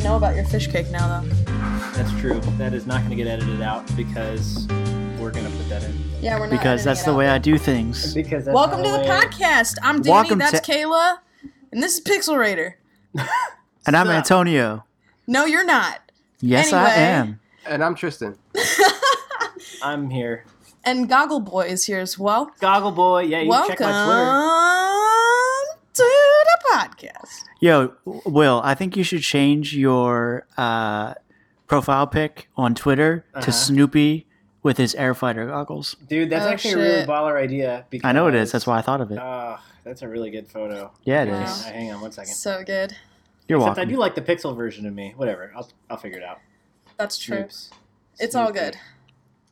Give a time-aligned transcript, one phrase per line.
[0.00, 1.28] to know about your fish cake now, though.
[1.94, 2.40] That's true.
[2.56, 4.66] That is not going to get edited out because
[5.18, 5.94] we're going to put that in.
[6.20, 6.52] Yeah, we're not.
[6.58, 8.14] because that's the way I do things.
[8.14, 9.76] Because that's Welcome to the way- podcast.
[9.82, 10.12] I'm Daney.
[10.12, 11.18] Welcome that's to- Kayla,
[11.72, 12.78] and this is Pixel Raider.
[13.86, 14.84] And I'm Antonio.
[15.26, 16.00] No, you're not.
[16.42, 17.40] Yes, I am.
[17.66, 18.36] And I'm Tristan.
[19.82, 20.44] I'm here.
[20.84, 22.50] And Goggle Boy is here as well.
[22.60, 23.22] Goggle Boy.
[23.22, 25.78] Yeah, you can Welcome check my Twitter.
[25.94, 26.02] to
[26.58, 27.44] the podcast.
[27.60, 31.14] Yo, Will, I think you should change your uh,
[31.66, 33.44] profile pic on Twitter Uh-huh.
[33.44, 34.26] to Snoopy
[34.62, 35.96] with his air fighter goggles.
[36.08, 37.86] Dude, that's Oh, actually a really baller idea.
[37.90, 38.52] Because, I know it is.
[38.52, 39.18] That's why I thought of it.
[39.18, 40.90] Ah, that's a really good photo.
[41.04, 41.42] Yeah, it Wow.
[41.44, 41.66] is.
[41.66, 42.34] Uh, hang on one second.
[42.34, 42.94] So good.
[43.48, 43.82] You're Except welcome.
[43.82, 45.14] I do like the pixel version of me.
[45.16, 45.52] Whatever.
[45.56, 46.38] I'll, I'll figure it out.
[46.98, 47.38] That's true.
[47.38, 47.70] Snoops.
[48.18, 48.76] It's all good.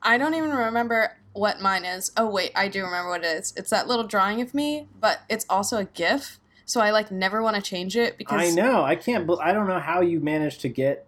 [0.02, 2.12] I don't even remember what mine is.
[2.16, 3.54] Oh wait, I do remember what it is.
[3.56, 6.38] It's that little drawing of me, but it's also a GIF.
[6.68, 8.84] So I like never want to change it because I know.
[8.84, 9.26] I can't.
[9.26, 11.06] bel- I don't know how you managed to get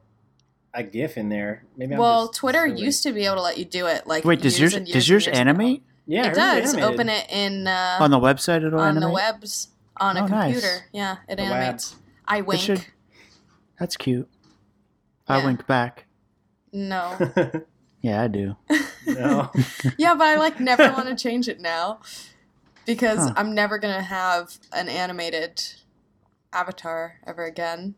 [0.72, 1.64] a GIF in there.
[1.76, 1.92] Maybe.
[1.94, 2.80] I'm well, Twitter silly.
[2.82, 4.06] used to be able to let you do it.
[4.06, 5.36] Like Wait, does yours does yours years ago.
[5.36, 6.72] animate Yeah, it does.
[6.74, 6.94] animated.
[6.94, 8.64] Open it in uh, on the website?
[8.66, 9.08] It'll on animate.
[9.08, 10.54] the webs on a Oh, nice.
[10.54, 10.84] computer.
[10.92, 11.94] Yeah, it The animates.
[12.26, 12.62] I wink.
[12.62, 12.86] should-
[13.78, 14.28] That's cute.
[15.28, 16.06] I wink back.
[16.72, 17.18] No.
[18.02, 18.56] Yeah, I do.
[19.06, 19.50] no.
[19.98, 22.00] yeah, but I like never want to change it now
[22.86, 23.34] because Huh.
[23.36, 25.62] I'm never gonna have an animated
[26.52, 27.94] avatar ever again.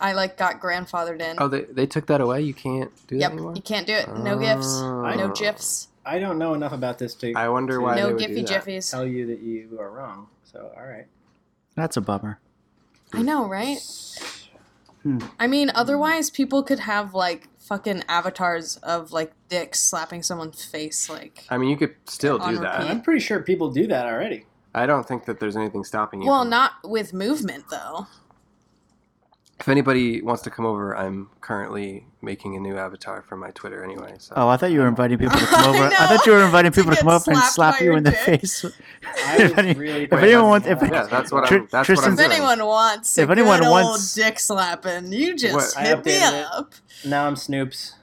[0.00, 1.36] I like got grandfathered in.
[1.38, 2.42] Oh, they, they took that away?
[2.42, 3.54] You can't do that yep, anymore?
[3.56, 4.08] you can't do it.
[4.18, 4.66] No gifs.
[4.66, 5.14] Oh.
[5.14, 5.88] No gifs.
[6.04, 8.64] I don't know enough about this to I wonder why No they would do that.
[8.64, 8.90] Jiffies.
[8.90, 10.28] tell you that you are wrong.
[10.44, 11.06] So, all right.
[11.74, 12.38] That's a bummer.
[13.12, 13.78] I know, right?
[15.02, 15.18] Hmm.
[15.38, 21.08] I mean, otherwise people could have like fucking avatars of like dicks slapping someone's face,
[21.10, 21.44] like.
[21.50, 22.78] I mean, you could still On do that.
[22.78, 22.90] repeat.
[22.90, 24.46] I'm pretty sure people do that already.
[24.74, 26.28] I don't think that there's anything stopping you.
[26.28, 28.06] Well, from- not with movement though.
[29.58, 33.82] If anybody wants to come over, I'm currently making a new avatar for my Twitter
[33.82, 34.16] anyway.
[34.18, 35.84] So Oh, I thought you were inviting people to come over.
[35.84, 35.96] I, know.
[35.96, 38.12] thought you were inviting people to get come over and slap you your in the
[38.12, 38.64] face.
[38.64, 38.68] I
[39.42, 40.04] was If any- really.
[40.04, 41.68] if anyone wants- if- yeah, that's what I'm.
[41.70, 42.48] That's Tristan- what If I'm doing.
[42.50, 45.86] anyone wants, If anyone good wants- old dick slapping, you just What?
[45.86, 46.46] Hit me updated it.
[46.52, 46.74] up.
[47.06, 47.94] now I'm Snoops.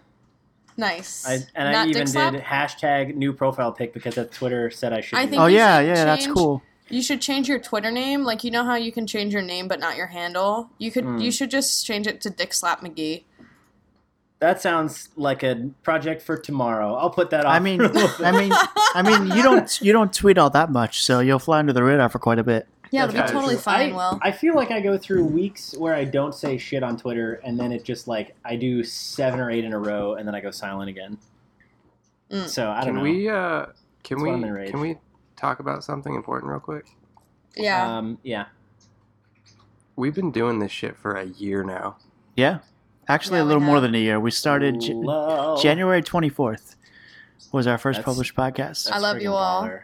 [0.76, 1.24] Nice.
[1.28, 2.34] I, and Not I even dick slap?
[2.34, 5.20] did hashtag new profile pic because that Twitter said I should.
[5.20, 5.52] I think Oh that.
[5.52, 6.64] you yeah, should yeah, that's cool.
[6.90, 8.24] You should change your Twitter name.
[8.24, 10.70] Like you know how you can change your name but not your handle.
[10.78, 11.06] You could.
[11.06, 11.22] Mm.
[11.24, 13.24] You should just change it to Dick Slap McGee.
[14.40, 16.96] that sounds like a project for tomorrow.
[16.96, 17.54] I'll put that off.
[17.56, 18.12] I mean, for a bit.
[18.20, 18.52] I mean,
[18.94, 21.84] I mean, you don't you don't tweet all that much, so you'll fly under the
[21.84, 22.68] radar for quite a bit.
[22.92, 23.64] Yeah, it'll be totally true.
[23.64, 23.94] fine.
[23.94, 24.20] I, Will.
[24.22, 27.60] I feel like I go through weeks where I don't say shit on Twitter, and
[27.60, 30.42] then it just like I do seven or eight in a row, and then I
[30.42, 31.18] go silent again.
[32.30, 32.48] Mm.
[32.48, 33.02] So I don't Can know.
[33.04, 33.30] we?
[33.30, 33.66] Uh,
[34.04, 34.72] can That's we?
[34.72, 34.98] Can we
[35.44, 36.86] talk about something important real quick?
[37.56, 37.98] yeah.
[37.98, 38.46] Um, yeah.
[39.96, 41.98] We've been doing this shit for a year now.
[42.36, 42.60] Yeah,
[43.08, 44.20] actually, Yeah, a little more than a year.
[44.20, 44.96] We started J-
[45.62, 46.76] January twenty fourth.
[47.52, 48.90] Was our first That's- published podcast.
[48.92, 49.64] I love you all.
[49.66, 49.82] baller.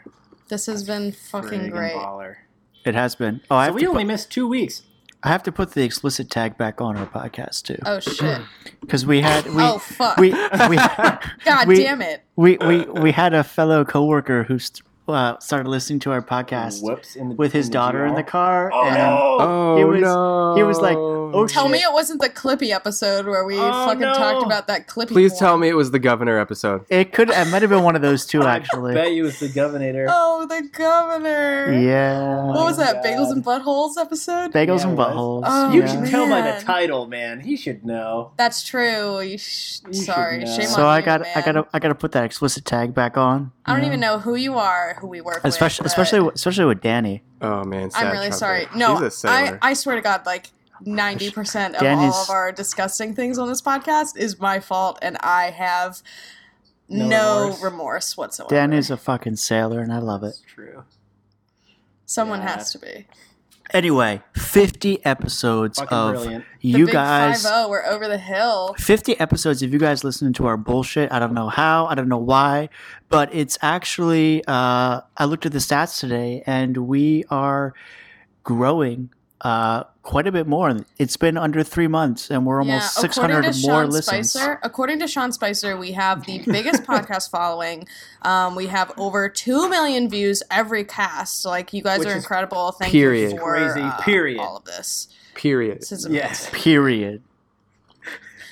[0.47, 1.93] this has been fucking great.
[1.93, 2.37] baller.
[2.85, 3.41] It has been.
[3.51, 4.81] Oh, So have, we only put, missed two weeks.
[5.21, 8.41] I have to put the explicit tag back on our podcast too, Oh shit.
[8.81, 10.17] because we had we oh fuck.
[10.17, 10.29] we
[10.69, 10.75] we
[11.45, 12.23] God we- damn it.
[12.35, 14.81] we we we had a fellow coworker who st-
[15.13, 17.13] uh, started listening to our podcast Whoops!
[17.15, 19.37] The, with his in the daughter in the car, Oh and no!
[19.39, 20.55] Oh He was- no!
[20.55, 20.97] he was like,
[21.33, 21.71] "Oh, Tell shit.
[21.71, 24.13] me it wasn't the Clippy episode where we Oh, fucking no.
[24.13, 25.07] talked about that Clippy.
[25.09, 25.39] Please porn.
[25.39, 26.85] tell me it was the governor episode.
[26.89, 28.93] it could it might have been one of those two I actually.
[28.93, 30.07] bet you was the governor.
[30.09, 31.71] Oh, the governor.
[31.73, 33.03] Yeah, What was my that?
[33.03, 34.51] Bagels and buttholes episode?
[34.53, 35.43] bagels Yeah, and buttholes.
[35.45, 35.87] Oh, you yeah.
[35.87, 37.39] can tell by the title, man.
[37.41, 38.31] He should know.
[38.37, 39.21] That's true.
[39.21, 41.31] You sh- You sorry, shame So on I you, got man.
[41.35, 43.51] I got to I got to put that explicit tag back on.
[43.65, 45.91] I don't you even know who you are, who we work Especially with.
[45.91, 47.23] especially especially with Daney.
[47.41, 48.37] Oh man, but I'm really trumpet.
[48.37, 48.67] sorry.
[48.75, 49.57] No, He's a I.
[49.61, 50.49] I swear to God, like
[50.85, 54.99] ninety percent of Daney's- all of our disgusting things on this podcast is my fault,
[55.01, 56.01] and I have
[56.87, 57.63] No no, remorse.
[57.63, 58.17] remorse.
[58.17, 58.49] whatsoever.
[58.55, 60.27] Daney's a fucking sailor, and I love it.
[60.29, 60.83] It's true.
[62.05, 62.55] someone Yeah.
[62.57, 63.07] has to be.
[63.71, 66.45] Anyway, 50 episodes Fucking of brilliant.
[66.63, 67.43] The you big guys.
[67.45, 68.73] 5-0, we're over the hill.
[68.79, 71.11] 50 episodes of you guys listening to our bullshit.
[71.11, 72.69] I don't know how, I don't know why,
[73.09, 77.75] but it's actually, uh, I looked at the stats today and we are
[78.43, 79.11] growing
[79.41, 80.77] uh, quite a bit more.
[80.97, 84.31] It's been under three months and we're almost yeah, 600 more Sean listens.
[84.31, 87.87] Spicer, according to Sean Spicer, we have the biggest podcast following.
[88.21, 91.45] Um, we have over two million views every cast.
[91.45, 92.71] Like you guys Which are incredible.
[92.71, 93.33] Thank period.
[93.33, 94.39] you for Crazy, uh, period.
[94.39, 95.09] all of this.
[95.35, 95.81] Period.
[95.81, 96.27] This is amazing.
[96.27, 96.49] Yes.
[96.51, 97.21] Period.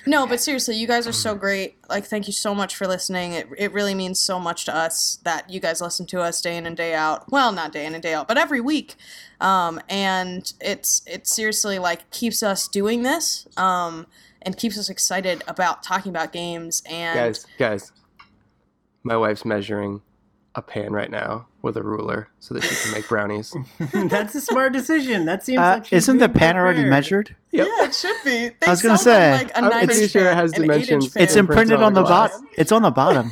[0.07, 1.75] No, but seriously, you guys are so great.
[1.89, 3.33] Like, thank you so much for listening.
[3.33, 6.55] It, it really means so much to us that you guys listen to us day
[6.55, 7.29] in and day out.
[7.29, 8.95] Well, not day in and day out, but every week.
[9.39, 13.47] Um, and it's it seriously like keeps us doing this.
[13.57, 14.07] Um,
[14.41, 17.91] and keeps us excited about talking about games and guys, guys,
[19.03, 20.01] my wife's measuring
[20.55, 23.53] a pan right now with a ruler so that she can make brownies.
[23.93, 25.25] That's a smart decision.
[25.25, 27.35] That seems Uh, like isn't the being pan already measured?
[27.51, 27.67] Yep.
[27.67, 28.49] Yeah, it should be.
[28.49, 31.15] They I was gonna say, like a I'm pretty sure it has dimensions.
[31.15, 32.47] It's imprinted on the on the bottom.
[32.57, 33.31] It's on the bottom.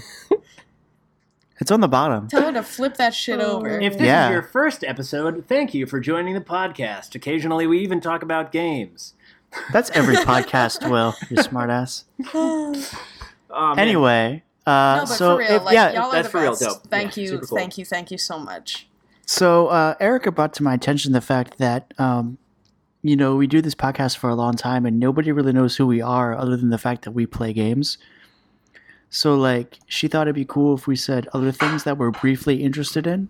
[1.60, 2.28] It's on the bottom.
[2.28, 3.80] Tell her to flip that shit over.
[3.80, 4.28] If this Yeah.
[4.28, 7.16] is your first episode, thank you for joining the podcast.
[7.16, 9.14] Occasionally, we even talk about games.
[9.72, 11.16] That's every podcast, Will.
[11.30, 12.04] You smartass.
[13.58, 13.80] Oh, man.
[13.80, 16.42] Anyway, uh, no, but so for real, if- like yeah, y'all are that's the for
[16.42, 16.62] real best.
[16.62, 16.88] dope.
[16.90, 17.58] Thank Yeah, you, super cool.
[17.58, 18.88] thank you, thank you so much.
[19.26, 22.38] So uh, Erica brought to my attention the fact that um,
[23.02, 25.88] you know we do this podcast for a long time and nobody really knows who
[25.88, 27.98] we are other than the fact that we play games.
[29.10, 32.64] So like she thought it'd be cool if we said other things that we're briefly
[32.64, 33.30] interested in.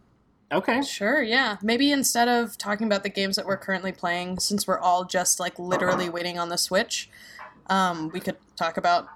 [0.51, 0.81] Okay.
[0.83, 1.57] Sure, yeah.
[1.61, 5.39] Maybe instead of talking about the games that we're currently playing, since we're all just
[5.39, 7.09] like literally waiting on the Switch,
[7.67, 9.07] um, we could talk about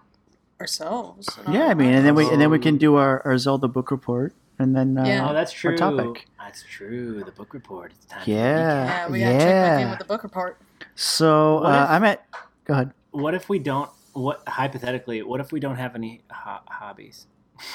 [0.60, 1.30] ourselves.
[1.50, 2.62] Yeah, I mean, and then we and then we Oh.
[2.62, 5.30] can do our, our Zelda book report and then uh, Yeah.
[5.30, 5.72] Oh, that's true.
[5.72, 6.26] Our topic.
[6.40, 7.24] That's true.
[7.24, 7.94] The book report.
[7.96, 8.24] It's time.
[8.26, 8.86] Yeah.
[8.86, 10.58] Yeah, we gotta check back in with the book report.
[10.96, 12.26] So uh, if- I'm at.
[12.66, 12.92] Go ahead.
[13.12, 13.90] What if we don't?
[14.14, 15.22] What hypothetically?
[15.24, 17.28] What if we don't have any ho- hobbies?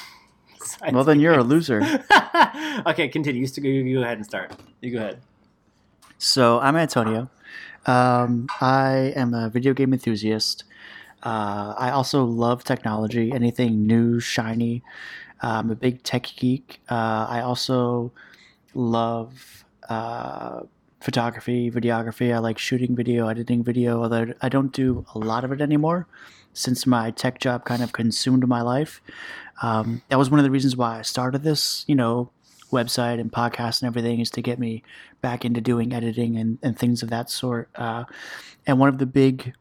[0.91, 1.79] Well, then you're a loser.
[2.87, 3.45] okay, continue.
[3.45, 4.51] You, you you go ahead and start.
[4.81, 5.21] You go ahead.
[6.17, 7.29] So I'm Antonio.
[7.85, 10.63] Um, I am a video game enthusiast.
[11.21, 14.81] Uh, I also love technology, anything new, shiny.
[15.43, 16.79] Uh, I'm a big tech geek.
[16.89, 18.11] Uh, I also
[18.73, 20.61] love uh,
[20.99, 22.33] photography, videography.
[22.33, 26.07] I like shooting video, editing video, although I don't do a lot of it anymore
[26.53, 29.01] since my tech job kind of consumed my life.
[29.61, 32.31] Um, that was one of the reasons why I started this, you know,
[32.71, 34.83] website and podcast and everything is to get me
[35.21, 37.69] back into doing editing and, and things of that sort.
[37.75, 38.05] Uh,
[38.65, 39.53] and one of the big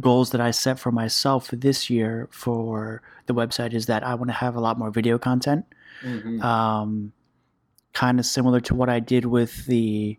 [0.00, 4.28] goals that I set for myself this year for the website is that I want
[4.28, 5.64] to have a lot more video content.
[6.04, 6.42] Mhm.
[6.42, 7.12] Um,
[7.94, 10.18] kind of similar to what I did with the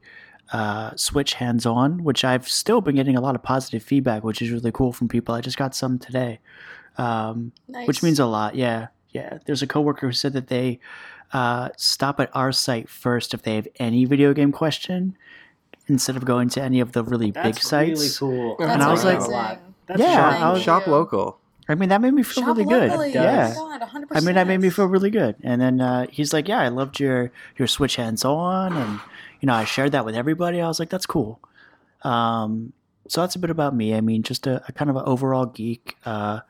[0.53, 4.41] uh, Switch hands on, which I've still been getting a lot of positive feedback, which
[4.41, 5.35] is really cool from people.
[5.35, 6.39] I just got some today.
[6.97, 7.87] Um, Nice.
[7.87, 8.55] which means a lot.
[8.55, 9.39] Yeah, yeah.
[9.45, 10.79] There's a coworker who said that they
[11.31, 15.15] uh, stop at our site first if they have any video game question,
[15.87, 17.99] instead of going to any of the really That's big sites.
[18.21, 18.55] really cool.
[18.59, 19.51] That's And I was like- a lot.
[19.51, 19.73] amazing.
[19.87, 20.31] That's Yeah, shocking.
[20.33, 21.37] Thank I was- Shop local.
[21.67, 22.89] I mean, that made me feel Shop really good.
[22.89, 23.13] locally.
[23.13, 23.53] Yeah.
[23.55, 24.07] Oh God, 100%.
[24.17, 25.35] I mean, that made me feel really good.
[25.43, 28.99] And then uh, he's like, "Yeah, I loved your your Switch hands on, and
[29.39, 31.39] you know, I shared that with everybody." I was like, "That's cool."
[32.03, 32.73] Um,
[33.07, 33.95] so that's a bit about me.
[33.95, 35.97] I mean, just a, a kind of an overall geek.
[36.05, 36.41] Uh,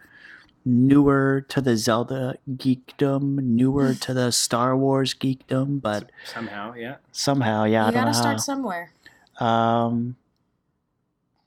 [0.66, 6.96] newer to the Zelda geekdom, newer to the Star Wars geekdom, but Somehow, yeah.
[7.12, 8.92] somehow, yeah, I You don't gotta know start somewhere.
[9.40, 10.18] Um,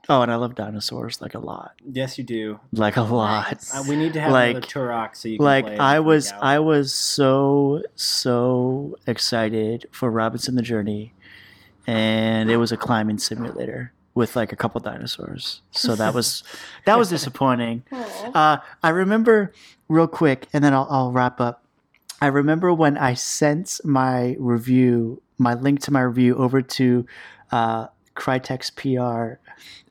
[0.08, 2.58] oh, and I love dinosaurs like a lot, Yes, you do.
[2.72, 3.52] like a lot.
[3.52, 3.74] Nice.
[3.74, 6.32] Uh, we need to have Like- another Turok so you can like play I was
[6.32, 6.42] out.
[6.42, 11.12] I was so so excited for Robinson the Journey
[11.86, 15.62] and it was a climbing simulator with like a couple dinosaurs.
[15.70, 16.42] So that was
[16.84, 17.84] that was disappointing.
[18.34, 19.52] Uh, I remember
[19.88, 21.64] real quick and then I'll, I'll wrap up.
[22.20, 27.04] I remember when I sent my review, my link to my review over to
[27.50, 29.40] uh, Crytek's PR.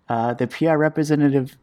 [0.09, 1.55] Uh, the PR representative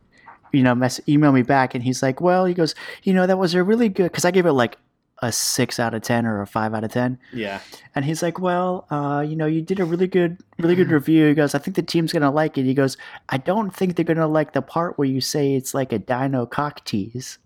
[0.53, 3.39] you know, mess email me back, and he's like, "Well, he goes, you know, that
[3.39, 4.77] was a really good because I gave it like
[5.21, 7.61] a six out of ten or a five out of ten, Yeah.
[7.95, 11.27] and he's like, "Well, uh, you know, you did a really good, really good review."
[11.29, 12.97] He goes, "I think the team's gonna like it." He goes,
[13.29, 16.47] "I don't think they're gonna like the part where you say it's like a dino
[16.47, 17.39] cock tease."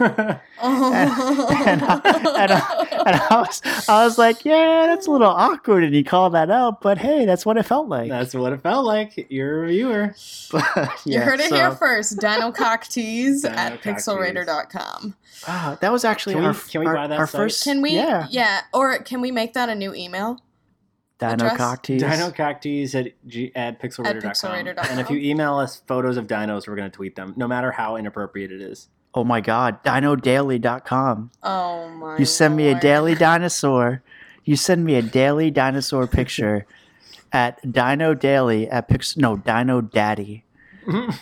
[0.62, 0.92] Oh.
[0.92, 5.84] and I- and I- And I was, I was like, "Yeah, that's a little awkward,"
[5.84, 8.10] and he called that out, but hey, that's what it felt like.
[8.10, 9.26] That's what it felt like.
[9.30, 10.14] You're a reviewer.
[10.52, 10.60] you
[11.06, 12.18] Yeah, heard it so- here first.
[12.20, 14.04] Dino Cocktease Dino at Cocktease.
[14.44, 15.14] pixelraider.com.
[15.48, 17.38] Wow, ah, that was actually Can we- can we our, buy that our site?
[17.40, 17.64] first.
[17.64, 17.92] Can we?
[17.92, 18.60] Yeah, Yeah.
[18.74, 20.38] Or can we make that a new email?
[21.18, 21.56] Dino address?
[21.56, 22.02] cock tease.
[22.02, 24.30] Dino cocktease at, G- at pixelraider.com.
[24.30, 24.86] pixelraider.com.
[24.90, 27.70] And if you email us photos of dinos, we're going to tweet them, no matter
[27.72, 28.88] how inappropriate it is.
[29.14, 31.30] Oh my god, dinodaily.com.
[31.42, 32.16] Oh my.
[32.18, 34.02] You send me a daily dinosaur.
[34.44, 36.66] You send me a daily dinosaur picture
[37.32, 40.44] at Dino Daily at Pix no Dino Daddy.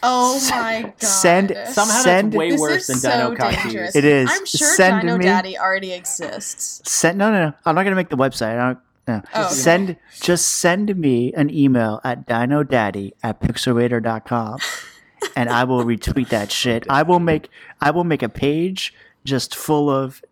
[0.02, 1.02] Oh my god.
[1.02, 3.62] Send- Somehow Send- that's way worse than Dino so cocktease.
[3.64, 3.96] dangerous.
[3.96, 4.30] It is.
[4.32, 6.80] I'm sure Send Dino me- Daddy already exists.
[6.90, 7.52] Send no no no.
[7.66, 8.58] I'm not gonna make the website.
[8.58, 8.78] I don't
[9.08, 9.22] no.
[9.34, 9.54] Oh, okay.
[9.54, 14.58] Send just send me an email at dinodaddy at pixelraider.com
[15.36, 16.86] and I will retweet that shit.
[16.88, 17.48] I will make
[17.80, 18.94] I will make a page
[19.24, 20.22] just full of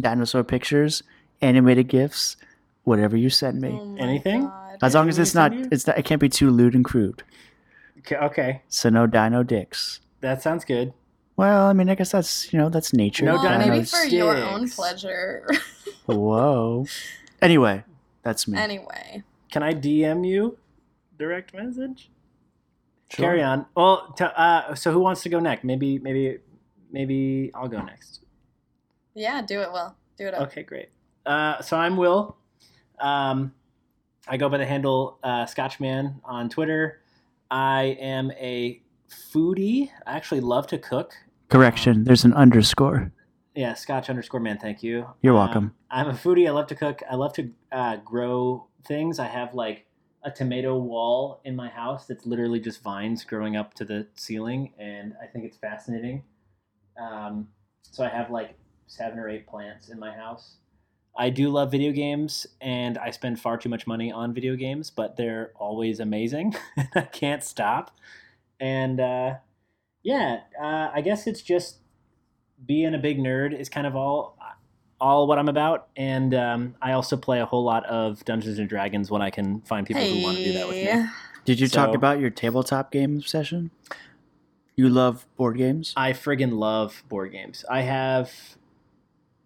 [0.00, 1.02] dinosaur pictures,
[1.40, 2.36] animated gifs,
[2.84, 3.70] whatever you send me.
[3.80, 4.42] Oh Anything?
[4.42, 4.78] God.
[4.82, 5.68] As long as it's not you?
[5.72, 7.22] it's not, it can't be too lewd and crude.
[8.00, 10.00] Okay, okay, So no dino dicks.
[10.20, 10.92] that sounds good.
[11.36, 13.24] Well, I mean, I guess that's you know that's nature.
[13.24, 15.46] No Well, dino maybe Dinos- for your own pleasure.
[16.06, 16.86] Whoa.
[17.42, 17.84] Anyway,
[18.22, 18.56] that's me.
[18.58, 20.56] anyway, Can I DM you
[21.18, 22.10] direct message?
[23.10, 23.24] Sure.
[23.26, 23.66] Carry on.
[23.76, 25.62] Well, t- uh, so who wants to go next?
[25.64, 26.38] Maybe, maybe,
[26.90, 28.24] maybe I'll go next.
[29.14, 29.70] yeah, do it.
[29.72, 30.34] Will do it.
[30.34, 30.48] Up.
[30.48, 30.88] Okay, great.
[31.24, 32.36] Uh, so I'm Will.
[33.00, 33.52] Um,
[34.28, 37.00] I go by the handle uh, Scotchman on Twitter.
[37.50, 39.90] I am a foodie.
[40.06, 41.12] I actually love to cook.
[41.48, 42.02] Correction.
[42.04, 43.12] There's an underscore.
[43.54, 44.58] Yeah, Scotch underscore man.
[44.58, 45.06] Thank you.
[45.22, 45.74] You're Um, welcome.
[45.90, 46.48] I'm a foodie.
[46.48, 47.02] I love to cook.
[47.08, 49.18] I love to uh, grow things.
[49.20, 49.86] I have like
[50.26, 54.72] a tomato wall in my house that's literally just vines growing up to the ceiling,
[54.76, 56.24] and I think it's fascinating.
[57.00, 57.46] Um,
[57.82, 60.56] so I have like seven or eight plants in my house.
[61.16, 64.90] I do love video games, and I spend far too much money on video games,
[64.90, 66.56] but they're always amazing.
[66.94, 67.96] I can't stop.
[68.58, 69.34] And uh,
[70.02, 71.76] yeah, uh, I guess it's just
[72.66, 74.35] being a big nerd is kind of all
[75.00, 78.68] all what I'm about, and um, I also play a whole lot of Dungeons and
[78.68, 81.06] Dragons when I can find people who want to do that with me.
[81.44, 83.70] Did you talk about your tabletop game session?
[84.74, 85.94] You love board games?
[85.96, 87.64] I friggin' love board games.
[87.70, 88.30] I have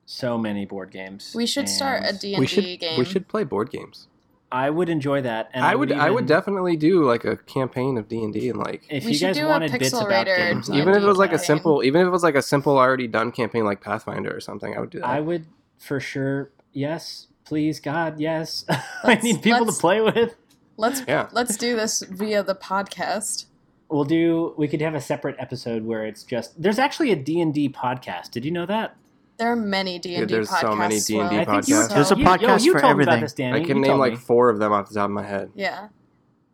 [0.04, 1.32] so many board games.
[1.36, 2.98] We should start a and d&d game.
[2.98, 4.08] we should play board games.
[4.52, 8.08] I would enjoy that, and I would I would definitely do like a campaign of
[8.08, 10.26] D and D and like If We you guys do a wanted bits Pixel about
[10.26, 12.42] Raider games, even if it was like a simple even if it was like a
[12.42, 15.08] simple already done campaign like Pathfinder or something, I would do that.
[15.08, 15.46] I would
[15.78, 16.50] for sure.
[16.72, 18.64] Yes, please, God, yes.
[19.04, 20.34] I need people to play with.
[20.76, 21.28] let's Yeah.
[21.32, 23.46] let's do this via the podcast.
[23.88, 24.54] We'll do.
[24.56, 26.60] We could have a separate episode where it's just.
[26.60, 28.30] There's actually a D and D podcast.
[28.30, 28.96] Did you know that?
[29.40, 30.60] There are many D and D there's podcasts.
[30.60, 31.24] so many D&D Will.
[31.26, 31.88] I think you podcasts.
[31.94, 33.20] There's a you, podcast yo, for told me about everything.
[33.22, 33.60] this, Daney.
[33.60, 34.18] I can told name like me.
[34.18, 35.50] four of them off the top of my head.
[35.56, 35.88] Yeah.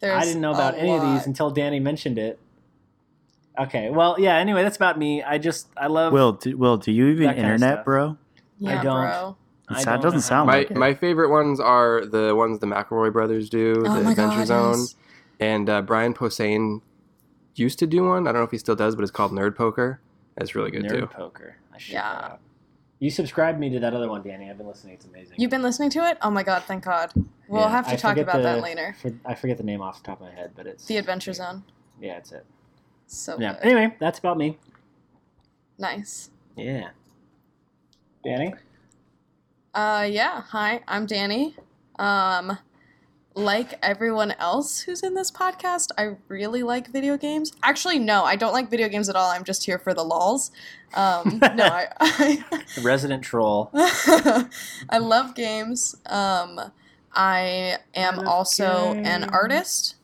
[0.01, 2.39] There's I didn't know about any of these until Daney mentioned it.
[3.59, 4.37] Okay, well, yeah.
[4.37, 5.23] Anyway, that's about me.
[5.23, 6.13] I just I love.
[6.13, 8.17] Will, do, Will, do you even internet, bro?
[8.59, 9.01] Yeah, I don't.
[9.03, 9.37] bro.
[9.69, 10.77] I It don't doesn't know sound My like it.
[10.77, 14.47] my favorite ones are the ones the McElroy brothers do, Oh the my Adventure God,
[14.47, 14.95] Zone, yes.
[15.41, 16.83] and uh, Brian Posehn
[17.57, 18.29] used to do one.
[18.29, 20.01] I don't know if he still does, but it's called Nerd Poker.
[20.37, 21.07] That's really good Nerd too.
[21.07, 21.57] Nerd Poker.
[21.75, 22.03] I should Yeah.
[22.13, 22.41] check that out.
[22.99, 24.49] You subscribed me to that other one, Daney.
[24.51, 24.95] I've been listening.
[24.95, 25.35] It's amazing.
[25.39, 26.17] You've been listening to it?
[26.23, 27.13] Oh my god, thank God.
[27.49, 28.97] We'll Yeah, have to I talk about the- that later.
[29.01, 31.33] For, I forget the name off the top of my head, but it's The Adventure
[31.35, 31.63] Zone.
[32.01, 32.47] Yeah, it's it.
[33.07, 33.53] So Yeah.
[33.53, 33.63] good.
[33.63, 34.59] Anyway, that's about me.
[35.79, 36.31] Nice.
[36.57, 36.89] Yeah.
[38.25, 38.55] Daney.
[39.75, 41.55] Uh yeah, hi, I'm Danny.
[41.99, 42.59] Um
[43.37, 47.53] like everyone else who's in this podcast, I really like video games.
[47.63, 49.31] Actually, no, I don't like video games at all.
[49.31, 50.51] I'm just here for the lols.
[50.95, 52.45] Um, no, I, I
[52.83, 53.71] Resident troll.
[53.75, 55.95] I love games.
[56.07, 56.73] Um,
[57.15, 59.97] I am love also an artist.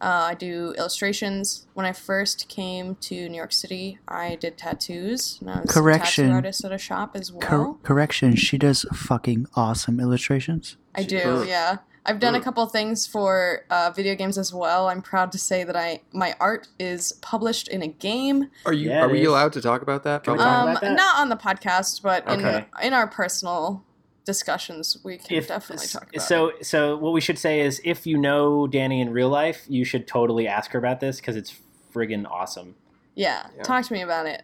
[0.00, 1.66] Uh, I do illustrations.
[1.74, 5.38] When I first came to New York City, I did tattoos.
[5.40, 6.24] And I was a Correction.
[6.26, 7.40] tattoo artist at a shop as well.
[7.42, 10.76] Cor- correction, she does fucking awesome illustrations.
[10.94, 11.44] I do, Sure.
[11.44, 11.78] yeah.
[12.08, 12.44] I've done a Mm.
[12.44, 14.88] couple things for uh, video games as well.
[14.88, 18.50] I'm proud to say that I my art is published in a game.
[18.64, 19.28] Are you Yeah, are we is.
[19.28, 20.24] allowed to talk about that?
[20.24, 20.96] Can we Probably talk Um, about that?
[20.96, 22.66] not on the podcast, but in Okay.
[22.82, 23.84] in our personal
[24.24, 26.22] discussions, we can definitely talk about.
[26.22, 26.66] so it.
[26.66, 30.06] so what we should say is if you know Daney in real life, you should
[30.06, 31.54] totally ask her about this because it's
[31.94, 32.74] friggin' awesome.
[33.14, 33.62] Yeah, Yeah.
[33.64, 34.42] talk to me about it.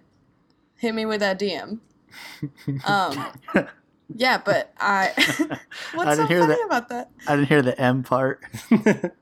[0.76, 1.80] Hit me with that DM.
[2.84, 3.26] Um,
[4.14, 5.12] yeah, but I.
[5.94, 6.66] What's I so didn't hear funny that.
[6.66, 7.10] about that?
[7.26, 8.44] I didn't hear the M part.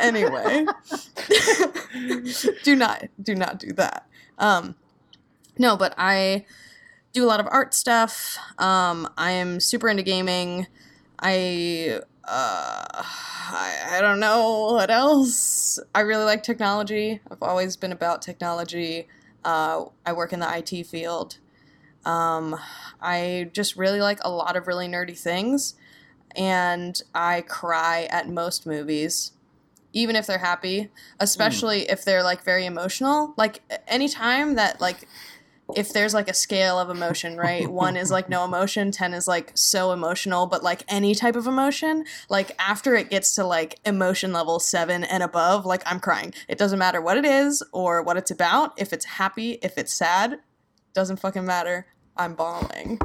[0.00, 0.66] anyway,
[2.62, 4.06] do not do not do that.
[4.38, 4.74] Um,
[5.58, 6.44] no, but I
[7.12, 8.38] do a lot of art stuff.
[8.58, 10.66] Um, I am super into gaming.
[11.18, 15.78] I uh, I, I don't know what else.
[15.94, 17.20] I really like technology.
[17.30, 19.08] I've always been about technology.
[19.44, 21.38] Uh, I work in the IT field.
[22.04, 22.58] Um,
[23.00, 25.74] I just really like a lot of really nerdy things,
[26.36, 29.32] and I cry at most movies,
[29.92, 30.90] even if they're happy,
[31.20, 33.34] especially if they're like very emotional.
[33.36, 35.06] Like anytime that like
[35.76, 37.70] if there's like a scale of emotion, right?
[37.70, 41.46] One is like no emotion, 10 is like so emotional, but like any type of
[41.46, 46.34] emotion, like after it gets to like emotion level 7 and above, like I'm crying.
[46.48, 48.72] It doesn't matter what it is or what it's about.
[48.76, 50.40] If it's happy, if it's sad,
[50.94, 51.86] doesn't fucking matter.
[52.16, 53.00] I'm bawling.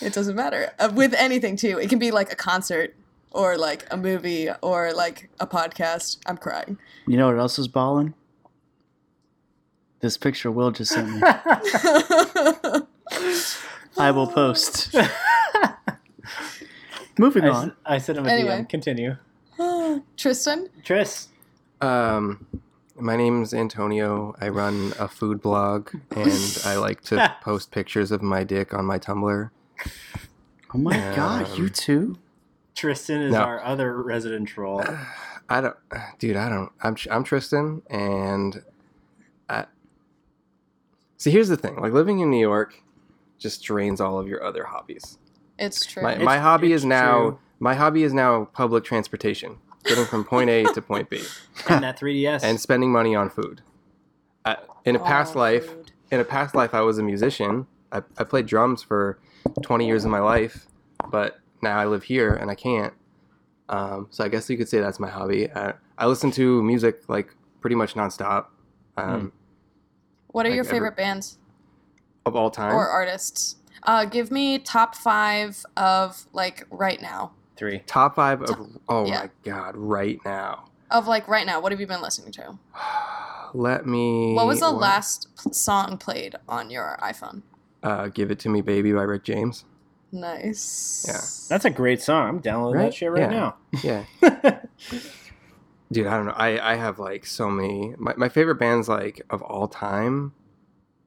[0.00, 0.72] It doesn't matter.
[0.78, 1.78] Uh, with anything too.
[1.78, 2.94] It can be like a concert.
[3.34, 6.76] or like a movie or like a podcast, I'm crying.
[7.06, 8.12] You know what else is bawling?
[10.00, 11.20] This picture Will just sent me.
[13.96, 14.94] I will post.
[17.18, 17.50] Moving on.
[17.50, 17.68] I, on.
[17.70, 18.50] s- I sent him a Anyway.
[18.60, 18.68] DM.
[18.68, 19.16] Continue.
[20.16, 20.68] Tristan?
[20.82, 21.28] Tris.
[21.80, 22.46] Um,
[23.02, 24.34] my name's Antonio.
[24.40, 28.84] I run a food blog, and I like to post pictures of my dick on
[28.84, 29.50] my Tumblr.
[30.74, 32.18] Oh my god, you Um, too?
[32.74, 33.40] Tristan is No.
[33.40, 34.82] our other resident troll.
[35.48, 35.76] I don't,
[36.18, 36.36] dude.
[36.36, 36.70] I don't.
[36.82, 38.62] I'm I'm Tristan, and
[39.48, 39.66] I.
[41.18, 41.76] See, here's the thing.
[41.76, 42.74] Like living in New York,
[43.38, 45.18] just drains all of your other hobbies.
[45.58, 46.02] It's true.
[46.02, 47.38] My It's- my hobby it's is now true.
[47.60, 51.22] my hobby is now public transportation, getting from point A to point B,
[51.68, 52.42] and that 3DS.
[52.42, 53.62] and spending money on food.
[54.44, 55.92] I, in a past Oh, life, food.
[56.10, 57.66] in a past life, I was a musician.
[57.92, 59.18] I, I played drums for
[59.62, 60.66] 20 years of my life,
[61.10, 62.94] but now I live here and I can't.
[63.68, 65.50] Um, so I guess you could say that's my hobby.
[65.52, 68.46] I, I listen to music like pretty much nonstop
[68.96, 69.32] um,
[70.28, 71.38] What are like your every- favorite bands
[72.26, 72.74] of all time.
[72.74, 73.56] or artists?
[73.84, 77.32] Uh, give me top five of like right now.
[77.56, 77.80] Three.
[77.86, 79.20] Top five of oh yeah.
[79.20, 80.64] my god, right now.
[80.90, 82.58] Of like right now, what have you been listening to?
[83.54, 84.34] Let me.
[84.34, 87.42] What was the last song played on your iPhone?
[87.82, 89.64] Uh, Give it to me, baby, by Rick James.
[90.10, 91.04] Nice.
[91.08, 91.54] Yeah.
[91.54, 92.28] That's a great song.
[92.28, 92.86] I'm downloading Right?
[92.86, 93.52] that shit right Yeah.
[93.82, 94.04] Yeah,
[95.90, 96.06] dude.
[96.06, 96.34] I don't know.
[96.36, 97.94] I I have like so many.
[97.98, 100.32] My my favorite bands like of all time.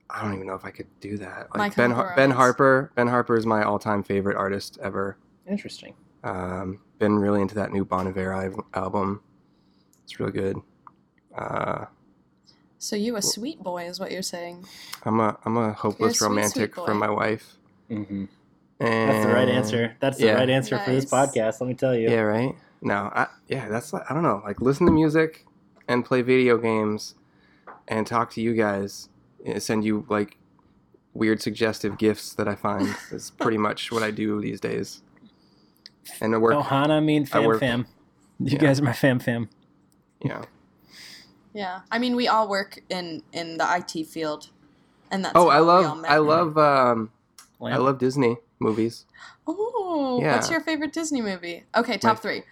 [0.10, 1.48] I don't even know if I could do that.
[1.56, 2.92] My Like Ben Har- Ben Harper.
[2.96, 5.18] Ben Harper is my all time favorite artist ever.
[5.48, 5.94] Interesting.
[6.26, 9.22] Um, been really into that new Bon Iver album.
[10.04, 10.58] It's really good.
[11.38, 11.86] Uh,
[12.80, 14.66] So you a sweet boy is what you're saying.
[15.04, 16.86] I'm a I'm a hopeless sweet, romantic sweet boy.
[16.88, 17.54] from my wife.
[17.90, 18.26] hmm
[18.80, 19.96] And That's the right answer.
[20.00, 20.34] That's the yeah.
[20.34, 21.62] right answer for this podcast.
[21.62, 22.10] Let me tell you.
[22.10, 22.56] Yeah, right.
[22.82, 24.42] No, I, yeah, that's like I don't know.
[24.44, 25.46] Like listen to music
[25.88, 27.16] and play video games
[27.88, 29.10] and talk to you guys.
[29.46, 30.38] and Send you like
[31.14, 35.02] weird suggestive gifts that I find is pretty much what I do these days.
[36.22, 37.86] And I work, Ohana mean I fam work- fam.
[38.40, 38.60] You Yeah.
[38.60, 39.50] guys are my fam fam.
[40.24, 40.44] Yeah.
[41.54, 41.82] Yeah.
[41.92, 44.50] I mean, we all work in in the IT field,
[45.12, 46.12] and that's Oh, I love met.
[46.12, 47.12] I love um
[47.62, 49.06] I love Disney movies.
[49.48, 50.36] Oh, Yeah.
[50.36, 51.64] what's your favorite Disney movie?
[51.76, 52.44] Okay, top three.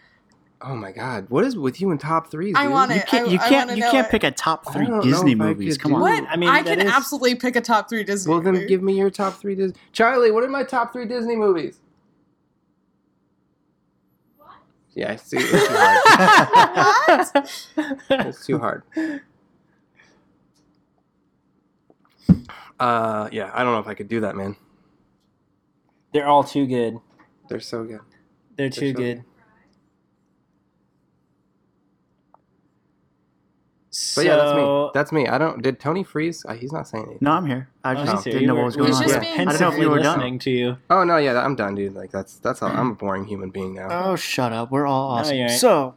[0.65, 2.53] Oh my god, what is with you in top threes?
[2.57, 2.71] I dude?
[2.71, 3.07] want You it.
[3.07, 3.29] can't.
[3.29, 3.69] You I can't.
[3.69, 4.11] wanna You can't it.
[4.11, 5.77] pick a top three Disney movies.
[5.77, 5.99] Come on.
[6.01, 6.23] What?
[6.29, 8.33] I mean, I can is- absolutely pick a top three Disney.
[8.33, 8.45] Movies.
[8.45, 9.77] Well, then give me your top three Disney.
[9.91, 11.79] Charlie, what are my top three Disney movies?
[14.95, 15.37] Yeah, I see.
[15.39, 17.47] It's too hard.
[18.27, 18.83] It's too hard.
[22.79, 24.55] Uh, yeah, I don't know if I could do that, man.
[26.11, 26.99] They're all too good.
[27.49, 28.01] They're so good.
[28.55, 29.23] They're too so good.
[34.15, 34.89] But yeah, that's me.
[34.93, 35.27] That's me.
[35.27, 35.61] I don't.
[35.61, 36.43] Did Tony freeze?
[36.47, 37.19] Uh, he's not saying anything.
[37.21, 37.69] No, I'm here.
[37.83, 38.31] I Oh, just he's here.
[38.33, 39.01] didn't You know were- what was going on.
[39.01, 39.05] Yeah.
[39.05, 40.17] I didn't know if Pensively you were done.
[40.17, 40.77] listening to you.
[40.89, 41.93] Oh no, yeah, I'm done, dude.
[41.93, 42.69] Like that's that's all.
[42.71, 43.87] I'm a boring human being now.
[43.91, 44.71] Oh, shut up.
[44.71, 45.37] We're all awesome.
[45.37, 45.51] you're right.
[45.59, 45.93] So,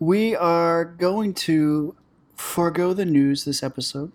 [0.00, 1.94] we are going to
[2.34, 4.10] forego the news this episode.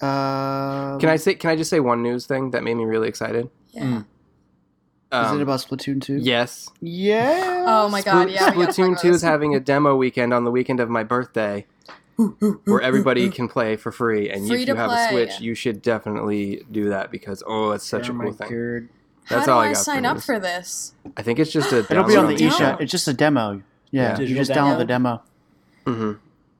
[0.00, 1.34] Uh, Can I say?
[1.34, 3.48] Can I just say one news thing that made me really excited?
[3.72, 3.82] Yeah.
[3.84, 3.98] Mm.
[4.00, 6.16] Is Um, it about Splatoon 2?
[6.16, 6.68] Yes.
[6.80, 7.64] Yeah.
[7.68, 8.52] Oh my god, yeah.
[8.56, 11.66] we Splatoon 2 is having a demo weekend on the weekend of my birthday
[12.16, 14.30] where everybody can play for free.
[14.30, 15.06] And Free if to you have play.
[15.06, 18.48] a Switch, you should definitely do that because, oh, it's such Oh a cool thing.
[18.48, 18.88] God.
[19.24, 20.24] How That's do all I, I got for sign up news.
[20.26, 20.92] for this?
[21.16, 22.50] I think it's just a It'll be on the Download.
[22.50, 22.80] eShop.
[22.80, 23.62] It's just a demo.
[23.90, 24.10] Yeah, Yeah.
[24.12, 24.88] you Digital just download the download.
[24.88, 25.22] demo.
[25.86, 26.12] hmm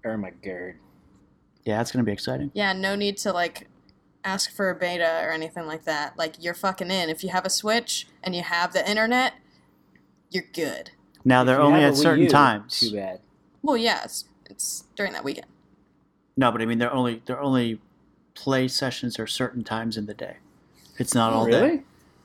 [0.06, 0.74] Oh my god.
[1.64, 2.50] Yeah, it's gonna be exciting.
[2.54, 3.68] Yeah, no need to like
[4.24, 6.16] ask for a beta or anything like that.
[6.18, 7.08] Like you're fucking in.
[7.10, 9.34] If you have a Switch and you have the internet,
[10.30, 10.90] you're good.
[11.24, 12.80] Now they're you only have at Wii certain U, times.
[12.80, 13.20] Too bad.
[13.62, 14.06] Well, yeah,
[14.46, 15.46] it's, it's during that weekend.
[16.37, 17.80] No, but I mean they're only they're only
[18.35, 20.37] play sessions are certain times in the day.
[20.98, 21.83] It's not oh, all day.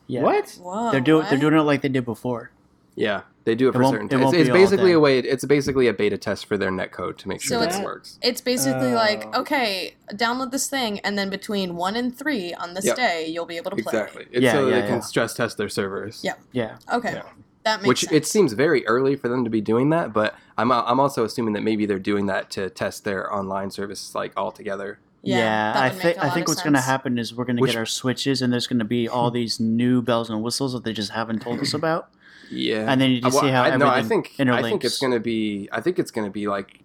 [0.08, 0.22] Yeah.
[0.22, 0.50] What?
[0.62, 0.92] Whoa.
[0.92, 2.52] They're doing they're doing it like they did before.
[2.96, 4.24] Yeah, they do it It for certain it times.
[4.26, 5.20] won't It's, basically a way.
[5.20, 8.20] It's basically a beta test for their netcode to make sure So that it works.
[8.22, 9.42] It's basically like, Oh.
[9.42, 12.96] okay, download this thing, and then between one and three on this Yep.
[12.98, 13.92] day, you'll be able to play.
[14.02, 14.28] Exactly.
[14.32, 16.22] It's Yeah, so yeah, they can stress test their servers.
[16.24, 16.34] Yeah.
[16.52, 16.78] Yeah.
[16.92, 17.24] Okay, Yeah.
[17.64, 18.12] That makes Which sense.
[18.14, 21.54] it seems very early for them to be doing that, but I'm I'm also assuming
[21.54, 25.00] that maybe they're doing that to test their online service like all together.
[25.22, 27.36] Yeah, that I would make think a I lot think what's going to happen is
[27.36, 30.30] we're going to get our switches, and there's going to be all these new bells
[30.30, 32.10] and whistles that they just haven't told us about.
[32.52, 32.86] Yeah.
[32.92, 34.98] And then you just Well, see how I, no, I everything think I think it's
[34.98, 36.80] going to be I think it's going to be like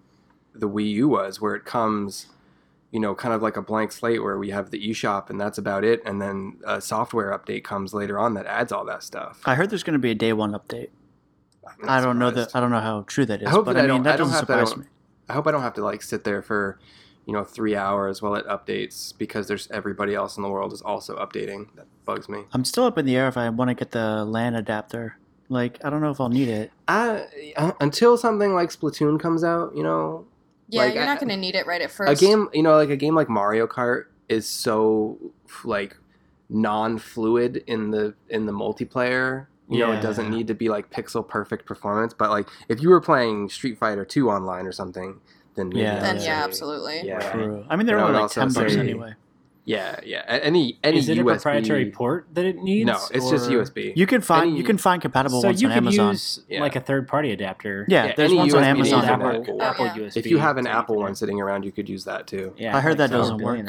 [0.53, 2.27] the Wii U was, where it comes,
[2.95, 5.57] you know, kind of like a blank slate where we have the eShop and that's
[5.57, 9.41] about it, and then a software update comes later on that adds all that stuff.
[9.43, 10.91] I heard there's going to be a day one update.
[11.85, 12.55] I don't know that.
[12.55, 13.49] I don't know how true that is.
[13.49, 14.85] I hope but that I I mean, that I doesn't to- I surprise me.
[15.27, 16.79] I hope I don't have to like sit there for,
[17.25, 20.81] you know, three hours while it updates because there's everybody else in the world is
[20.81, 21.75] also updating.
[21.75, 22.43] That bugs me.
[22.53, 25.17] I'm still up in the air if I want to get the LAN adapter.
[25.49, 26.71] Like, I don't know if I'll need it.
[26.87, 27.23] Uh,
[27.81, 30.25] until something like Splatoon comes out, you know,
[30.67, 32.21] Yeah, Like, you're not going to need it right at first.
[32.21, 35.17] a game, you know, like a game like Mario Kart is so
[35.63, 35.95] like
[36.49, 39.47] non-fluid in the in the multiplayer.
[39.67, 42.89] You know, it doesn't need to be like pixel perfect performance, but like if you
[42.89, 45.19] were playing Street Fighter 2 online or something,
[45.55, 45.99] then maybe Yeah.
[46.01, 47.01] Then yeah, absolutely.
[47.03, 47.31] Yeah.
[47.31, 47.65] True.
[47.67, 49.15] I mean, they're only like also ten bucks say- anyway.
[49.65, 50.21] Yeah, yeah.
[50.27, 52.85] A- Any any Is it USB a proprietary port that it needs?
[52.85, 53.93] No, it's just USB.
[53.95, 56.11] You can find Any- you can find compatible So ones you on could Amazon.
[56.11, 56.61] use Yeah.
[56.61, 57.85] like a third party adapter.
[57.89, 58.99] yeah, Yeah, there's any ones on Amazon.
[58.99, 59.95] is that Apple, Apple yeah.
[59.95, 60.17] USB.
[60.19, 62.53] if you have an Apple one sitting around, you could use that too.
[62.57, 63.59] yeah, I heard that doesn't work.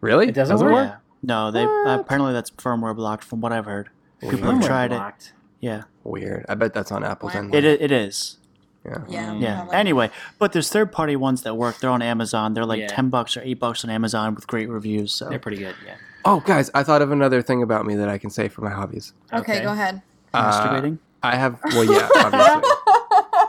[0.00, 0.28] Really?
[0.28, 0.72] It doesn't work?
[0.88, 0.96] Yeah.
[1.22, 3.88] No, they apparently that's firmware blocked from what I've heard.
[4.20, 5.32] People have Firmware tried it.
[5.60, 6.44] Yeah, Weird.
[6.48, 7.54] I bet that's on Apple's Why- end.
[7.54, 8.38] it it is.
[8.84, 8.98] Yeah.
[9.08, 9.26] Yeah.
[9.30, 9.40] Mm.
[9.40, 9.56] Yeah.
[9.56, 9.76] probably.
[9.76, 11.78] Anyway, but there's third party ones that work.
[11.78, 12.52] They're on Amazon.
[12.54, 12.86] They're like Yeah.
[12.88, 15.12] ten bucks or eight bucks on Amazon with great reviews.
[15.12, 15.74] So They're pretty good.
[15.86, 15.94] Yeah.
[16.26, 18.70] Oh, guys, I thought of another thing about me that I can say for my
[18.70, 19.12] hobbies.
[19.32, 19.62] Okay, Okay.
[19.62, 20.02] go ahead.
[20.32, 20.98] Uh, masturbating.
[21.22, 21.58] I have.
[21.72, 22.70] Well, yeah, obviously.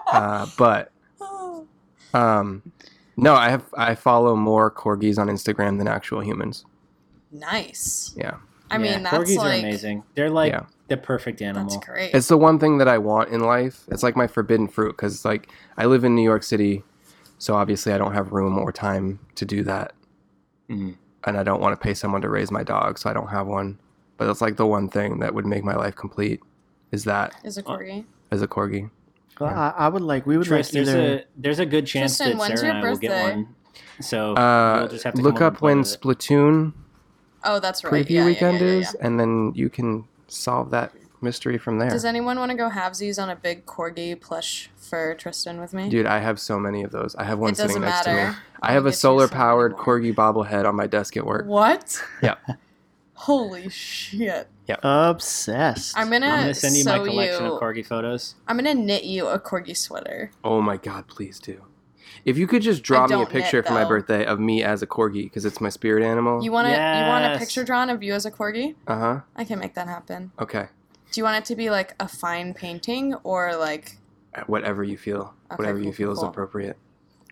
[0.07, 0.91] uh, but
[2.13, 2.61] um,
[3.17, 3.63] no, I have.
[3.77, 6.65] I follow more corgis on Instagram than actual humans.
[7.31, 8.13] nice.
[8.17, 8.35] Yeah,
[8.71, 10.03] I mean, Yeah, that's corgis like are amazing.
[10.15, 10.63] They're like Yeah.
[10.87, 11.69] The perfect animal.
[11.69, 12.13] that's great.
[12.13, 13.83] it's the one thing that I want in life.
[13.89, 16.83] It's like my forbidden fruit because, like, I live in New York City,
[17.37, 19.93] so obviously I don't have room or time to do that,
[20.69, 20.95] Mhm.
[21.25, 23.47] and I don't want to pay someone to raise my dog, so I don't have
[23.47, 23.79] one.
[24.17, 26.41] But it's like the one thing that would make my life complete
[26.91, 28.05] is that Is a corgi.
[28.31, 28.89] as a corgi.
[29.39, 30.25] Well, I, I would like.
[30.25, 31.13] We would Tris, like there's either.
[31.17, 33.47] a there's a good chance Tristan, that Sarah your and I will get one.
[33.99, 35.81] So Uh, we'll just have to look up when.
[35.81, 36.71] Splatoon
[37.43, 37.91] Oh, that's right.
[37.93, 41.79] preview yeah, yeah, weekend yeah, yeah, is, and then you can solve that mystery from
[41.79, 41.89] there.
[41.89, 45.89] Does anyone want to go halvesies on a big corgi plush for Tristan with me?
[45.89, 47.15] Dude, I have so many of those.
[47.15, 48.25] I have one it sitting next matter.
[48.27, 48.37] to me.
[48.61, 51.45] I have We'll a get you solar powered corgi bobblehead on my desk at work.
[51.45, 52.01] What?
[52.21, 52.35] Yeah.
[53.17, 54.49] Holy shit!
[54.83, 55.97] Obsessed.
[55.97, 58.35] I'm gonna, I'm gonna send you my collection you- of corgi photos.
[58.47, 60.31] I'm gonna knit you a corgi sweater.
[60.43, 61.61] Oh my god, please do.
[62.25, 64.63] If you could just draw me a don't knit, picture for my birthday of me
[64.63, 66.43] as a corgi because it's my spirit animal.
[66.43, 66.71] You want to?
[66.71, 68.75] You want a picture drawn of you as a corgi?
[68.87, 69.19] Uh huh.
[69.35, 70.31] I can make that happen.
[70.39, 70.67] Okay.
[71.11, 73.97] Do you want it to be like a fine painting or like?
[74.47, 75.33] Whatever you feel.
[75.51, 76.27] Okay, Whatever you cool, feel is cool.
[76.29, 76.77] appropriate.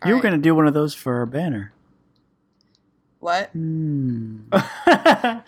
[0.05, 0.23] you were Alright.
[0.23, 1.73] gonna do one of those for our banner.
[3.23, 3.51] What?
[3.51, 4.39] Hmm.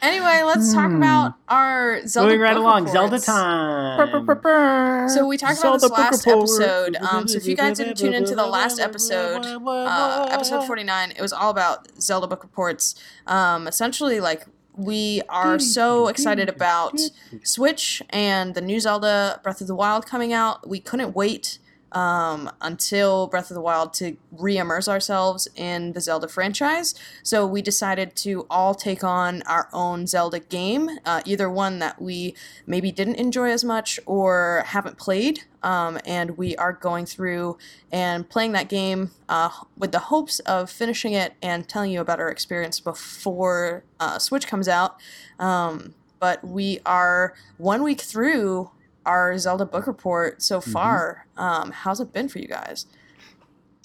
[0.02, 0.98] Anyway, let's talk Hmm.
[0.98, 2.28] about our Zelda.
[2.30, 3.26] Moving right book along, Zelda reports.
[3.26, 5.10] time.
[5.10, 6.44] So we talked about Zelda this last report.
[6.44, 6.96] episode.
[6.98, 11.22] Um, so if you guys didn't tune into the last episode, uh, episode 49, it
[11.22, 12.96] was all about Zelda book reports.
[13.28, 14.46] Um, essentially, like
[14.78, 17.00] we are so excited about
[17.44, 20.68] Switch and the new Zelda Breath of the Wild coming out.
[20.68, 21.60] We couldn't wait
[21.96, 26.94] um, until Breath of the Wild to re immerse ourselves in the Zelda franchise.
[27.24, 32.02] So we decided to all take on our own Zelda game, uh, either one that
[32.02, 32.36] we
[32.68, 35.44] maybe didn't enjoy as much or haven't played.
[35.64, 37.58] Um, and we are going through
[37.92, 42.20] and playing that game uh, with the hopes of finishing it and telling you about
[42.20, 45.00] our experience before uh, Switch comes out.
[45.40, 48.70] Um, but we are one week through
[49.06, 51.28] our Zelda book report so far.
[51.38, 52.88] Um, how's it been for you guys?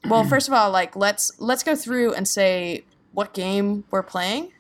[0.09, 4.52] Well, first of all, like let's let's go through and say what game we're playing.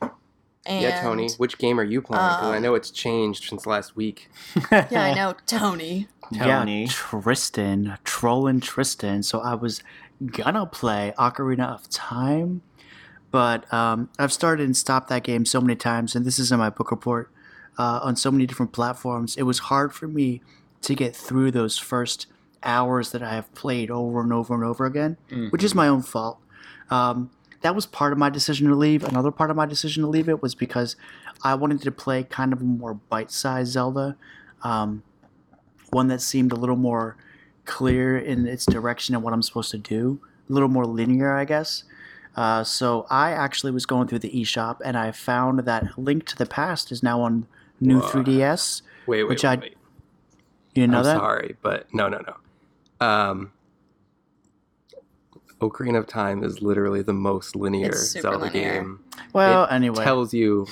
[0.66, 1.30] And, yeah, Tony.
[1.38, 2.22] Which game are you playing?
[2.22, 4.28] Because I um, know it's changed since last week.
[4.70, 6.08] Yeah, I know, Tony.
[6.34, 6.82] Tony.
[6.82, 9.22] Yeah, Tristan, trolling Tristan.
[9.22, 9.82] So I was
[10.24, 12.62] gonna play Ocarina of Time,
[13.30, 16.58] but um, I've started and stopped that game so many times, and this is in
[16.58, 17.30] my book report
[17.80, 19.36] uh, on so many different platforms.
[19.36, 20.42] It was hard for me
[20.82, 22.26] to get through those first
[22.62, 25.16] hours that I have played over and over and over again,
[25.48, 26.38] which is my own fault.
[26.90, 27.30] Um,
[27.62, 29.02] that was part of my decision to leave.
[29.02, 30.94] Another part of my decision to leave it was because
[31.42, 34.14] I wanted to play kind of a more bite-sized Zelda.
[34.62, 35.02] Um,
[35.90, 37.16] one that seemed a little more
[37.64, 41.46] clear in its direction and what I'm supposed to do, a little more linear, I
[41.46, 41.84] guess.
[42.36, 46.36] Uh, so I actually was going through the eShop and I found that Link to
[46.36, 47.46] the Past is now on
[47.80, 48.08] new Whoa.
[48.08, 48.82] 3DS.
[49.06, 49.50] Wait, wait, Which wait.
[49.50, 49.76] I- wait.
[50.74, 51.16] You know I'm that?
[51.16, 53.06] sorry, but no, no, no.
[53.06, 53.52] Um,
[55.60, 58.72] Ocarina of Time is literally the most linear Zelda linear.
[58.82, 59.00] game.
[59.32, 60.02] Well, It anyway.
[60.04, 60.66] tells you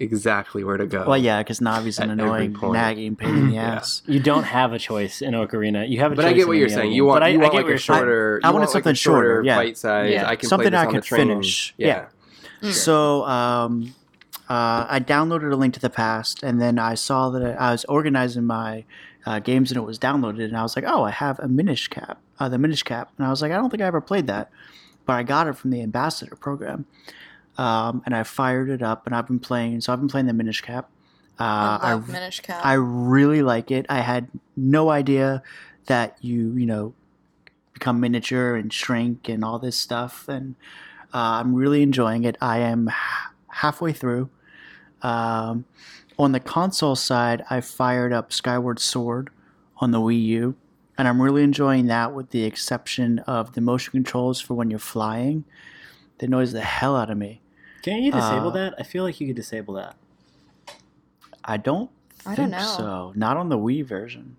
[0.00, 1.04] exactly where to go.
[1.06, 3.74] well, yeah, because Navi's an annoying, nagging pain in the Yeah.
[3.76, 4.02] ass.
[4.06, 5.88] You don't have a choice in Ocarina.
[5.88, 6.30] You have a But choice.
[6.30, 6.92] I get what you're any other saying.
[6.94, 8.40] You want, But I, you I get like a shorter.
[8.42, 9.56] I you wanted want, like, a something shorter, yeah.
[9.56, 10.10] bite size.
[10.12, 10.28] Yeah.
[10.28, 11.28] I can Something play I this on could the train.
[11.28, 11.74] finish.
[11.76, 12.06] Yeah.
[12.62, 12.72] Mm.
[12.72, 13.94] So um,
[14.48, 17.84] uh, I downloaded a link to the past, and then I saw that I was
[17.86, 18.84] organizing my
[19.24, 21.88] uh, games and it was downloaded, and I was like, oh, I have a Minish
[21.88, 24.26] Cap, uh, the Minish Cap, and I was like, I don't think I ever played
[24.26, 24.50] that,
[25.06, 26.86] but I got it from the Ambassador program,
[27.56, 29.80] um, and I fired it up, and I've been playing.
[29.80, 30.90] So I've been playing the Minish Cap.
[31.38, 32.64] Uh, I love I Minish Cap.
[32.64, 33.86] I really like it.
[33.88, 35.42] I had no idea
[35.86, 36.94] that you, you know,
[37.72, 40.28] become miniature and shrink and all this stuff.
[40.28, 40.54] And
[41.12, 42.36] uh, I'm really enjoying it.
[42.40, 42.90] I am
[43.52, 44.28] halfway through.
[45.02, 45.64] Um,
[46.18, 49.30] on the console side, I fired up Skyward Sword
[49.78, 50.54] on the Wii U.
[50.98, 54.78] And I'm really enjoying that with the exception of the motion controls for when you're
[54.78, 55.44] flying.
[56.18, 57.40] They noise the hell out of me.
[57.82, 58.74] Can't you disable Uh, that?
[58.78, 59.96] I feel like you could disable that.
[61.44, 61.90] I don't
[62.24, 62.74] I don't know.
[62.76, 63.12] so.
[63.16, 64.36] Not on the Wii version.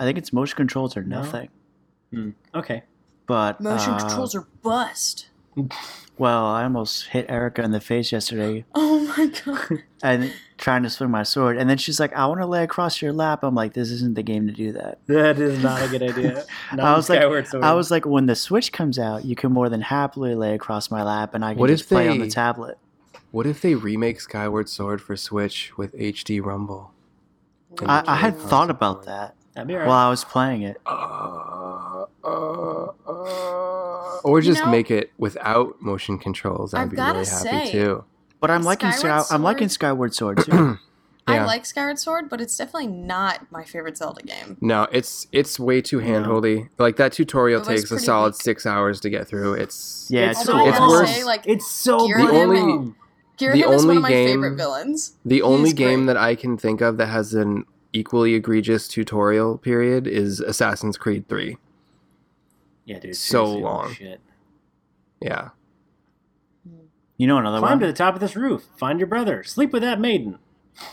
[0.00, 1.20] I think it's motion controls or No?
[1.22, 1.48] nothing.
[2.10, 2.30] Hmm.
[2.54, 2.82] Okay.
[3.26, 5.28] But Motion uh, controls are bust.
[6.18, 9.82] Well, I almost hit Erica in the face yesterday Oh my god.
[10.02, 13.00] and trying to swing my sword, and then she's like, "I want to lay across
[13.00, 15.88] your lap." I'm like, "This isn't the game to do that." That is not a
[15.88, 16.44] good idea.
[16.74, 17.64] Not I was like- Sword.
[17.64, 20.90] I was like, "When the Switch comes out, you can more than happily lay across
[20.90, 22.78] my lap, and I can What just if play on the tablet."
[23.30, 26.92] What if they remake Skyward Sword for Switch with HD Rumble?
[27.86, 29.88] I, I had thought about that That'd be alright.
[29.88, 30.76] while I was playing it.
[30.84, 33.89] Uh, uh, uh,
[34.24, 36.74] or just know, make it without motion controls.
[36.74, 38.04] I'd I've be gotta really happy say, too.
[38.40, 39.72] But I'm liking Skyward Sky- I'm liking Sword?
[39.72, 40.78] Skyward Sword too.
[41.26, 44.56] I like Skyward Sword, but it's definitely not my favorite Zelda game.
[44.60, 46.06] No, it's it's way too No.
[46.06, 46.68] handholdy.
[46.78, 48.42] Like that tutorial takes a solid weak.
[48.42, 49.54] six hours to get through.
[49.54, 51.08] It's yeah, it's it's, so I worse.
[51.14, 52.94] say, like, it's so The only-
[53.38, 55.12] Ghirahim is one only of my game- favorite villains.
[55.24, 56.06] the only game great.
[56.14, 61.28] that I can think of that has an equally egregious tutorial period is Assassin's Creed
[61.28, 61.56] Three.
[62.84, 63.16] Yeah, dude.
[63.16, 63.92] so long.
[63.94, 64.20] Shit.
[65.20, 65.50] Yeah,
[67.16, 68.64] you know another Climb one, to the top of this roof.
[68.78, 69.42] Find your brother.
[69.44, 70.38] Sleep with that maiden.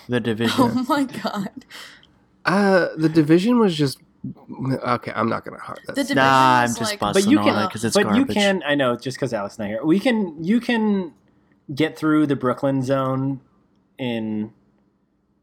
[0.10, 0.56] The Division.
[0.60, 1.66] Oh my god.
[2.46, 4.00] uh, the Division was just
[4.86, 5.14] okay.
[5.16, 5.96] I'm not gonna hard that.
[5.96, 8.04] The Division Nah, I'm just like, busting But you on can- it because it's but
[8.04, 8.20] garbage.
[8.20, 8.64] you can.
[8.66, 10.44] I know, just because Alex not here, we can.
[10.44, 11.14] You can
[11.74, 13.40] get through the Brooklyn zone
[13.98, 14.52] in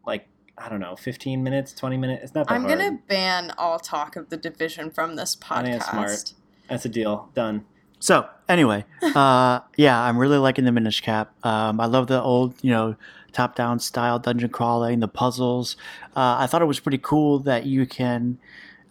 [0.07, 2.23] like I don't know, 15 minutes, 20 minutes.
[2.25, 2.79] It's not that I'm hard.
[2.79, 5.79] gonna ban all talk of the division from this I think podcast.
[5.79, 6.35] that's smart.
[6.69, 7.31] That's a deal.
[7.35, 7.65] Done.
[7.99, 11.33] So anyway, uh, yeah, I'm really liking the Minish Cap.
[11.45, 12.97] Um, I love the old, you know,
[13.33, 15.77] top-down style dungeon crawling, the puzzles.
[16.15, 18.39] Uh, I thought it was pretty cool that you can.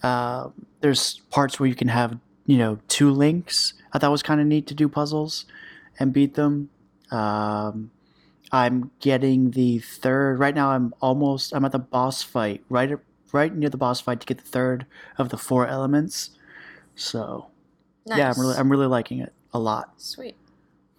[0.02, 0.50] Uh,
[0.82, 3.74] there's parts where you can have, you know, two links.
[3.94, 5.46] I thought it was kind of neat to do puzzles
[5.98, 6.70] and beat them.
[7.10, 7.92] Um,
[8.54, 10.70] I'm getting the third right now.
[10.70, 11.54] I'm almost.
[11.54, 12.92] I'm at the boss fight, right,
[13.32, 14.86] right near the boss fight to get the third
[15.18, 16.30] of the four elements.
[16.96, 17.48] So
[18.06, 18.18] Nice.
[18.20, 19.94] yeah, I'm really I'm really liking it a lot.
[19.98, 20.36] Sweet.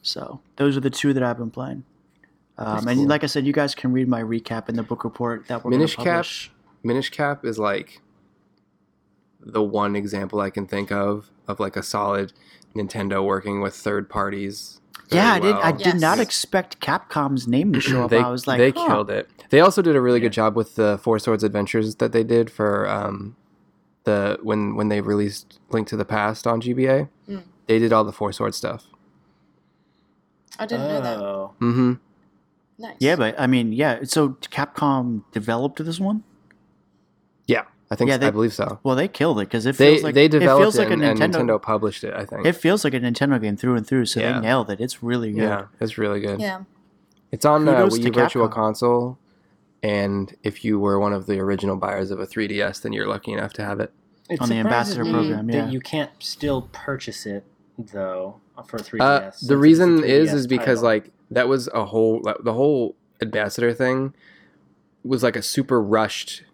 [0.02, 1.84] So those are the two that I've been playing.
[2.58, 3.06] Um, and cool.
[3.06, 5.70] like I said, you guys can read my recap in the book report that we're
[5.70, 6.26] going Minish to Cap.
[6.82, 8.00] Minish Cap is like
[9.40, 12.32] the one example I can think of of like a solid
[12.74, 14.80] Nintendo working with third parties.
[15.10, 15.54] Very Yeah, I did.
[15.56, 15.78] I well.
[15.78, 18.10] did not expect Capcom's name to show up.
[18.10, 18.86] they I was like, they huh.
[18.86, 19.28] killed it.
[19.50, 20.24] They also did a really Yeah.
[20.24, 23.36] good job with the Four Swords Adventures that they did for um,
[24.04, 27.08] the when when they released Link to the Past on GBA.
[27.28, 27.42] Mm.
[27.66, 28.86] They did all the Four Swords stuff.
[30.58, 31.18] I didn't know that.
[31.18, 31.52] Oh.
[31.60, 31.92] Mm-hmm.
[32.78, 32.96] Nice.
[33.00, 34.00] Yeah, but I mean, yeah.
[34.04, 36.24] So Capcom developed this one.
[37.94, 38.78] Yeah, I think Yeah, they- I believe so.
[38.82, 40.88] Well, they killed it because it They feels like they it developed feels it, like
[40.90, 41.40] a and, and Nintendo.
[41.46, 42.12] Nintendo published it.
[42.14, 42.44] I think.
[42.46, 44.06] It feels like a Nintendo game through and through.
[44.06, 44.34] So Yeah.
[44.34, 44.80] they nailed it.
[44.80, 45.42] It's really good.
[45.42, 46.40] yeah, it's really good.
[46.40, 46.62] Yeah.
[47.32, 49.18] It's on uh, Wii U Virtual Console,
[49.82, 53.32] and if you were one of the original buyers of a 3DS, then you're lucky
[53.32, 53.92] enough to have it.
[54.30, 55.64] It On the ambassador program, yeah.
[55.64, 57.44] That you can't still purchase it
[57.78, 59.00] though for 3DS.
[59.00, 60.84] Uh, the it's a reason 3DS is is because title.
[60.84, 64.14] like that was a whole like, the whole ambassador thing
[65.04, 66.44] was like a super rushed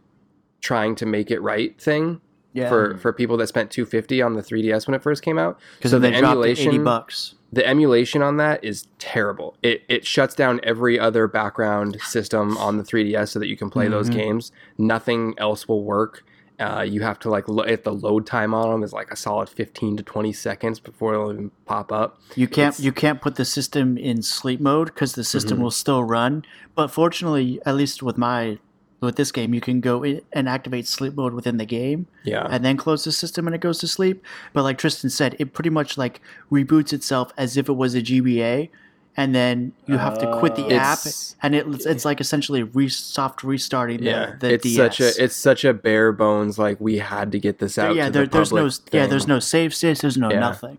[0.60, 2.20] trying to make it right thing
[2.52, 5.58] Yeah, for for people that spent 250 on the 3DS when it first came out.
[5.78, 7.34] because so the emulation- bucks.
[7.52, 9.56] The emulation on that is terrible.
[9.62, 13.70] It it shuts down every other background system on the 3DS so that you can
[13.70, 14.14] play those Mhm.
[14.14, 14.52] games.
[14.78, 16.22] Nothing else will work.
[16.60, 19.16] Uh, you have to like lo- if the load time on them is like a
[19.16, 22.20] solid 15 to 20 seconds before it'll even pop up.
[22.36, 25.62] You can't It's- you can't put the system in sleep mode because the system Mhm.
[25.62, 26.44] will still run.
[26.76, 28.58] But fortunately, at least with my
[29.00, 32.46] with this game, you can go in and activate sleep mode within the game Yeah.
[32.50, 34.22] and then close the system and it goes to sleep.
[34.52, 36.20] But like Tristan said, it pretty much like
[36.52, 38.68] reboots itself as if it was a GBA,
[39.16, 40.70] and then you have to quit the Oh.
[40.76, 40.98] app,
[41.42, 44.76] and it, it's like essentially re- soft restarting the, yeah, the it's DS.
[44.76, 47.96] such a it's such a bare bones like we had to get this out.
[47.96, 50.38] yeah, there, the there's no public yeah, there's no save states, there's no Yeah.
[50.40, 50.78] nothing.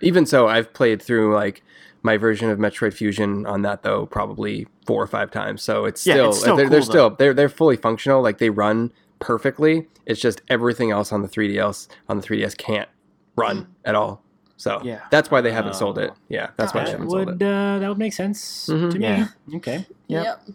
[0.00, 1.62] Even so, I've played through like
[2.02, 5.62] my version of Metroid Fusion on that though probably four or five times.
[5.62, 8.22] So it's Yeah, still, it's still they're, they're cool, still they're they're fully functional.
[8.22, 9.86] Like they run perfectly.
[10.06, 12.88] It's just everything else on the 3DS on the 3DS can't
[13.36, 14.22] run at all.
[14.56, 15.00] So Yeah.
[15.10, 16.10] that's why they haven't sold it.
[16.12, 16.16] Oh.
[16.28, 16.98] Yeah, that's why they Gotcha.
[16.98, 17.46] That haven't sold would it.
[17.46, 18.90] uh, that would make sense Mhm.
[18.92, 19.04] to me.
[19.06, 19.26] Yeah.
[19.56, 19.86] Okay.
[20.08, 20.24] Yep.
[20.24, 20.48] Yep.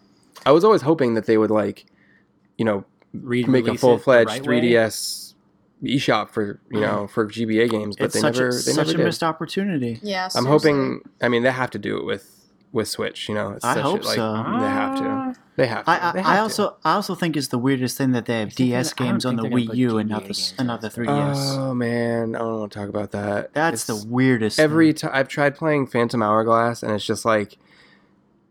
[0.44, 1.86] I was always hoping that they would like,
[2.58, 4.60] you know, Re- make a full fledged the right way.
[5.82, 8.58] 3DS eShop for you know for GBA games, but it's they such never a, they
[8.58, 9.04] such never a did.
[9.04, 9.98] missed opportunity.
[10.02, 10.24] Yeah.
[10.34, 10.50] I'm seriously.
[10.72, 11.00] hoping.
[11.22, 12.32] I mean, they have to do it with
[12.72, 13.28] with Switch.
[13.28, 14.32] You know, it's I such hope a, like, so.
[14.32, 15.04] They have to.
[15.04, 15.32] Ah.
[15.56, 15.90] They have to.
[15.90, 16.42] I, They I, have I to.
[16.42, 19.44] also I also think it's the weirdest thing that they have DS games on the
[19.44, 21.56] Wii U and GBA not the games and not the 3DS.
[21.58, 23.52] Oh man, I don't want to talk about that.
[23.54, 24.58] That's It's- the weirdest.
[24.60, 27.56] every time I've tried playing Phantom Hourglass, and it's just like,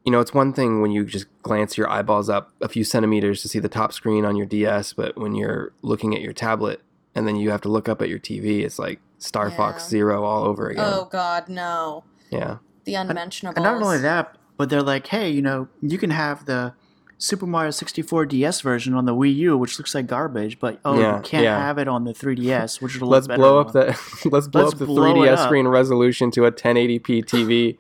[0.03, 3.41] you know, it's one thing when you just glance your eyeballs up a few centimeters
[3.43, 6.81] to see the top screen on your DS, but when you're looking at your tablet
[7.15, 10.23] and then you have to look up at your TV, it's like Star Fox Zero
[10.23, 10.83] all over again.
[10.85, 12.03] Oh God, no.
[12.29, 13.55] Yeah, The unmentionables.
[13.55, 16.73] and not only that, but they're like, hey, you know, you can have the
[17.17, 20.99] Super Mario 64 DS version on the Wii U, which looks like garbage, but oh,
[20.99, 21.57] Yeah, you can't yeah.
[21.57, 23.85] have it on the 3DS, which will look let's blow up the
[24.31, 25.47] let's blow Let's up the blow 3DS up.
[25.47, 27.77] screen resolution to a 1080p TV.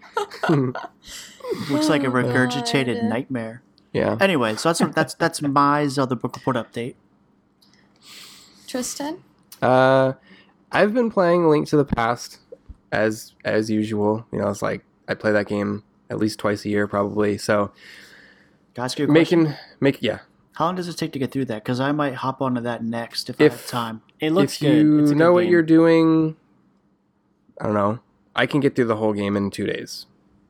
[1.69, 3.09] Looks like a Oh, regurgitated God.
[3.09, 3.61] nightmare.
[3.93, 4.17] yeah.
[4.19, 6.95] Anyway, so that's that's that's my Zelda book report update.
[8.75, 9.23] Tristan.
[9.61, 10.13] Uh,
[10.71, 12.39] I've been playing Link to the Past
[12.91, 14.25] as as usual.
[14.31, 17.37] You know, it's like I play that game at least twice a year, probably.
[17.37, 17.71] So
[18.73, 19.43] Can I ask you a question?
[19.43, 20.19] making make yeah.
[20.53, 21.63] How long does it take to get through that?
[21.63, 24.01] Because I might hop onto that next if, I have time.
[24.19, 24.73] It looks if good.
[24.75, 25.51] you It's a good know what game.
[25.51, 26.35] you're doing,
[27.59, 27.99] I don't know.
[28.35, 30.05] I can get through the whole game in two days.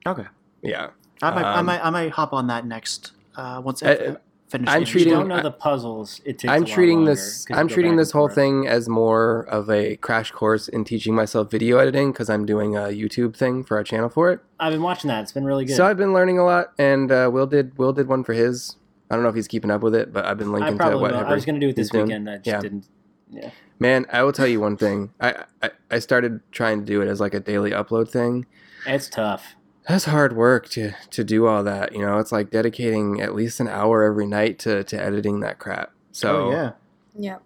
[0.08, 0.26] Okay.
[0.64, 0.90] Yeah,
[1.22, 3.12] I might, I Um, might, I might hop on that next.
[3.36, 4.16] Uh, once I Uh,
[4.48, 4.70] finish.
[4.70, 6.52] I'm treating- don't know the puzzles, it takes.
[6.52, 7.46] I'm treating longer, this.
[7.52, 11.78] I'm treating this whole thing as more of a crash course in teaching myself video
[11.78, 14.40] editing because I'm doing a YouTube thing for our channel for it.
[14.60, 15.24] I've been watching that.
[15.24, 15.76] It's been really good.
[15.76, 18.76] So I've been learning a lot, and uh, Will did Will did one for his.
[19.10, 21.26] I don't know if he's keeping up with it, but I've been linking to whatever.
[21.26, 22.06] I was going to do it this doing.
[22.08, 22.30] weekend.
[22.30, 22.60] I just Yeah.
[22.60, 22.88] didn't.
[23.30, 23.50] Yeah.
[23.80, 25.12] Man, I will tell you one thing.
[25.20, 28.46] I, I I started trying to do it as like a daily upload thing.
[28.88, 29.55] It's tough.
[29.88, 31.94] That's hard work to to do all that.
[31.94, 35.60] You know, it's like dedicating at least an hour every night to to editing that
[35.60, 35.92] crap.
[36.12, 36.72] So oh yeah.
[37.18, 37.44] Yep.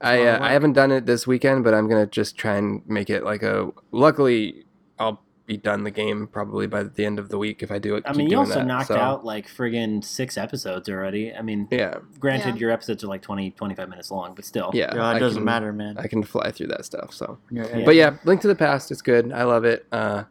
[0.00, 2.56] I a lot uh, I haven't done it this weekend, but I'm gonna just try
[2.56, 3.70] and make it like a.
[3.92, 4.64] Luckily,
[4.98, 7.94] I'll be done the game probably by the end of the week if I do
[7.96, 8.04] it.
[8.06, 11.34] I mean, you also that, knocked so, out like friggin' six episodes already.
[11.34, 12.60] I mean, Yeah, granted, Yeah.
[12.60, 14.70] your episodes are like 20, 25 minutes long, but still.
[14.72, 14.94] yeah.
[14.94, 15.98] Yeah, it I doesn't can- matter, man.
[15.98, 17.12] I can fly through that stuff.
[17.12, 17.84] So, Yeah, Yeah.
[17.84, 18.90] but yeah, Link to the Past.
[18.92, 19.32] It's good.
[19.32, 19.84] I love it.
[19.90, 20.24] Uh,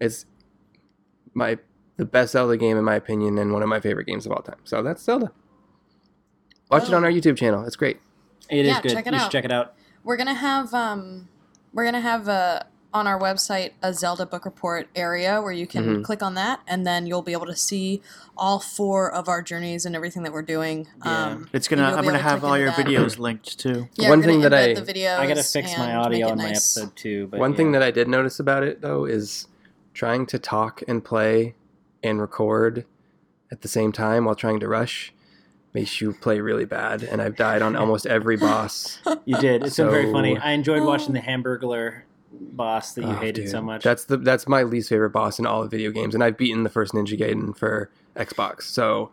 [0.00, 0.26] it's
[1.34, 1.58] my
[1.96, 4.42] the best Zelda game in my opinion, and one of my favorite games of all
[4.42, 4.58] time.
[4.64, 5.30] So that's Zelda.
[6.70, 7.06] Watch it on Oh.
[7.06, 7.64] our YouTube channel.
[7.64, 8.00] It's great.
[8.48, 8.92] It is Yeah, good.
[8.92, 9.30] check it you should out.
[9.32, 9.74] check it out.
[10.04, 11.28] We're gonna have um,
[11.72, 12.60] we're gonna have uh
[12.94, 16.04] on our website a Zelda book report area where you can Mhm.
[16.04, 18.02] click on that, and then you'll be able to see
[18.36, 20.86] all four of our journeys and everything that we're doing.
[21.04, 21.26] Yeah.
[21.28, 21.84] Um, It's gonna.
[21.84, 22.76] I'm gonna to have all your that.
[22.86, 23.88] videos linked too.
[23.96, 26.10] Yeah, One we're gonna thing that I- the videos I got to fix my audio
[26.10, 27.28] make it on my episode too.
[27.28, 29.46] But One thing that I did notice about it though is
[29.94, 31.54] trying to talk and play
[32.02, 32.84] and record
[33.50, 35.12] at the same time while trying to rush
[35.74, 37.02] makes you play really bad.
[37.02, 38.98] And I've died on almost every boss.
[39.24, 39.64] you did.
[39.64, 40.38] It's so, been very funny.
[40.38, 41.12] I enjoyed watching oh.
[41.12, 42.02] the Hamburglar
[42.32, 43.82] boss that you Oh, hated so much.
[43.82, 46.62] That's the that's my least favorite boss in all of video games, and I've beaten
[46.62, 48.62] the first Ninja Gaiden for Xbox.
[48.62, 49.10] So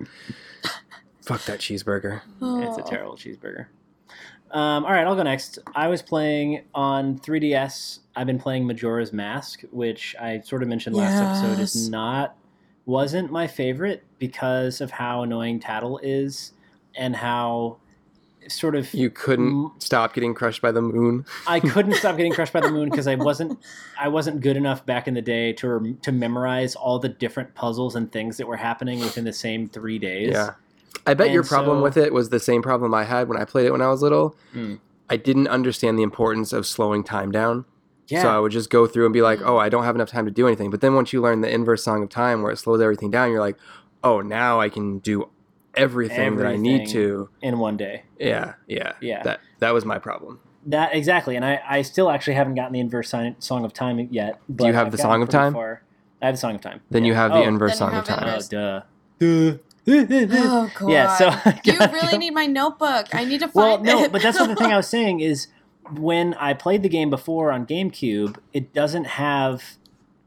[1.21, 2.21] fuck that cheeseburger.
[2.41, 2.61] Oh.
[2.61, 2.89] It's a Oh.
[2.89, 3.67] terrible cheeseburger.
[4.51, 5.59] Um, all right, I'll go next.
[5.75, 7.99] I was playing on 3DS.
[8.15, 12.35] I've been playing Majora's Mask, which I sort of mentioned last episode is not
[12.85, 16.53] wasn't my favorite because of how annoying Tattle is
[16.95, 17.77] and how
[18.47, 19.71] sort of You couldn't Mm.
[19.83, 21.23] stop getting crushed by the moon.
[21.45, 23.59] I couldn't stop getting crushed by the moon because I wasn't
[23.99, 27.53] I wasn't good enough back in the day to rem- to memorize all the different
[27.53, 30.31] puzzles and things that were happening within the same three days.
[30.33, 30.53] Yeah.
[31.05, 33.45] I bet your problem so- with it was the same problem I had when I
[33.45, 34.35] played it when I was little.
[34.53, 34.79] Mm.
[35.09, 37.65] I didn't understand the importance of slowing time down.
[38.07, 38.21] yeah.
[38.21, 40.25] So I would just go through and be like, oh, I don't have enough time
[40.25, 40.69] to do anything.
[40.69, 43.31] But then once you learn the inverse song of time where it slows everything down,
[43.31, 43.57] you're like,
[44.03, 45.29] oh, now I can do
[45.75, 47.29] everything, that I need to.
[47.41, 48.03] in one day.
[48.19, 48.93] Yeah, yeah.
[49.01, 49.23] Yeah.
[49.23, 50.39] That that was my problem.
[50.65, 53.99] That exactly, and I, I still actually haven't gotten the inverse sign, song of time
[54.11, 54.39] yet.
[54.49, 55.53] But you have I've the Song of Time?
[55.53, 55.81] Far.
[56.21, 56.81] I have the song of time.
[56.91, 58.23] Then you have the Oh, inverse song of time.
[58.23, 58.47] Oh, inverse.
[58.49, 59.57] duh.
[59.89, 60.89] Oh god.
[60.89, 63.07] Yeah, so you really need my notebook.
[63.13, 64.11] I need to find Well, no, it.
[64.11, 65.47] but that's what the thing I was saying is
[65.95, 69.63] when I played the game before on GameCube, it doesn't have,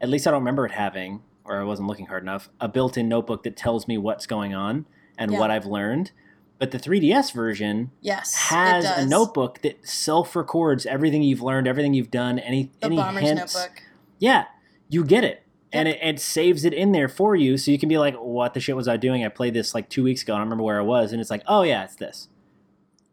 [0.01, 3.09] at least I don't remember it having, or I wasn't looking hard enough, a built-in
[3.09, 4.87] notebook that tells me what's going on
[5.17, 5.39] and Yeah.
[5.39, 6.11] what I've learned.
[6.59, 12.11] But the 3DS version yes, has a notebook that self-records everything you've learned, everything you've
[12.11, 13.55] done, any The any bomber's hints.
[13.55, 13.83] notebook.
[14.19, 14.45] Yeah,
[14.89, 15.42] you get it.
[15.73, 18.53] And it, it saves it in there for you, so you can be like, "What
[18.55, 19.25] the shit was I doing?
[19.25, 20.35] I played this like two weeks ago.
[20.35, 22.29] I don't remember where I was." And it's like, "Oh yeah, it's this."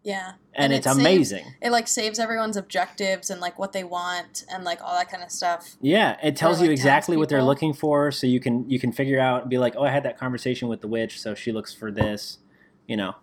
[0.04, 0.34] Yeah.
[0.54, 1.46] and, And it's it saves- amazing.
[1.62, 5.22] It like saves everyone's objectives and like what they want and like all that kind
[5.24, 5.76] of stuff.
[5.82, 9.20] Yeah, it tells you exactly what they're looking for, so you can you can figure
[9.20, 11.74] out and be like, oh, I had that conversation with the witch, so she looks
[11.74, 12.40] for this.
[12.88, 13.16] You know,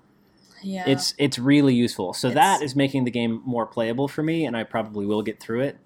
[0.63, 0.85] Yeah.
[0.87, 2.13] it's it's really useful.
[2.15, 5.23] So It's- that is making the game more playable for me, and I probably will
[5.23, 5.79] get through it.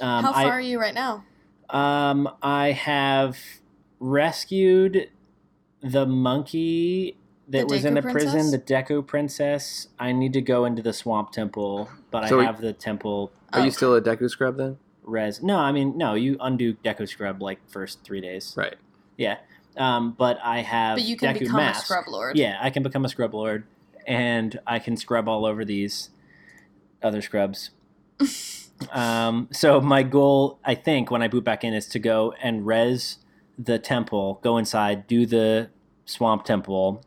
[0.00, 1.24] Um, How I, far are you right now?
[1.72, 3.38] Um, I have
[3.98, 5.08] rescued
[5.82, 7.16] the monkey
[7.48, 9.88] that The was in Deku the prison, the Deku princess.
[9.98, 13.32] I need to go into the swamp temple, but So I we- have the temple
[13.52, 13.64] Are Oh.
[13.64, 14.78] you still a Deku scrub then?
[15.02, 15.42] res.
[15.42, 16.14] No, I mean no.
[16.14, 18.54] You undo Deku scrub like first three days.
[18.56, 18.76] Right.
[19.16, 19.38] Yeah.
[19.76, 20.96] Um, but I have.
[20.98, 21.82] But you can Deku become mask.
[21.82, 22.36] a scrub lord.
[22.38, 23.64] Yeah, I can become a scrub lord,
[24.06, 26.10] and I can scrub all over these
[27.02, 27.70] other scrubs.
[28.92, 32.66] um, so my goal, I think, when I boot back in, is to go and
[32.66, 33.18] res
[33.58, 35.68] the temple, go inside, do the
[36.06, 37.02] swamp temple,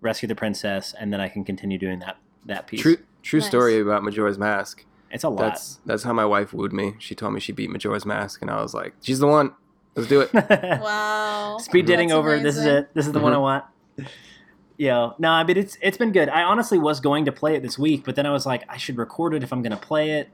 [0.00, 2.80] rescue the princess, and then I can continue doing that that piece.
[2.82, 3.48] True true Nice.
[3.48, 4.84] story about Majora's Mask.
[5.10, 5.38] It's a lot.
[5.38, 6.94] That's that's how my wife wooed me.
[6.98, 9.54] She told me she beat Majora's Mask, and I was like, "She's the one.
[9.94, 10.30] Let's do it."
[10.82, 11.58] Wow.
[11.60, 12.38] Speed dating That's over.
[12.40, 12.92] This is it.
[12.94, 13.40] This is the one I Mhm.
[13.42, 13.64] want.
[14.76, 16.28] Yo, no, I mean it's it's been good.
[16.28, 18.76] I honestly was going to play it this week, but then I was like, I
[18.76, 20.28] should record it if I'm gonna play it,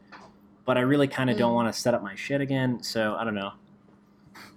[0.64, 1.56] but I really kind of don't Mm.
[1.56, 2.82] want to set up my shit again.
[2.82, 3.52] So I don't know.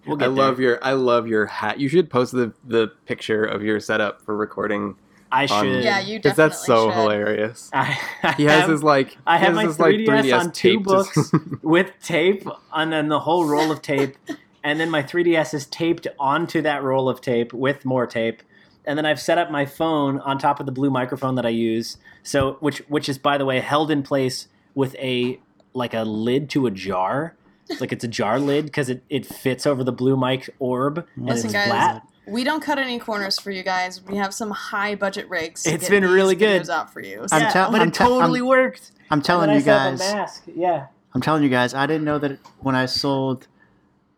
[0.05, 0.65] We'll I get love there.
[0.65, 1.79] your I love your hat.
[1.79, 4.95] You should post the the picture of your setup for recording
[5.31, 5.83] I on- should.
[5.83, 6.99] Yeah, you because definitely that's so should.
[6.99, 7.69] hilarious.
[7.73, 10.51] I, I He has have his like I have has my his, like 3DS on
[10.51, 11.31] two books.
[11.61, 14.17] with tape, and then the whole roll of tape,
[14.63, 18.43] and then my 3DS is taped onto that roll of tape with more tape.
[18.85, 21.49] And then I've set up my phone on top of the blue microphone that I
[21.49, 21.97] use.
[22.23, 25.39] So which which is by the way held in place with a
[25.73, 27.35] like a lid to a jar.
[27.79, 31.25] Like it's a jar lid because it, it fits over the blue mic orb and
[31.25, 32.07] Listen, it's guys, flat.
[32.27, 34.01] We don't cut any corners for you guys.
[34.05, 35.63] We have some high budget rigs.
[35.63, 36.61] to It's get been these really good.
[36.63, 37.25] videos Out for you.
[37.31, 38.91] I'm yeah, tell- but I'm it te- I'm- totally worked.
[39.11, 40.13] I'm telling you then I set up guys.
[40.13, 40.43] mask.
[40.55, 40.85] Yeah.
[41.15, 41.73] I'm telling you guys.
[41.73, 43.47] I didn't know that when I sold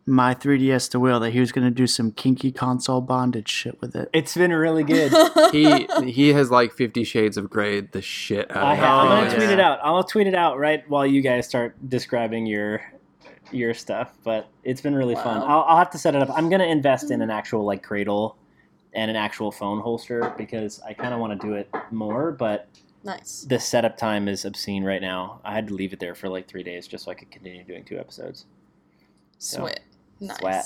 [0.08, 3.80] my 3DS to Will that he was going to do some kinky console bondage shit
[3.80, 4.08] with it.
[4.12, 5.12] It's been really good.
[5.52, 9.06] he he has like Fifty Shades of Grey the shit out I of have, I'm
[9.06, 9.54] Oh, gonna tweet yeah.
[9.54, 9.78] it out.
[9.82, 12.82] I'll tweet it out right while you guys start describing your
[13.50, 14.12] your stuff.
[14.22, 15.38] But it's been really fun.
[15.42, 16.30] I'll, I'll have to set it up.
[16.32, 18.36] I'm gonna invest in an actual like cradle
[18.94, 22.30] and an actual phone holster because I kind of want to do it more.
[22.30, 22.68] But
[23.02, 23.44] nice.
[23.48, 25.40] the setup time is obscene right now.
[25.44, 27.64] I had to leave it there for like three days just so I could continue
[27.64, 28.46] doing two episodes.
[29.38, 29.80] So, Sweet.
[30.20, 30.38] Nice.
[30.38, 30.64] Flat.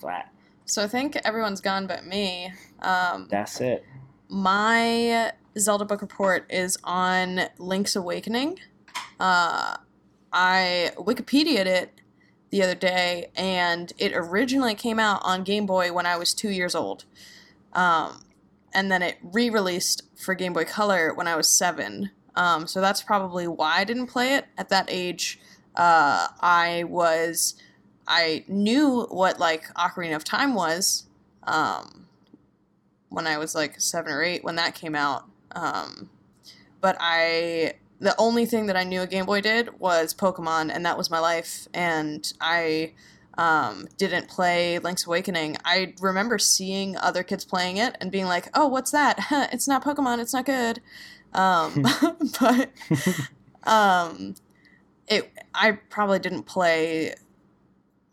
[0.00, 0.32] Flat.
[0.64, 2.52] So I think everyone's gone but me.
[2.80, 3.84] Um, That's it.
[4.28, 8.58] my Zelda book report is on Link's Awakening.
[9.18, 9.76] Uh,
[10.32, 12.00] I Wikipedia'd it
[12.50, 16.50] the other day, and it originally came out on Game Boy when I was two
[16.50, 17.04] years old.
[17.72, 18.22] Um,
[18.72, 22.10] and then it re released for Game Boy Color when I was seven.
[22.36, 24.46] Um, so that's probably why I didn't play it.
[24.56, 25.40] At that age,
[25.74, 27.54] uh, I was.
[28.10, 31.06] I knew what, like, Ocarina of Time was.
[31.44, 32.00] Um,
[33.10, 35.24] when I was like seven or eight when that came out.
[35.52, 36.08] Um,
[36.80, 40.86] but I, the only thing that I knew a Game Boy did was Pokemon, and
[40.86, 41.68] that was my life.
[41.74, 42.94] And I
[43.36, 45.56] um, didn't play Link's Awakening.
[45.64, 49.18] I remember seeing other kids playing it and being like, "Oh, what's that?
[49.52, 50.20] it's not Pokemon.
[50.20, 50.80] It's not good."
[51.34, 51.84] Um,
[52.40, 52.70] but
[53.64, 54.36] um,
[55.08, 57.14] it, I probably didn't play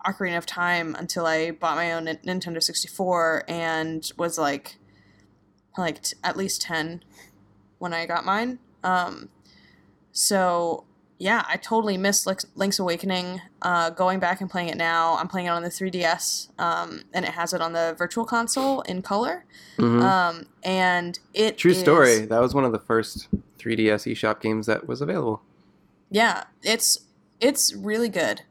[0.08, 4.78] Ocarina of Time until I bought my own Nin- Nintendo 64 and was like
[5.78, 7.04] like t- at least 10
[7.80, 8.60] when I got mine.
[8.84, 9.30] Um
[10.12, 10.84] so
[11.20, 13.42] yeah, I totally missed Link's, Link's Awakening.
[13.64, 17.26] Uh, going back and playing it now, I'm playing it on the 3DS, um, and
[17.26, 19.44] it has it on the Virtual Console in color.
[19.80, 20.04] Mhm.
[20.04, 22.20] Um, and it True is- story.
[22.28, 25.42] That was one of the first 3DS eShop games that was available.
[26.12, 27.00] Yeah, it's
[27.40, 28.44] it's really good.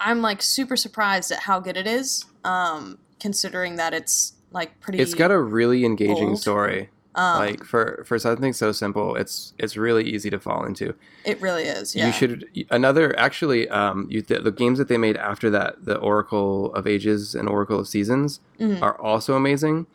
[0.00, 4.98] I'm like super surprised at how good it is, um, considering that it's like pretty.
[4.98, 6.40] It's got a really engaging old.
[6.40, 6.88] story.
[7.16, 10.94] um, like for for something so simple, it's it's really easy to fall into.
[11.24, 11.94] it really is.
[11.94, 12.06] Yeah.
[12.06, 15.96] You should another actually um you the, the games that they made after that, the
[15.98, 18.80] Oracle of Ages and Oracle of Seasons Mhm.
[18.80, 19.86] are also amazing.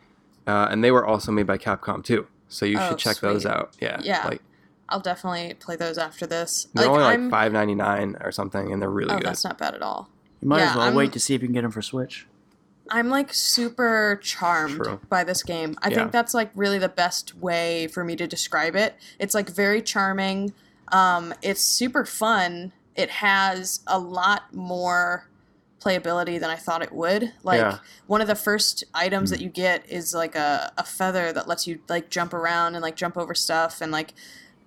[0.46, 2.26] Uh, and they were also made by Capcom too.
[2.48, 3.74] So you Oh, should check those out.
[3.80, 3.98] Yeah.
[4.04, 4.24] Yeah.
[4.28, 4.42] Like
[4.88, 6.68] I'll definitely play those after this.
[6.74, 7.30] they're like only like I'm.
[7.30, 9.26] five ninety nine or something and they're really oh, good.
[9.26, 10.08] that's not bad at all.
[10.40, 11.82] You might Yeah, as well I'm- wait to see if you can get them for
[11.82, 12.26] Switch.
[12.88, 15.00] I'm like super charmed True.
[15.08, 15.76] by this game.
[15.82, 15.96] I Yeah.
[15.96, 18.94] think that's like really the best way for me to describe it.
[19.18, 20.52] It's like very charming.
[20.92, 22.72] Um, it's super fun.
[22.94, 25.28] It has a lot more
[25.80, 27.32] playability than I thought it would.
[27.42, 27.78] Like Yeah.
[28.06, 31.66] one of the first items that you get is like a, a feather that lets
[31.66, 34.14] you like jump around and like jump over stuff and like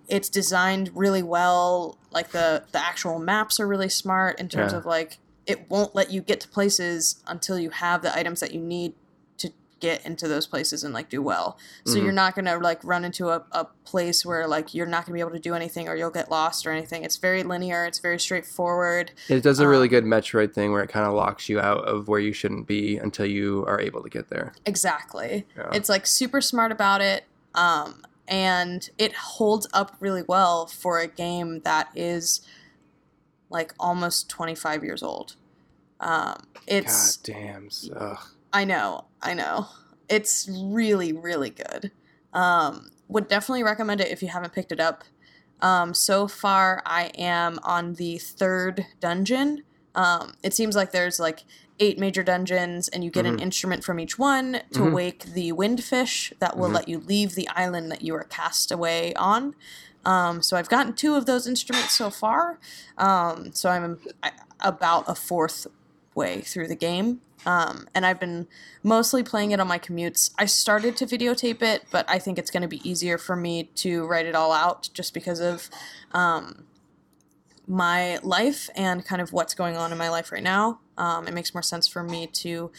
[0.09, 1.97] it's designed really well.
[2.11, 4.79] Like the the actual maps are really smart in terms Yeah.
[4.79, 8.53] of like it won't let you get to places until you have the items that
[8.53, 8.93] you need
[9.39, 9.49] to
[9.79, 11.57] get into those places and like do well.
[11.85, 12.03] So Mhm.
[12.03, 15.21] you're not gonna like run into a, a place where like you're not gonna be
[15.21, 17.03] able to do anything or you'll get lost or anything.
[17.03, 17.85] It's very linear.
[17.85, 19.11] It's very straightforward.
[19.27, 21.83] It does a really Um, good Metroid thing where it kind of locks you out
[21.87, 24.53] of where you shouldn't be until you are able to get there.
[24.65, 25.47] Exactly.
[25.57, 25.69] Yeah.
[25.73, 27.23] It's like super smart about it.
[27.55, 32.41] Um, and it holds up really well for a game that is
[33.49, 35.35] like almost 25 years old.
[35.99, 37.69] Um, it's God damn.
[37.95, 38.19] Ugh.
[38.53, 39.67] I know, I know.
[40.07, 41.91] It's really, really good.
[42.31, 45.03] Um, would definitely recommend it if you haven't picked it up.
[45.61, 49.63] Um, so far, I am on the third dungeon.
[49.95, 51.43] Um, it seems like there's like
[51.79, 53.41] eight major dungeons, and you get an Mhm.
[53.41, 54.91] instrument from each one to Mhm.
[54.93, 56.73] wake the windfish that will Mhm.
[56.73, 59.55] let you leave the island that you are cast away on.
[60.05, 62.59] Um, so I've gotten two of those instruments so far.
[62.97, 65.67] Um, so I'm I- about a fourth
[66.15, 67.21] way through the game.
[67.45, 68.47] Um, and I've been
[68.83, 70.31] mostly playing it on my commutes.
[70.37, 73.63] I started to videotape it, but I think it's going to be easier for me
[73.75, 75.69] to write it all out just because of
[76.11, 76.65] um,
[77.67, 80.79] my life and kind of what's going on in my life right now.
[80.99, 82.71] Um, it makes more sense for me to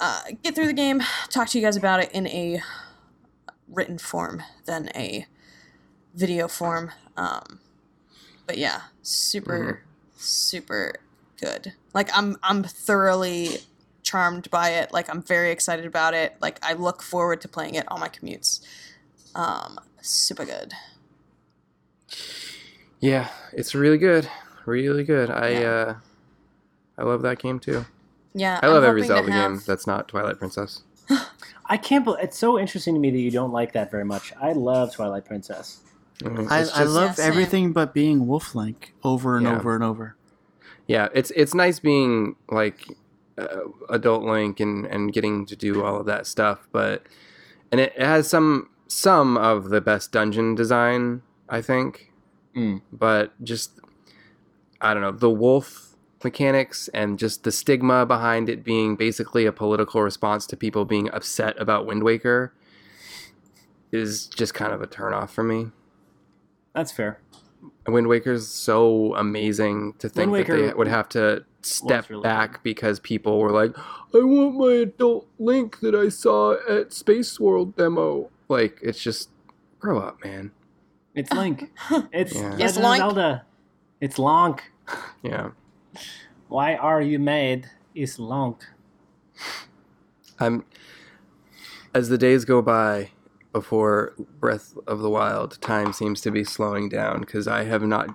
[0.00, 2.60] uh, get through the game, talk to you guys about it in a
[3.68, 5.26] written form than a
[6.14, 6.92] video form.
[7.16, 7.60] Um,
[8.46, 9.82] but yeah, super,
[10.16, 10.94] super
[11.40, 11.74] good.
[11.92, 13.58] Like I'm, I'm thoroughly
[14.02, 14.92] charmed by it.
[14.92, 16.36] Like I'm very excited about it.
[16.40, 18.60] Like I look forward to playing it on my commutes.
[19.34, 20.72] Um, super good.
[23.00, 24.28] Yeah, it's really good.
[24.64, 25.30] Really good.
[25.30, 25.68] I Yeah.
[25.68, 25.94] uh
[26.98, 27.84] I love that game too.
[28.34, 30.82] Yeah, I love I'm every hoping to Zelda game that's not Twilight Princess.
[31.66, 32.04] I can't.
[32.04, 34.32] believe it's so interesting to me that you don't like that very much.
[34.40, 35.80] I love Twilight Princess.
[36.20, 36.50] Mhm.
[36.50, 39.56] I, It's I love Yeah, everything but being Wolf Link over and Yeah.
[39.56, 40.16] over and over.
[40.86, 42.86] Yeah, it's it's nice being like
[43.38, 43.46] uh,
[43.90, 47.02] adult Link and and getting to do all of that stuff, but
[47.72, 52.12] and it has some some of the best dungeon design, I think.
[52.54, 52.80] Mm.
[52.92, 53.72] But just
[54.80, 55.85] I don't know, the wolf
[56.26, 61.08] mechanics and just the stigma behind it being basically a political response to people being
[61.12, 62.52] upset about Wind Waker
[63.92, 65.68] is just kind of a turnoff for me.
[66.74, 67.18] That's fair.
[67.86, 73.00] Wind Waker's so amazing to think that they would have to step really back because
[73.00, 73.72] people were like,
[74.14, 79.30] "I want my adult Link that I saw at Space World demo." Like, it's just
[79.80, 80.50] grow up, man.
[81.14, 81.72] It's Link.
[82.12, 82.42] It's Yeah.
[82.42, 82.96] Legend Yes, Link.
[82.98, 83.44] Zelda.
[84.00, 84.60] It's Lonk.
[85.22, 85.50] Yeah,
[86.48, 87.70] Why are you mad?
[87.94, 88.58] Is long.
[90.38, 90.64] I'm.
[91.94, 93.10] As the days go by
[93.52, 98.10] before Breath of the Wild, time seems to be slowing down because I have not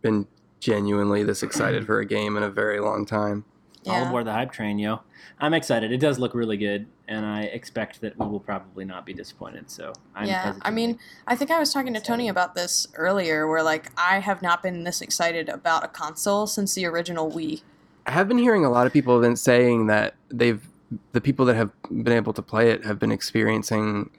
[0.00, 0.28] been
[0.60, 3.44] genuinely this excited for a game in a very long time.
[3.86, 5.00] All aboard the hype train, yo.
[5.38, 5.92] I'm excited.
[5.92, 9.70] It does look really good, and I expect that we will probably not be disappointed.
[9.70, 13.46] So I'm yeah, I mean, I think I was talking to Tony about this earlier,
[13.46, 17.62] where like I have not been this excited about a console since the original Wii.
[18.06, 20.66] I have been hearing a lot of people then saying that they've
[21.12, 24.10] the people that have been able to play it have been experiencing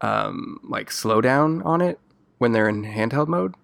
[0.00, 1.98] um, like slowdown on it
[2.38, 3.54] when they're in handheld mode.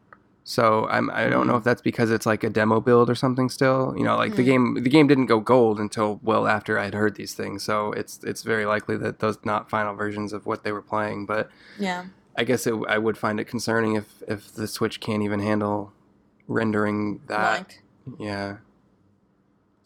[0.51, 3.48] So I'm I don't know if that's because it's like a demo build or something
[3.48, 3.94] still.
[3.96, 4.48] You know, like the Hmm.
[4.48, 7.62] game the game didn't go gold until well after I had heard these things.
[7.62, 11.26] So it's it's very likely that those not final versions of what they were playing.
[11.26, 15.22] But Yeah, I guess it, I would find it concerning if if the Switch can't
[15.22, 15.92] even handle
[16.48, 17.59] rendering that.
[17.59, 17.82] like
[18.18, 18.57] Yeah.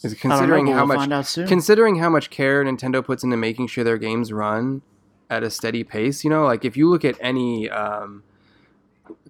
[0.02, 1.46] Is I don't know, considering but how we'll much find out soon.
[1.46, 4.80] considering how much care Nintendo puts into making sure their games run
[5.28, 8.22] at a steady pace, you know, like if you look at any um,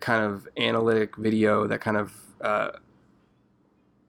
[0.01, 2.71] kind of analytic video that kind of uh,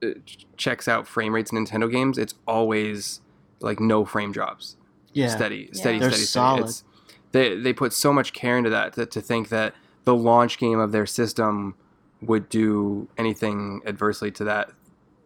[0.02, 0.08] uh,
[0.56, 3.20] checks out frame rates in Nintendo games, it's always
[3.60, 4.76] like no frame drops,
[5.12, 5.28] yeah.
[5.28, 5.80] steady, Yeah.
[5.80, 6.68] steady, They're steady, solid.
[6.68, 6.70] steady.
[6.70, 6.84] It's,
[7.32, 10.78] they they put so much care into that to, to think that the launch game
[10.78, 11.74] of their system
[12.22, 14.70] would do anything adversely to that.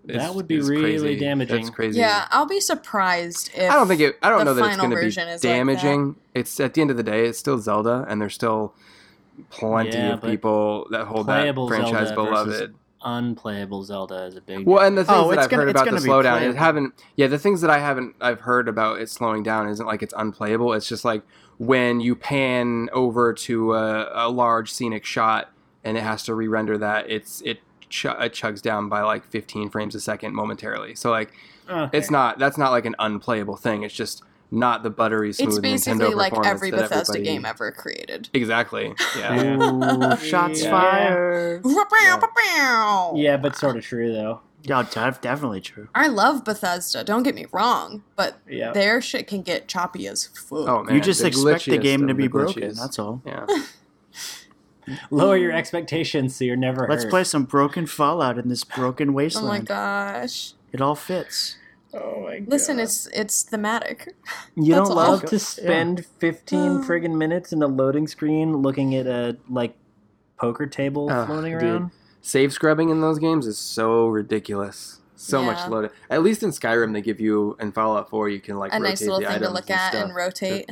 [0.06, 1.56] That would be really damaging.
[1.56, 2.00] That's crazy.
[2.00, 4.16] yeah, I'll be surprised if I don't think it.
[4.22, 6.16] I don't know that it's going to be version is like damaging.
[6.34, 8.74] it's at the end of the day, it's still Zelda, and they're still
[9.50, 12.74] plenty Yeah, of people that hold that franchise Zelda beloved.
[13.02, 14.66] Unplayable Zelda is a big.
[14.66, 16.58] Well, and the oh, things Oh, that I've gonna- heard about the slowdown, it playable.
[16.58, 16.94] haven't.
[17.16, 20.12] Yeah, the things that I haven't, I've heard about it slowing down isn't like it's
[20.16, 20.72] unplayable.
[20.74, 21.22] It's just like
[21.58, 25.50] when you pan over to a, a large scenic shot
[25.82, 29.70] and it has to re-render that, it's it, ch- it chugs down by like 15
[29.70, 30.94] frames a second momentarily.
[30.94, 31.32] So like
[31.70, 31.96] Okay.
[31.96, 33.82] it's not that's not like an unplayable thing.
[33.84, 37.70] It's just not the buttery smooth It's basically Nintendo like every Bethesda everybody- game ever
[37.72, 38.28] created.
[38.34, 38.94] Exactly.
[39.16, 39.56] Yeah.
[39.56, 40.70] Ooh, shots Yeah.
[40.70, 41.62] fired.
[43.16, 44.40] Yeah, but sort of true though.
[44.62, 44.82] Yeah,
[45.22, 45.88] definitely true.
[45.94, 47.02] I love Bethesda.
[47.02, 48.72] Don't get me wrong, but Yeah.
[48.72, 50.68] their shit can get choppy as fuck.
[50.68, 52.62] Oh man, you just the expect the game to be broken.
[52.62, 52.76] glitches.
[52.78, 53.22] That's all.
[53.24, 53.46] yeah.
[55.10, 57.10] Lower your expectations so you're never Let's hurt.
[57.10, 59.46] play some broken Fallout in this broken wasteland.
[59.46, 60.54] Oh my gosh!
[60.72, 61.56] It all fits.
[61.92, 62.48] Oh my god.
[62.48, 64.14] Listen, it's it's thematic.
[64.54, 65.10] You That's don't all.
[65.12, 69.74] love to spend 15 friggin' minutes in a loading screen looking at a like
[70.38, 71.62] poker table Ugh, floating dude.
[71.62, 71.90] around?
[72.22, 75.00] Save scrubbing in those games is so ridiculous.
[75.16, 75.46] So Yeah.
[75.46, 75.90] much loaded.
[76.08, 78.88] At least in Skyrim, they give you in Fallout 4, you can like A rotate
[78.90, 80.70] nice little the thing to items look at and rotate.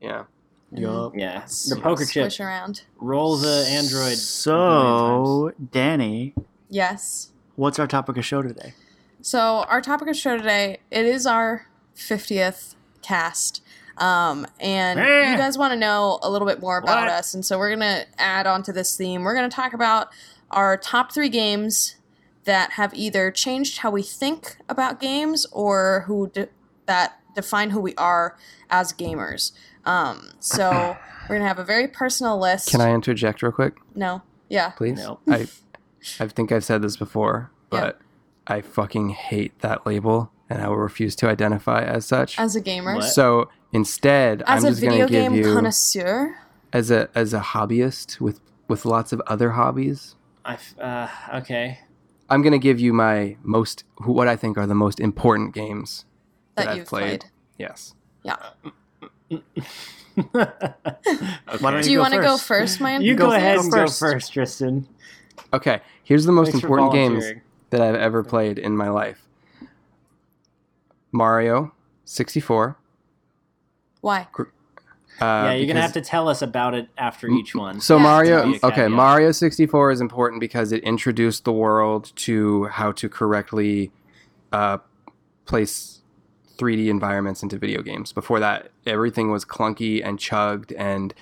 [0.00, 0.24] Yeah.
[0.72, 1.12] Yup.
[1.16, 1.40] Yeah.
[1.42, 2.82] S- The poker chip Squish around.
[2.98, 4.16] rolls a android.
[4.16, 6.34] So, Daney,
[6.68, 7.32] Yes.
[7.56, 8.74] what's our topic of show today?
[9.22, 11.66] So our topic of show today, it is our
[11.96, 13.62] 50th cast.
[13.98, 15.32] Um, and Eh.
[15.32, 17.08] you guys want to know a little bit more about What?
[17.08, 17.34] us.
[17.34, 19.22] And so we're going to add on to this theme.
[19.24, 20.08] We're going to talk about
[20.50, 21.96] our top three games
[22.44, 26.48] that have either changed how we think about games or who de-
[26.86, 28.36] that define who we are
[28.70, 29.52] as gamers.
[29.84, 30.96] Um, so
[31.28, 32.70] we're going to have a very personal list.
[32.70, 34.22] Can I interject real quick, No.
[34.48, 34.70] Yeah.
[34.70, 34.96] please?
[34.96, 35.20] No.
[35.28, 35.46] I
[36.18, 37.92] I think I've said this before, Yeah.
[38.46, 42.38] But I fucking hate that label and I will refuse to identify as such.
[42.38, 42.96] As a gamer.
[42.96, 43.02] What?
[43.04, 46.36] so instead, As I'm a just going video to give game you connoisseur.
[46.72, 50.16] as a as a hobbyist with with lots of other hobbies.
[50.44, 51.78] I uh, okay.
[52.28, 56.04] I'm going to give you my most what I think are the most important games
[56.56, 57.20] that, I've you've played.
[57.20, 57.30] played.
[57.58, 57.94] Yes.
[58.22, 58.36] Yeah.
[59.30, 59.42] okay.
[60.32, 62.46] Why don't Do you want to go first?
[62.46, 63.02] first, man?
[63.02, 64.00] You Go go, f- ahead go and first.
[64.00, 64.86] go first, Tristan.
[65.52, 67.42] Okay, here's the most Thanks important games volunteering.
[67.70, 69.26] That I've ever played in my life.
[71.12, 71.72] Mario
[72.04, 72.76] 64.
[74.00, 74.28] Why?
[74.38, 74.44] Uh,
[75.20, 77.80] yeah, you're gonna have to tell us about it after each one.
[77.80, 82.92] So Yeah, Mario, okay, Mario 64 is important because it introduced the world to how
[82.92, 83.92] to correctly
[84.52, 84.78] uh,
[85.44, 86.00] place
[86.56, 88.12] 3D environments into video games.
[88.12, 91.12] Before that, everything was clunky and chugged and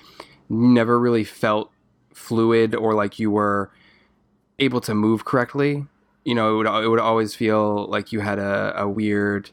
[0.49, 1.73] never really felt
[2.13, 3.71] fluid or like you were
[4.59, 5.87] able to move correctly.
[6.29, 9.51] You know, it would it would always feel like you had a, a weird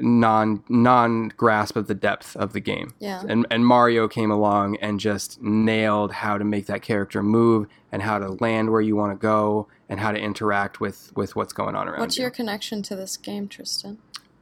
[0.00, 3.22] non non grasp of the depth of the game Yeah.
[3.28, 8.02] and and Mario came along and just nailed how to make that character move and
[8.02, 11.52] how to land where you want to go and how to interact with with what's
[11.52, 12.22] going on around What's you.
[12.22, 13.98] your connection to this game, Tristan?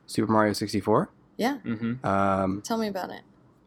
[0.07, 1.11] Super Mario 64?
[1.37, 1.59] Yeah.
[1.65, 2.05] Mm-hmm.
[2.07, 3.23] Um, Tell me about it.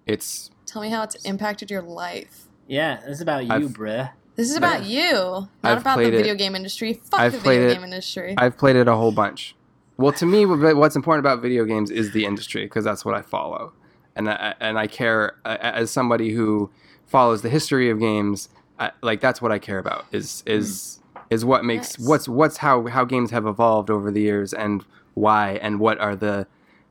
[0.05, 2.45] it's Tell me how it's impacted your life.
[2.67, 4.11] Yeah, this is about you, I've- bruh.
[4.37, 6.93] This is about you, not I've about the played it- video game industry.
[6.93, 8.35] Fuck I've the video it- game industry.
[8.37, 9.55] I've played it a whole bunch.
[9.97, 13.23] Well, to me, what's important about video games is the industry because that's what I
[13.23, 13.73] follow,
[14.15, 16.69] and I, and I care uh, as somebody who
[17.07, 18.49] follows the history of games.
[18.79, 20.99] I, like that's what I care about is is
[21.31, 22.07] is what makes Nice.
[22.07, 24.85] what's what's how how games have evolved over the years and
[25.15, 26.45] why and what are the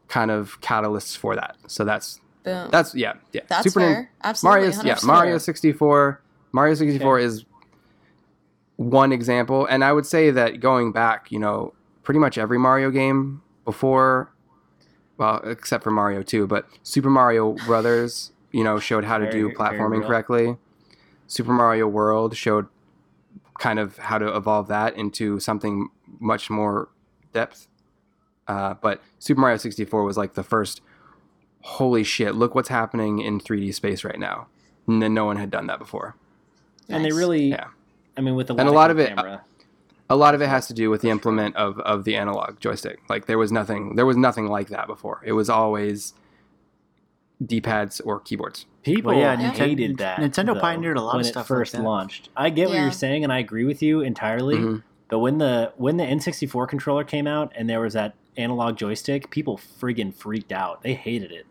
[0.08, 1.54] kind of catalysts for that.
[1.68, 2.70] So that's Boom.
[2.72, 3.42] that's yeah yeah.
[3.46, 4.10] That's Nin- fair.
[4.24, 4.60] Absolutely.
[4.62, 6.20] Mario's yeah Mario 64
[6.56, 7.44] Mario 64 is
[8.76, 12.90] one example and I would say that going back you know pretty much every Mario
[12.90, 14.32] game before
[15.18, 19.30] well except for Mario 2 but Super Mario Brothers you know showed how to do
[19.30, 20.56] Very- very platforming correctly.
[21.26, 22.68] Super Mario World showed
[23.58, 25.88] kind of how to evolve that into something
[26.20, 26.88] much more
[27.34, 27.68] depth.
[28.48, 30.80] Uh, but Super Mario 64 was like the first
[31.60, 34.46] holy shit look what's happening in 3D space right now.
[34.86, 36.14] And then no one had done that before
[36.88, 37.66] And they really, Yeah.
[38.16, 39.42] I mean, with the And a lot of it- camera,
[40.08, 43.00] a lot of it has to do with the implement of, of the analog joystick
[43.08, 46.14] like there was nothing there was nothing like that before it was always
[47.44, 50.18] d-pads or keyboards people Well, yeah, Nintendo- hated that.
[50.20, 51.82] Nintendo though, pioneered a lot of when stuff it like first that.
[51.82, 52.28] launched.
[52.36, 54.56] I get what you're saying, and I agree with you entirely.
[54.56, 54.82] Mhm.
[55.08, 59.28] But when the when the N64 controller came out and there was that analog joystick,
[59.30, 60.82] people friggin' freaked out.
[60.82, 61.46] They hated it.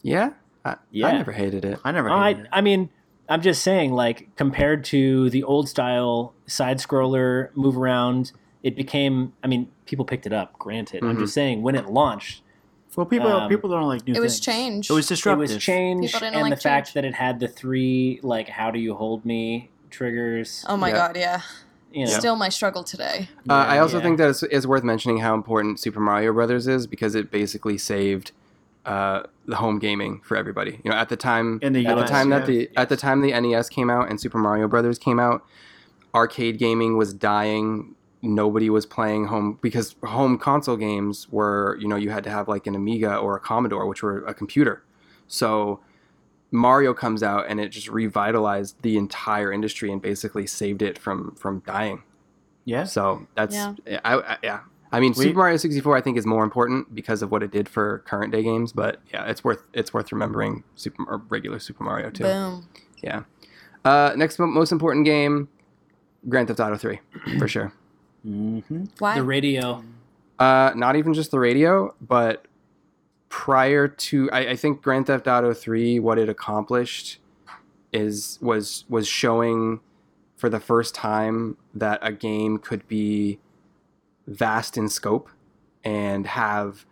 [0.00, 0.30] yeah
[0.64, 1.08] I, Yeah.
[1.08, 2.46] I never hated it I never I, it.
[2.50, 2.88] I mean,
[3.28, 9.32] I'm just saying, like compared to the old style side scroller move around, it became.
[9.42, 10.58] I mean, people picked it up.
[10.58, 11.20] Granted, I'm Mhm.
[11.20, 12.42] just saying when it launched,
[12.94, 14.40] Well, people Um, people don't like new It was things.
[14.40, 14.90] change.
[14.90, 16.94] It was it was change, and didn't the like fact change.
[16.94, 20.62] that it had the three like "How do you hold me" triggers.
[20.68, 20.94] oh my Yeah.
[20.94, 21.40] god, yeah.
[21.90, 23.28] You know, Still my struggle today.
[23.48, 24.02] uh, i also Yeah.
[24.02, 27.76] think that it's, it's worth mentioning how important super mario brothers is because it basically
[27.78, 28.32] saved
[28.84, 32.04] uh, the home gaming for everybody you know at the time in the at the
[32.04, 32.38] time yeah.
[32.38, 35.44] that the at the time the NES came out and Super Mario Brothers came out,
[36.14, 41.96] arcade gaming was dying nobody was playing home because home console games were you know
[41.96, 44.84] you had to have like an Amiga or a Commodore, which were a computer.
[45.26, 45.80] So
[46.50, 51.34] Mario comes out and it just revitalized the entire industry and basically saved it from
[51.34, 52.04] from dying.
[52.64, 52.84] Yeah.
[52.84, 53.74] So that's Yeah.
[54.04, 54.60] I, I yeah.
[54.92, 57.50] I mean, We- Super Mario 64 I think is more important because of what it
[57.50, 61.58] did for current day games, but yeah, it's worth it's worth remembering Super or regular
[61.58, 62.24] Super Mario too.
[62.24, 62.66] Boom.
[63.84, 65.48] Uh, next mo- most important game,
[66.28, 67.00] Grand Theft Auto 3
[67.38, 67.72] for sure.
[68.24, 68.84] Mm-hmm.
[69.00, 69.16] Why?
[69.16, 69.82] The radio.
[70.38, 72.46] Uh, not even just the radio, but
[73.28, 77.18] prior to I, I think Grand Theft Auto 3, what it accomplished
[77.92, 79.80] is was was showing
[80.36, 83.38] for the first time that a game could be
[84.26, 85.28] vast in scope
[85.84, 86.86] and have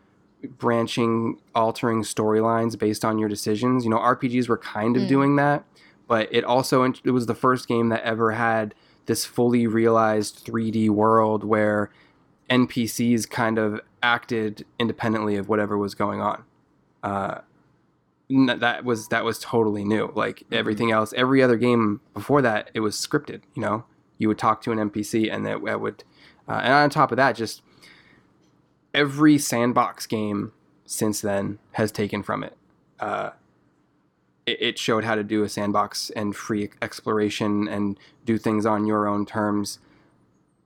[0.59, 3.85] branching altering storylines based on your decisions.
[3.85, 5.09] You know rpgs were kind of Mm.
[5.09, 5.65] doing that
[6.09, 8.75] but it also it was the first game that ever had
[9.07, 11.91] this fully realized 3d world where
[12.49, 16.43] npcs kind of acted independently of whatever was going on.
[17.03, 17.41] Uh,
[18.31, 20.11] that was that was totally new.
[20.15, 23.85] Like everything else every other game before that it was scripted you know?
[24.19, 26.05] You would talk to an npc and that, that would
[26.51, 27.63] uh, and on top of that just
[28.93, 30.53] every sandbox game
[30.85, 32.57] since then has taken from it.
[32.99, 33.31] Uh,
[34.47, 38.87] it, it showed how to do a sandbox and free exploration and do things on
[38.87, 39.79] your own terms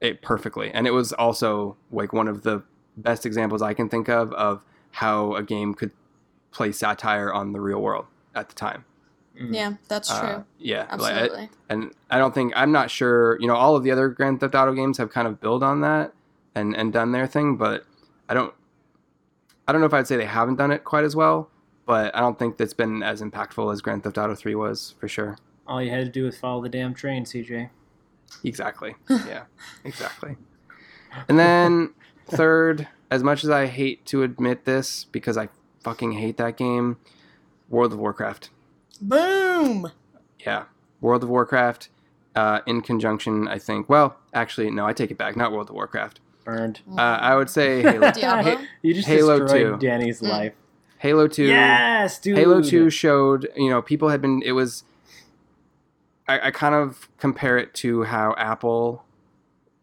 [0.01, 0.71] it perfectly.
[0.71, 2.63] And it was also like one of the
[2.97, 4.63] best examples i can think of of
[4.93, 5.91] how a game could
[6.51, 8.85] play satire on the real world at the time
[9.37, 10.45] Yeah, that's Uh, true.
[10.59, 11.51] yeah like, I- Absolutely.
[11.69, 13.39] and I don't think I'm not sure.
[13.41, 15.81] You know, all of the other Grand Theft Auto games have kind of built on
[15.81, 16.13] that
[16.55, 17.85] and and done their thing, but
[18.29, 18.55] I don't.
[19.67, 21.49] I don't know if I'd say they haven't done it quite as well,
[21.87, 25.09] but I don't think that's been as impactful as Grand Theft Auto Three was for
[25.09, 25.37] sure.
[25.67, 27.71] All you had to do was follow the damn train, CJ.
[28.45, 28.95] Exactly.
[29.09, 29.45] Yeah.
[29.85, 30.37] exactly.
[31.29, 31.95] And then
[32.27, 35.49] third, as much as I hate to admit this because I
[35.83, 36.99] fucking hate that game,
[37.71, 38.51] World of Warcraft.
[39.01, 39.91] Boom.
[40.45, 40.65] Yeah,
[41.01, 41.89] World of Warcraft,
[42.35, 43.89] uh, in conjunction, I think.
[43.89, 45.37] Well, actually, no, I take it back.
[45.37, 46.21] Not World of Warcraft.
[46.45, 46.81] Burned.
[46.97, 48.59] Uh, I would say Halo, Diablo.
[48.83, 49.87] You just Halo destroyed 2.
[49.87, 50.29] Daney's Mm.
[50.29, 50.53] life.
[50.99, 51.45] Halo Two.
[51.45, 52.37] Yes, dude.
[52.39, 53.49] Halo Two showed.
[53.57, 54.43] You know, people had been.
[54.43, 54.85] It was.
[56.27, 59.05] I, I kind of compare it to how Apple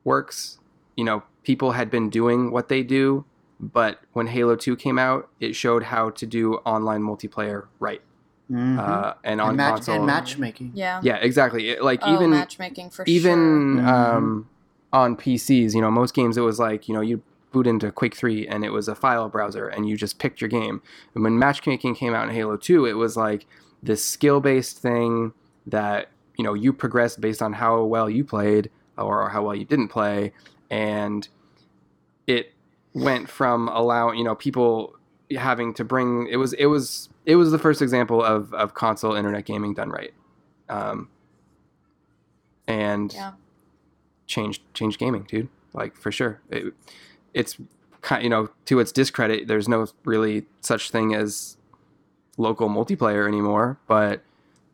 [0.03, 0.57] works.
[0.95, 3.25] You know, people had been doing what they do,
[3.59, 8.01] but when Halo Two came out, it showed how to do online multiplayer right,
[8.51, 8.77] Mhm.
[8.79, 9.95] uh, and on and, match, console.
[9.95, 10.71] and matchmaking.
[10.75, 10.99] Yeah.
[11.03, 11.69] Yeah, exactly.
[11.69, 13.87] It- like oh, even matchmaking for even sure.
[13.87, 14.49] um,
[14.91, 17.21] on PCs, you know, most games it was like, you know, you
[17.51, 20.49] boot into Quake 3 and it was a file browser and you just picked your
[20.49, 20.81] game.
[21.15, 23.45] And when matchmaking came out in Halo 2, it was like
[23.83, 25.33] this skill-based thing
[25.67, 29.65] that, you know, you progressed based on how well you played or how well you
[29.65, 30.33] didn't play
[30.69, 31.27] and
[32.27, 32.53] it
[32.93, 34.95] went from allowing, you know, people
[35.37, 39.13] having to bring it was it was it was the first example of of console
[39.13, 40.13] internet gaming done right.
[40.69, 41.09] Um,
[42.67, 43.33] and Yeah.
[44.27, 45.49] changed changed gaming, dude.
[45.73, 46.41] Like for sure.
[46.49, 46.73] It,
[47.33, 47.57] it's
[48.01, 51.57] kind, you know, to its discredit, there's no really such thing as
[52.37, 53.77] local multiplayer anymore.
[53.87, 54.21] But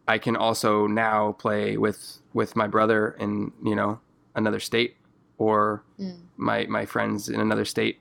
[0.08, 3.99] I can also now play with with my brother in you know
[4.36, 4.95] another state
[5.38, 6.18] or Mm.
[6.38, 7.99] my my friends in another state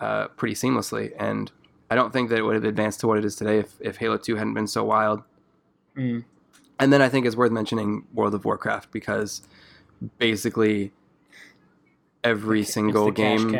[0.00, 1.12] uh, pretty seamlessly.
[1.18, 1.50] And
[1.94, 3.98] I don't think that it would have advanced to what it is today if if
[3.98, 5.22] Halo Two hadn't been so wild.
[5.96, 6.24] Mm.
[6.80, 9.42] And then I think it's worth mentioning World of Warcraft because
[10.18, 10.90] basically
[12.24, 13.52] every It's single game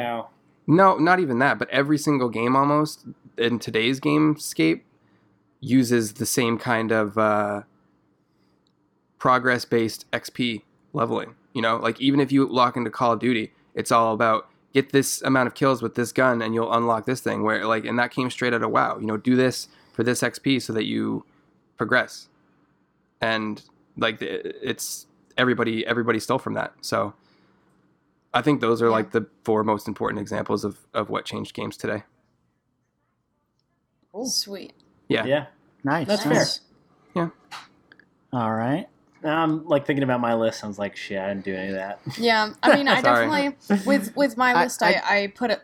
[0.66, 3.04] no not even that but every single game almost
[3.38, 4.80] in today's gamescape
[5.60, 7.62] uses the same kind of uh,
[9.18, 10.62] progress based xp
[10.92, 14.48] leveling you know like even if you lock into call of duty it's all about
[14.74, 17.84] get this amount of kills with this gun and you'll unlock this thing where like
[17.86, 20.72] and that came straight out of wow you know do this for this xp so
[20.72, 21.24] that you
[21.78, 22.28] progress
[23.20, 23.62] and
[23.96, 25.06] like it's
[25.38, 27.14] everybody everybody stole from that so
[28.34, 28.92] i think those are Yeah.
[28.92, 32.02] like the four most important examples of of what changed games today
[34.12, 34.26] cool.
[34.26, 34.72] Sweet.
[35.08, 35.46] yeah, Yeah.
[35.82, 36.06] Nice.
[36.06, 36.60] That's nice.
[37.14, 37.28] Yeah.
[38.32, 38.86] All right.
[39.24, 40.62] Now I'm like thinking about my list.
[40.62, 42.00] I was like, shit, I didn't do any of that.
[42.18, 42.52] Yeah.
[42.62, 43.56] I mean, I definitely
[43.86, 45.60] with with my list, I, I, put a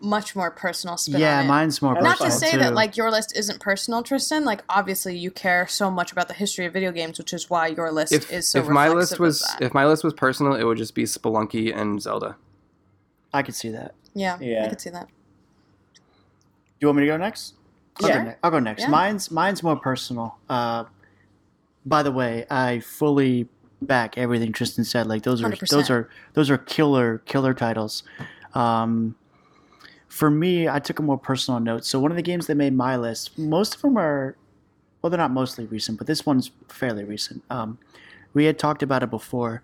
[0.00, 1.48] much more personal spin Yeah, on it.
[1.48, 2.58] mine's more Not Not personal to say too.
[2.58, 4.44] that like your list isn't personal, Tristan.
[4.44, 7.66] Like obviously you care so much about the history of video games, which is why
[7.66, 10.62] your list if, is so if my list was if my list was personal it
[10.62, 12.36] would just be spelunky and zelda
[13.34, 13.94] I could see that.
[14.14, 14.64] yeah, Yeah.
[14.66, 15.08] I could see that.
[15.08, 16.00] Do
[16.80, 17.54] you want me to go next?
[18.02, 18.82] I'll, go, ne- I'll go next.
[18.82, 18.88] Yeah.
[18.88, 20.36] Mine's mine's more personal.
[20.48, 20.84] Uh,
[21.84, 23.48] by the way, I fully
[23.80, 25.06] back everything Tristan said.
[25.06, 25.68] Like those are 100%.
[25.68, 28.02] those are those are killer killer titles.
[28.54, 29.16] Um,
[30.08, 31.84] for me, I took a more personal note.
[31.86, 34.36] So one of the games that made my list, most of them are,
[35.00, 37.42] well, they're not mostly recent, but this one's fairly recent.
[37.48, 37.78] Um,
[38.34, 39.62] we had talked about it before.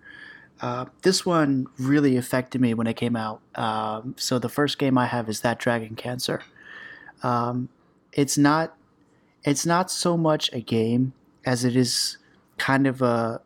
[0.59, 3.41] Uh, this one really affected me when it came out.
[3.53, 6.41] Um, so the first game I have is that Dragon Cancer.
[7.21, 7.69] Um,
[8.11, 8.75] it's not,
[9.43, 11.13] it's not so much a game
[11.45, 12.17] as it is
[12.57, 13.41] kind of a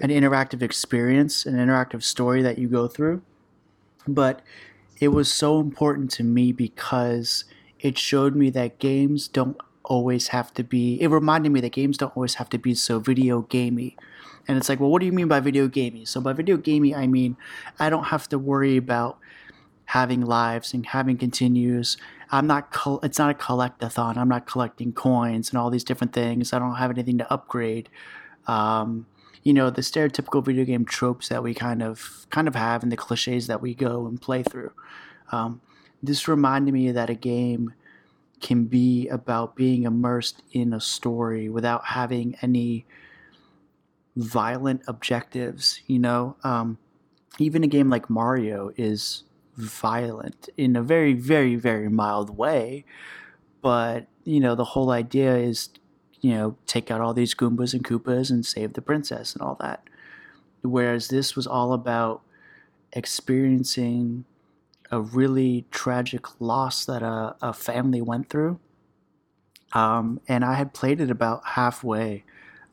[0.00, 3.20] an interactive experience, an interactive story that you go through.
[4.06, 4.42] But
[5.00, 7.44] it was so important to me because
[7.80, 11.96] it showed me that games don't always have to be it reminded me that games
[11.96, 13.96] don't always have to be so video gamey.
[14.46, 16.04] And it's like well what do you mean by video gamey?
[16.04, 17.36] So by video gamey i mean
[17.78, 19.18] i don't have to worry about
[19.86, 21.96] having lives and having continues
[22.30, 24.16] i'm not col- it's not a collectathon.
[24.16, 26.52] I'm not collecting coins and all these different things.
[26.52, 27.88] I don't have anything to upgrade.
[28.46, 29.06] Um,
[29.42, 32.92] you know the stereotypical video game tropes that we kind of kind of have and
[32.92, 34.72] the cliches that we go and play through.
[35.32, 35.60] Um,
[36.02, 37.74] this reminded me that a game
[38.40, 42.86] can be about being immersed in a story without having any
[44.16, 46.36] violent objectives you know?
[46.44, 46.78] Um,
[47.38, 49.24] even a game like mario is
[49.58, 52.84] violent in a very very very mild way
[53.60, 55.68] but you know the whole idea is
[56.20, 59.56] you know take out all these goombas and koopas and save the princess and all
[59.60, 59.82] that
[60.62, 62.22] whereas this was all about
[62.92, 64.24] experiencing
[64.90, 68.58] a really tragic loss that a, a family went through.
[69.72, 72.24] Um, and I had played it about halfway,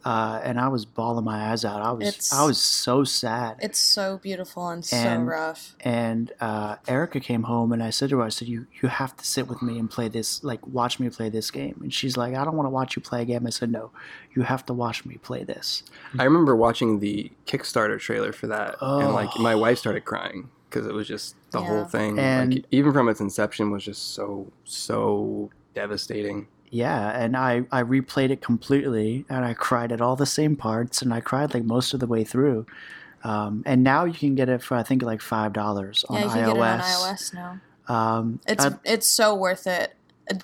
[0.05, 1.81] uh, and I was bawling my eyes out.
[1.81, 3.57] I was It's- I was so sad.
[3.59, 5.75] It's so beautiful and so rough.
[5.81, 9.17] and uh, Erica came home, and I said to her, "I said you you have
[9.17, 12.15] to sit with me and play this, like watch me play this game." And she's
[12.15, 13.91] like, "I don't want to watch you play a game." I said, "No,
[14.35, 15.83] you have to watch me play this."
[16.19, 19.41] I remember watching the Kickstarter trailer for that, and like Oh.
[19.41, 21.67] my wife started crying because it was just the Yeah.
[21.67, 22.19] whole thing.
[22.19, 26.47] And- like even from its inception was just so so devastating.
[26.75, 31.01] Yeah, and I I replayed it completely, and I cried at all the same parts,
[31.01, 32.65] and I cried like most of the way through.
[33.23, 36.23] Um, and now you can get it for I think like five dollars on Yeah,
[36.25, 36.45] you can iOS.
[36.45, 37.59] get it on iOS now.
[37.95, 39.95] Um, It's I- it's so worth it.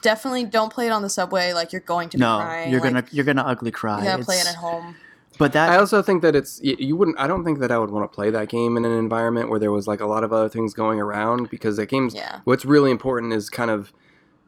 [0.01, 1.53] Definitely don't play it on the subway.
[1.53, 2.71] Like you're going to no, crying.
[2.71, 3.99] you're like, gonna you're gonna ugly cry.
[3.99, 4.95] You gotta play it at home.
[5.39, 7.19] But that I also think that it's you wouldn't.
[7.19, 9.59] I don't think that I would want to play that game in an environment where
[9.59, 12.39] there was like a lot of other things going around because that game's Yeah.
[12.43, 13.91] what's really important is kind of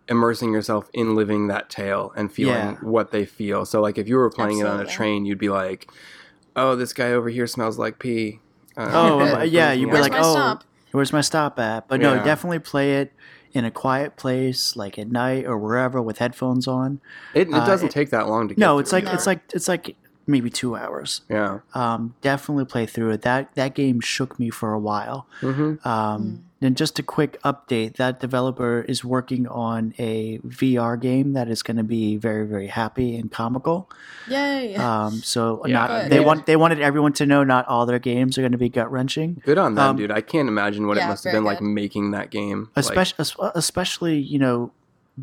[0.10, 2.76] immersing yourself in living that tale and feeling Yeah.
[2.82, 3.66] what they feel.
[3.66, 5.90] So like if you were playing it on a train, you'd be like,
[6.56, 8.40] "Oh, this guy over here smells like pee."
[8.76, 10.64] Uh, Oh, yeah, you'd be like, oh, stop?
[10.92, 11.88] where's my stop at?
[11.88, 12.24] But no, Yeah.
[12.24, 13.14] definitely play it
[13.54, 17.00] in a quiet place, like at night or wherever, with headphones on.
[17.36, 18.60] it, it uh, doesn't it- take that long to get.
[18.60, 19.02] No, it's through.
[19.02, 19.96] like it's like it's like
[20.26, 21.22] maybe two hours.
[21.30, 21.60] yeah.
[21.76, 23.22] Um, definitely play through it.
[23.22, 25.28] That that game shook me for a while.
[25.42, 31.34] hmm Um, And just a quick update: that developer is working on a VR game
[31.34, 33.90] that is going to be very, very happy and comical.
[34.28, 34.76] Yay.
[34.76, 36.12] Um, so Yeah, not, good.
[36.12, 36.26] they Yeah.
[36.26, 38.92] want they wanted everyone to know not all their games are going to be gut
[38.92, 39.42] wrenching.
[39.46, 40.12] Good on them, Um, dude.
[40.12, 42.70] I can't imagine what it must have very been like making that game.
[42.76, 44.72] Like, especially especially you know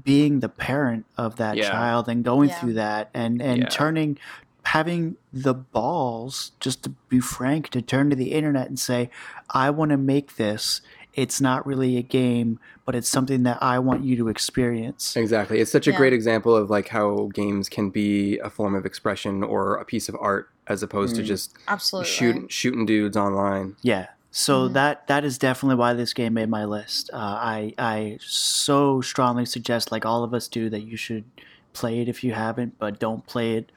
[0.04, 1.70] being the parent of that Yeah.
[1.70, 2.54] child and going Yeah.
[2.60, 3.68] through that and and Yeah.
[3.68, 4.18] turning
[4.62, 9.08] having the balls just to be frank to turn to the internet and say
[9.48, 10.80] i want to make this
[11.14, 15.60] it's not really a game but it's something that i want you to experience Exactly.
[15.60, 15.96] It's such a Yeah.
[15.96, 20.08] great example of like how games can be a form of expression or a piece
[20.08, 21.26] of art as opposed to Mm.
[21.26, 22.10] just Absolutely.
[22.10, 23.76] shooting shooting dudes online.
[23.82, 24.06] Yeah.
[24.30, 24.72] So Mhm.
[24.74, 27.10] that that is definitely why this game made my list.
[27.12, 31.24] Uh, I I so strongly suggest, like all of us do, that you should
[31.72, 33.72] play it if you haven't, but don't play it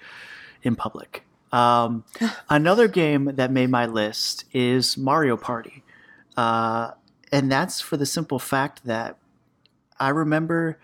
[0.62, 1.24] in public.
[1.52, 2.04] Um,
[2.50, 5.84] another game that made my list is Mario Party,
[6.38, 6.92] uh,
[7.34, 9.18] and that's for the simple fact that
[10.00, 10.78] I remember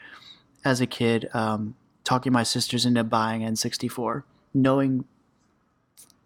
[0.66, 4.24] as a kid um, talking my sisters into buying N64,
[4.56, 5.06] knowing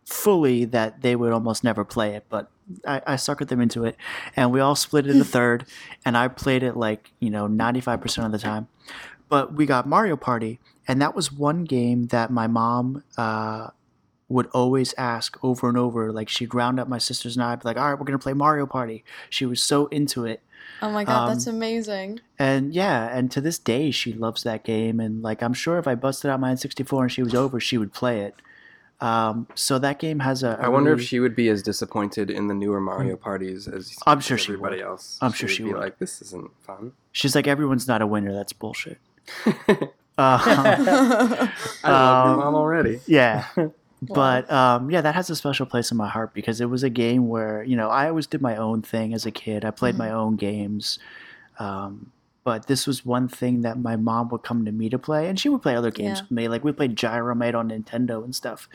[0.05, 2.49] fully that they would almost never play it, but
[2.87, 3.97] I, I suckered them into it,
[4.33, 5.65] and we all split it in the third,
[6.05, 8.69] and I played it like you know ninety five percent of the time.
[9.27, 13.71] But we got Mario Party, and that was one game that my mom uh,
[14.33, 16.11] would always ask over and over.
[16.11, 18.33] Like she'd round up my sisters and I'd be like, "All right, we're gonna play
[18.33, 20.41] Mario Party." She was so into it,
[20.81, 22.19] Oh my god, that's Um, amazing.
[22.39, 24.99] and yeah, and to this day she loves that game.
[24.99, 27.77] And like I'm sure if I busted out my N64 and she was over, she
[27.77, 28.35] would play it.
[29.01, 30.57] Um, so that game has a.
[30.61, 33.67] I a wonder really- if she would be as disappointed in the newer Mario parties
[33.67, 33.95] as.
[34.07, 34.85] I'm sure she everybody would.
[34.85, 35.17] else.
[35.21, 35.81] I'm sure she would be would.
[35.81, 38.31] like, "This isn't fun." She's like, everyone's not a winner.
[38.33, 38.99] That's bullshit.
[39.47, 41.49] I Uh, love
[41.83, 42.99] your Um, mom already.
[43.07, 43.45] yeah.
[44.05, 46.89] But um, yeah, that has a special place in my heart because it was a
[46.89, 49.63] game where you know I always did my own thing as a kid.
[49.65, 50.99] I played my own games,
[51.59, 52.11] um,
[52.43, 55.39] but this was one thing that my mom would come to me to play, and
[55.39, 56.23] she would play other games Yeah.
[56.23, 56.47] with me.
[56.47, 58.67] Like we played Gyromite on Nintendo and stuff.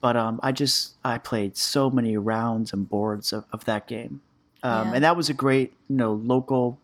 [0.00, 4.20] But um, I just I played so many rounds and boards of, of that game,
[4.62, 4.94] um, Yeah.
[4.94, 6.78] and that was a great you know local,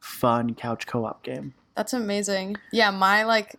[0.00, 1.54] fun couch co-op game.
[1.76, 2.56] That's amazing.
[2.72, 3.54] Yeah, my like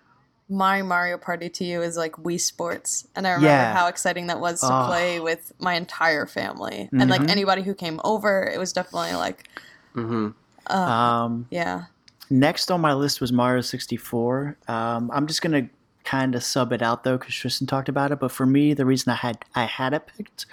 [0.51, 3.73] my Mario Party to you is like Wii Sports, and I remember Yeah.
[3.73, 4.85] how exciting that was to Oh.
[4.87, 7.29] play with my entire family and like Mhm.
[7.29, 8.43] anybody who came over.
[8.43, 9.47] It was definitely like,
[9.95, 10.29] Mm-hmm.
[10.67, 11.85] uh, Um, yeah,
[12.29, 14.55] Next on my list was Mario 64.
[14.69, 15.67] Um, I'm just gonna
[16.05, 18.19] kind of sub it out though because Tristan talked about it.
[18.19, 20.45] But for me, the reason I had I had it picked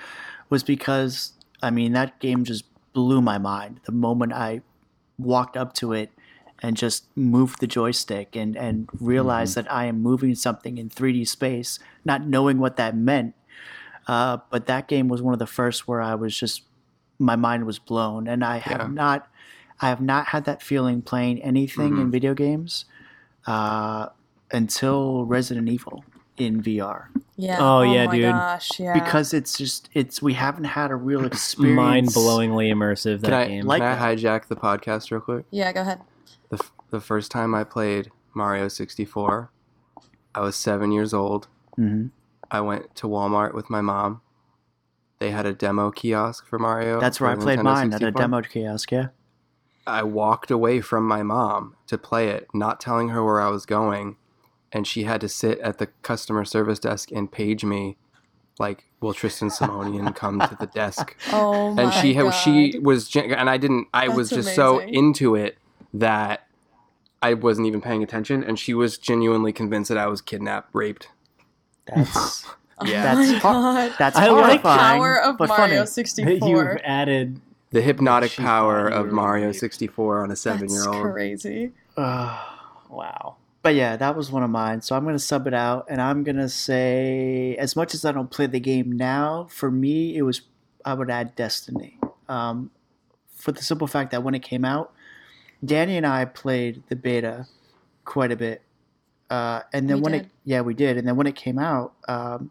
[0.50, 1.32] was because
[1.62, 4.60] I mean that game just blew my mind the moment I
[5.18, 6.10] walked up to it
[6.60, 11.26] and just move the joystick and and realized that I am moving something in 3D
[11.28, 13.34] space, not knowing what that meant.
[14.06, 16.62] Uh, but that game was one of the first where I was just
[17.18, 19.28] my mind was blown, and I have not
[19.80, 22.84] I have not had that feeling playing anything in video games
[23.46, 24.08] uh,
[24.50, 26.04] until Resident Evil
[26.36, 27.58] in VR yeah.
[27.60, 28.32] Oh, yeah, my dude.
[28.32, 28.92] Gosh, yeah.
[28.92, 31.76] because it's just it's we haven't had a real experience.
[31.76, 33.64] Mind-blowingly immersive that Can I, game.
[33.64, 35.46] Like can I hijack the podcast real quick?
[35.52, 36.00] yeah, go ahead.
[36.90, 39.50] The, first time I played Mario 64,
[40.34, 41.48] I was seven years old.
[41.78, 42.10] Mhm.
[42.50, 44.20] I went to Walmart with my mom.
[45.18, 47.00] They had a demo kiosk for Mario.
[47.00, 48.92] That's where I played Nintendo mine at a demo kiosk.
[48.92, 49.08] Yeah,
[49.86, 53.66] I walked away from my mom to play it, not telling her where I was
[53.66, 54.16] going,
[54.72, 57.96] and she had to sit at the customer service desk and page me,
[58.58, 62.30] like, "Will Tristan Simonian come to the desk?" Oh my And she god.
[62.30, 63.88] she was, and I didn't.
[63.92, 65.58] I was That's just so into it
[65.94, 66.47] that
[67.22, 71.08] I wasn't even paying attention, and she was genuinely convinced that I was kidnapped, raped.
[71.86, 72.44] that's
[72.80, 73.12] Oh Yeah.
[73.14, 73.92] my That's hor- god.
[73.98, 75.86] that's I like horrifying, Power of but Mario funny.
[75.86, 76.48] 64.
[76.48, 77.40] You've added.
[77.70, 79.58] The hypnotic She power of Mario raped.
[79.58, 81.12] 64 on a seven-year-old.
[81.12, 81.72] crazy.
[81.96, 82.40] Uh,
[82.88, 83.34] Wow.
[83.62, 84.80] but yeah, that was one of mine.
[84.82, 88.30] So I'm gonna sub it out, and I'm gonna say, as much as I don't
[88.30, 90.42] play the game now, for me it was
[90.84, 91.98] I would add Destiny,
[92.28, 92.70] um,
[93.34, 94.92] for the simple fact that when it came out,
[95.64, 97.46] Danny and I played the beta
[98.04, 98.62] quite a bit,
[99.30, 101.94] uh, and then We when it yeah we did, and then when it came out,
[102.08, 102.50] um,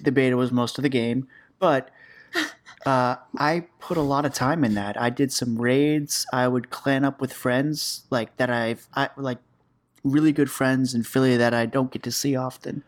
[0.00, 1.28] the beta was most of the game,
[1.58, 1.90] but.
[2.84, 5.00] Uh, I put a lot of time in that.
[5.00, 6.24] I did some raids.
[6.32, 8.48] I would clan up with friends like that.
[8.48, 9.38] I've I like
[10.06, 12.84] really good friends in Philly that I don't get to see often.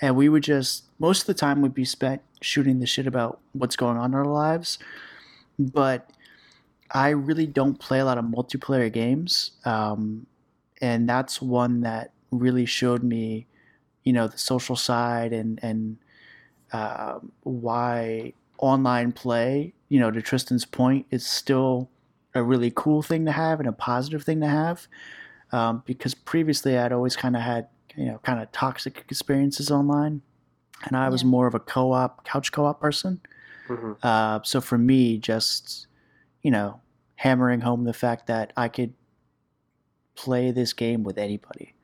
[0.00, 3.40] And we would just, most of the time would be spent shooting the shit about
[3.52, 4.78] what's going on in our lives.
[5.58, 6.10] But
[6.92, 9.52] I really don't play a lot of multiplayer games.
[9.64, 10.26] Um,
[10.80, 13.46] and that's one that really showed me,
[14.04, 15.98] you know, the social side and, and
[16.72, 21.90] um why online play, you know, to Tristan's point, is still
[22.34, 24.88] a really cool thing to have and a positive thing to have
[25.52, 30.22] um, because previously I'd always kind of had you know kind of toxic experiences online,
[30.86, 31.30] and I was Yeah.
[31.30, 33.20] more of a co-op couch co-op person.
[33.68, 33.96] Mhm.
[34.02, 35.87] Uh, so for me, just
[36.48, 36.80] you know,
[37.16, 38.94] hammering home the fact that I could
[40.14, 41.74] play this game with anybody,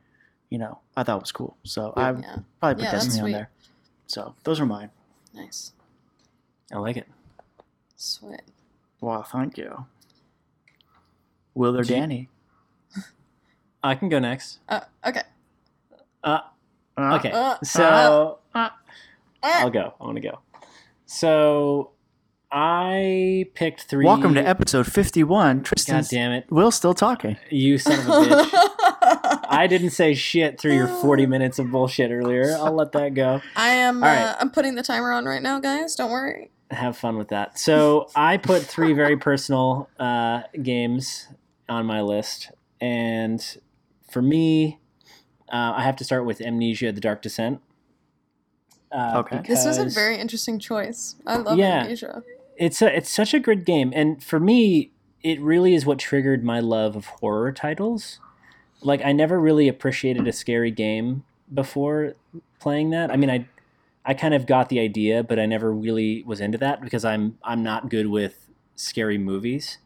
[0.48, 1.58] you know, I thought it was cool.
[1.64, 2.38] So I Yeah.
[2.60, 3.50] probably put Yeah, that's Destiny on there.
[4.06, 4.90] So those are mine.
[5.34, 5.74] Nice.
[6.72, 7.06] I like it.
[7.96, 8.40] Sweet.
[9.02, 9.84] Wow, thank you.
[11.52, 12.30] Will or Danny?
[13.84, 14.60] I can go next.
[14.66, 15.24] Uh, okay.
[16.22, 16.40] Uh,
[16.96, 17.32] Uh, okay.
[17.32, 18.70] Uh, So uh,
[19.42, 19.92] I'll go.
[20.00, 20.38] I want to go.
[21.04, 21.90] So
[22.56, 24.04] I picked three.
[24.06, 25.64] Welcome to episode fifty-one.
[25.64, 26.46] Tristan, God Tristan's damn it!
[26.50, 27.36] Will's still talking.
[27.50, 29.40] You son of a bitch.
[29.48, 32.56] I didn't say shit through your 40 minutes of bullshit earlier.
[32.56, 33.40] I'll let that go.
[33.56, 34.04] I am.
[34.04, 34.36] All Uh.
[34.38, 35.96] I'm putting the timer on right now, guys.
[35.96, 36.52] Don't worry.
[36.70, 37.58] Have fun with that.
[37.58, 41.26] So I put three very personal uh, games
[41.68, 43.44] on my list, and
[44.08, 44.78] for me,
[45.52, 47.60] uh, I have to start with Amnesia: The Dark Descent.
[48.92, 49.42] Uh, Okay.
[49.44, 51.16] This was a very interesting choice.
[51.26, 51.80] I love Yeah.
[51.82, 52.22] Amnesia.
[52.56, 54.90] It's a, it's such a good game and for me
[55.22, 58.20] it really is what triggered my love of horror titles.
[58.82, 62.14] Like i never really appreciated a scary game before
[62.60, 63.10] playing that.
[63.10, 63.46] I mean i
[64.04, 67.38] i kind of got the idea but i never really was into that because i'm
[67.42, 69.78] i'm not good with scary movies.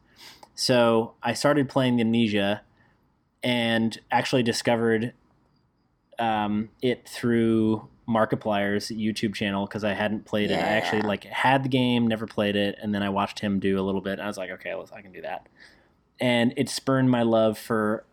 [0.55, 2.62] So i started playing amnesia
[3.43, 5.12] and actually discovered
[6.19, 10.55] um, it through Markiplier's YouTube channel because I hadn't played it.
[10.55, 13.79] I actually like had the game, never played it, and then I watched him do
[13.79, 14.15] a little bit.
[14.15, 15.47] And I was like, okay, I can do that.
[16.21, 18.05] And it spurned my love for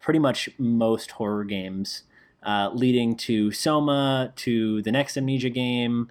[0.00, 2.02] pretty much most horror games
[2.42, 6.10] uh, leading to Soma, to the next Amnesia game,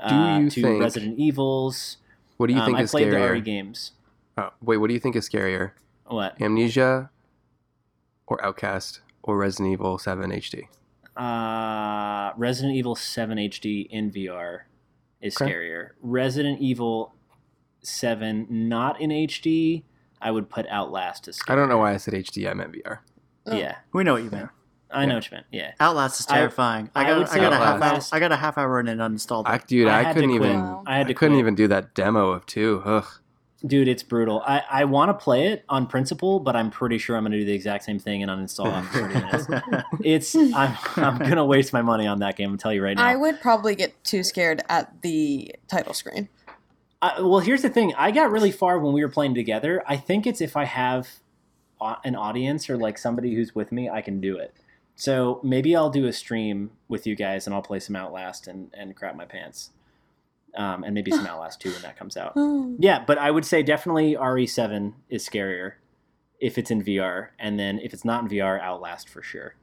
[0.00, 1.98] uh, to think- Resident Evils.
[2.36, 3.30] What do you Um, think I is played the scarier?
[3.32, 3.92] RE games.
[4.36, 5.72] Oh, wait, what do you think is scarier?
[6.06, 6.40] What?
[6.40, 7.10] Amnesia
[8.26, 10.68] or Outlast or Resident Evil 7 HD?
[11.18, 14.60] Uh, Resident Evil 7 HD in VR
[15.20, 15.50] is Okay.
[15.52, 15.90] scarier.
[16.00, 17.14] Resident Evil
[17.82, 19.82] 7 not in HD,
[20.20, 21.52] I would put Outlast as scarier.
[21.52, 22.48] I don't know why I said HD.
[22.50, 22.98] I meant VR.
[23.46, 23.56] Oh.
[23.56, 24.50] Yeah, We know what you meant.
[24.90, 25.46] I know what you meant.
[25.50, 25.72] Yeah.
[25.80, 26.90] Outlast is terrifying.
[26.94, 28.00] I, I got, would I, say got a half hour.
[28.12, 29.44] I got a half hour in and uninstalled.
[29.46, 30.56] I, dude, I I, couldn't even.
[30.86, 31.40] I had to I couldn't quit.
[31.40, 32.82] even do that demo of two.
[32.84, 33.06] Ugh.
[33.66, 34.40] Dude, it's brutal.
[34.46, 37.40] I, I want to play it on principle, but I'm pretty sure I'm going to
[37.40, 39.46] do the exact same thing and uninstall after 30 minutes.
[40.04, 42.52] It's I'm I'm gonna waste my money on that game.
[42.52, 43.04] I'm tell you right now.
[43.04, 46.28] I would probably get too scared at the title screen.
[47.02, 47.94] I, well, here's the thing.
[47.96, 49.82] I got really far when we were playing together.
[49.86, 51.08] I think it's if I have
[52.04, 54.54] an audience or like somebody who's with me, I can do it.
[54.96, 58.72] So maybe I'll do a stream with you guys and I'll play some Outlast and,
[58.76, 59.70] and crap my pants.
[60.56, 62.32] Um, and maybe some Outlast 2 when that comes out.
[62.80, 65.74] Yeah, but I would say definitely RE7 is scarier
[66.40, 67.28] if it's in VR.
[67.38, 69.54] And then if it's not in VR, Outlast for sure.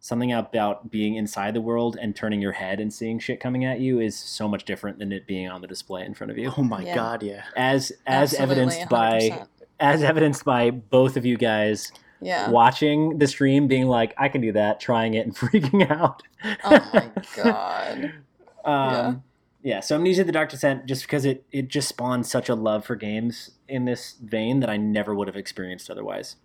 [0.00, 3.80] Something about being inside the world and turning your head and seeing shit coming at
[3.80, 6.52] you is so much different than it being on the display in front of you
[6.58, 6.94] Oh my Yeah.
[6.94, 7.44] god, yeah.
[7.56, 9.46] as as Absolutely, evidenced by 100%.
[9.80, 11.90] as evidenced by both of you guys
[12.20, 12.50] yeah.
[12.50, 16.22] watching the stream being like i can do that trying it and freaking out
[16.64, 18.12] Oh my god.
[18.64, 19.22] um,
[19.64, 19.80] yeah.
[19.80, 22.94] so amnesia the dark descent just because it it just spawned such a love for
[22.94, 26.36] games in this vein that i never would have experienced otherwise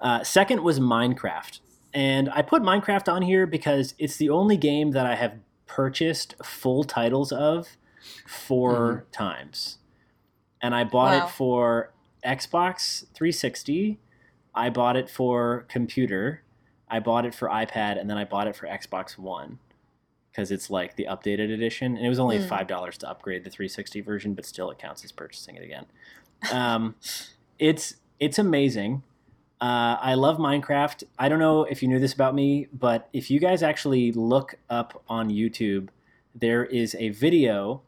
[0.00, 1.60] uh, second was minecraft
[1.94, 5.34] and i put minecraft on here because it's the only game that i have
[5.66, 7.76] purchased full titles of
[8.26, 9.78] 4 times
[10.60, 11.26] and i bought Wow.
[11.26, 11.92] it for
[12.26, 14.00] xbox 360
[14.54, 16.42] i bought it for computer
[16.88, 19.58] i bought it for ipad and then i bought it for xbox one
[20.32, 22.46] because it's like the updated edition and it was only Hmm.
[22.48, 25.86] five dollars to upgrade the 360 version but still it counts as purchasing it again.
[26.50, 26.94] Um,
[27.58, 29.02] it's it's amazing.
[29.60, 31.04] Uh, i love minecraft.
[31.18, 34.56] I don't know if you knew this about me but if you guys actually look
[34.68, 35.88] up on youtube
[36.34, 37.82] there is a video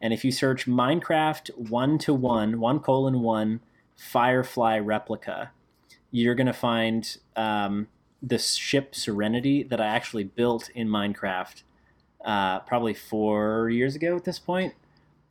[0.00, 3.60] and if you search minecraft one to one one colon one
[3.96, 5.50] firefly replica
[6.12, 7.88] you're going to find um,
[8.22, 11.62] the ship serenity that i actually built in minecraft
[12.26, 14.74] uh, probably four years ago at this point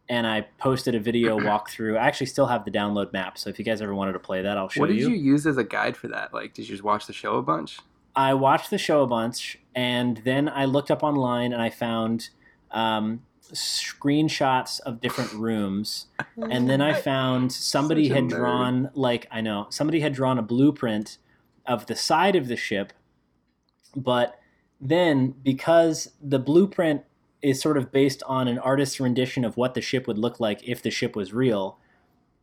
[0.10, 3.60] and i posted a video walkthrough i actually still have the download map so if
[3.60, 4.82] you guys ever wanted to play that i'll show you.
[4.82, 6.34] What did you you use as a guide for that?
[6.34, 7.80] Like, did you just watch the show a bunch?
[8.16, 12.30] I watched the show a bunch, and then I looked up online and I found
[12.72, 18.30] um, screenshots of different rooms, and then I found somebody Such had nerd.
[18.38, 21.18] drawn like I know somebody had drawn a blueprint
[21.66, 22.94] of the side of the ship,
[23.96, 24.40] but
[24.80, 27.04] then because the blueprint
[27.42, 30.68] is sort of based on an artist's rendition of what the ship would look like
[30.68, 31.78] if the ship was real,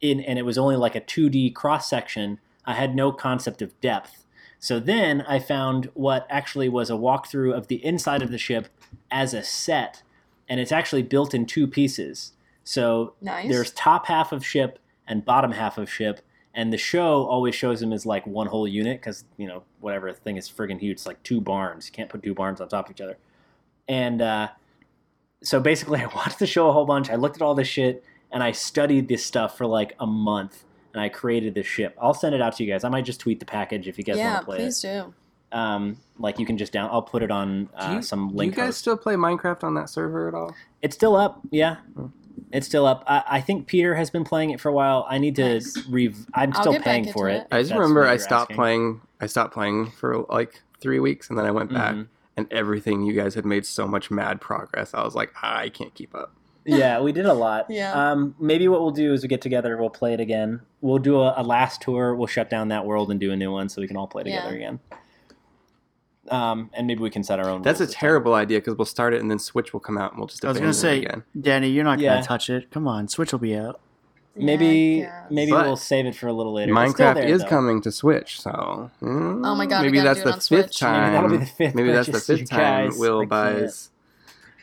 [0.01, 3.79] in and it was only like a 2D cross section, I had no concept of
[3.81, 4.25] depth.
[4.59, 8.69] So then I found what actually was a walkthrough of the inside of the ship
[9.11, 10.03] as a set,
[10.49, 12.33] and it's actually built in two pieces.
[12.63, 13.49] So nice.
[13.49, 16.21] there's top half of ship and bottom half of ship,
[16.55, 20.13] and the show always shows them as like one whole unit because you know whatever
[20.13, 20.93] thing is friggin' huge.
[20.93, 21.87] It's like two barns.
[21.87, 23.17] You can't put two barns on top of each other.
[23.89, 24.49] And uh,
[25.43, 27.11] so basically, I watched the show a whole bunch.
[27.11, 30.65] I looked at all this shit, and I studied this stuff for like a month,
[30.93, 31.97] and I created this ship.
[32.01, 32.85] I'll send it out to you guys.
[32.85, 34.89] I might just tweet the package if you guys yeah, want to play please it.
[34.89, 35.15] Please do.
[35.53, 36.89] Um, like you can just down.
[36.91, 38.55] I'll put it on Do uh, you, some link.
[38.55, 38.79] do you guys host.
[38.79, 40.55] still play Minecraft on that server at all?
[40.81, 41.77] It's still up, yeah.
[42.53, 43.03] It's still up.
[43.07, 45.07] I, I think Peter has been playing it for a while.
[45.09, 45.87] I need to Nice.
[45.89, 46.27] rev.
[46.35, 47.43] I'm I'll still get paying for it.
[47.43, 47.47] it.
[47.51, 48.57] I just remember I stopped asking.
[48.57, 49.01] playing.
[49.21, 52.09] I stopped playing for like three weeks, and then I went back, Mhm.
[52.37, 54.93] and everything you guys had made so much mad progress.
[54.95, 56.33] I was like, I can't keep up.
[56.65, 57.67] yeah, we did a lot.
[57.71, 57.93] Yeah.
[57.93, 59.77] Um, maybe what we'll do is we get together.
[59.79, 60.61] We'll play it again.
[60.81, 62.15] We'll do a, a last tour.
[62.15, 64.23] We'll shut down that world and do a new one so we can all play
[64.25, 64.57] together Yeah.
[64.57, 64.81] again.
[66.33, 67.63] Um, and maybe we can set our own.
[67.63, 68.01] That's a rules time.
[68.01, 70.45] terrible idea because we'll start it, and then Switch will come out, and we'll just
[70.45, 71.23] I was gonna say, again.
[71.39, 72.15] Danny, you're not Yeah.
[72.15, 72.71] gonna touch it.
[72.71, 73.81] Come on, Switch will be out.
[74.35, 76.73] Maybe Yeah, maybe But we'll save it for a little later.
[76.73, 77.49] Minecraft there, is though.
[77.49, 81.03] coming to Switch, so mm, Oh my God, maybe that's the fifth time.
[81.03, 82.93] Maybe that'll be the fifth Maybe that's the fifth time.
[82.97, 83.91] Will buys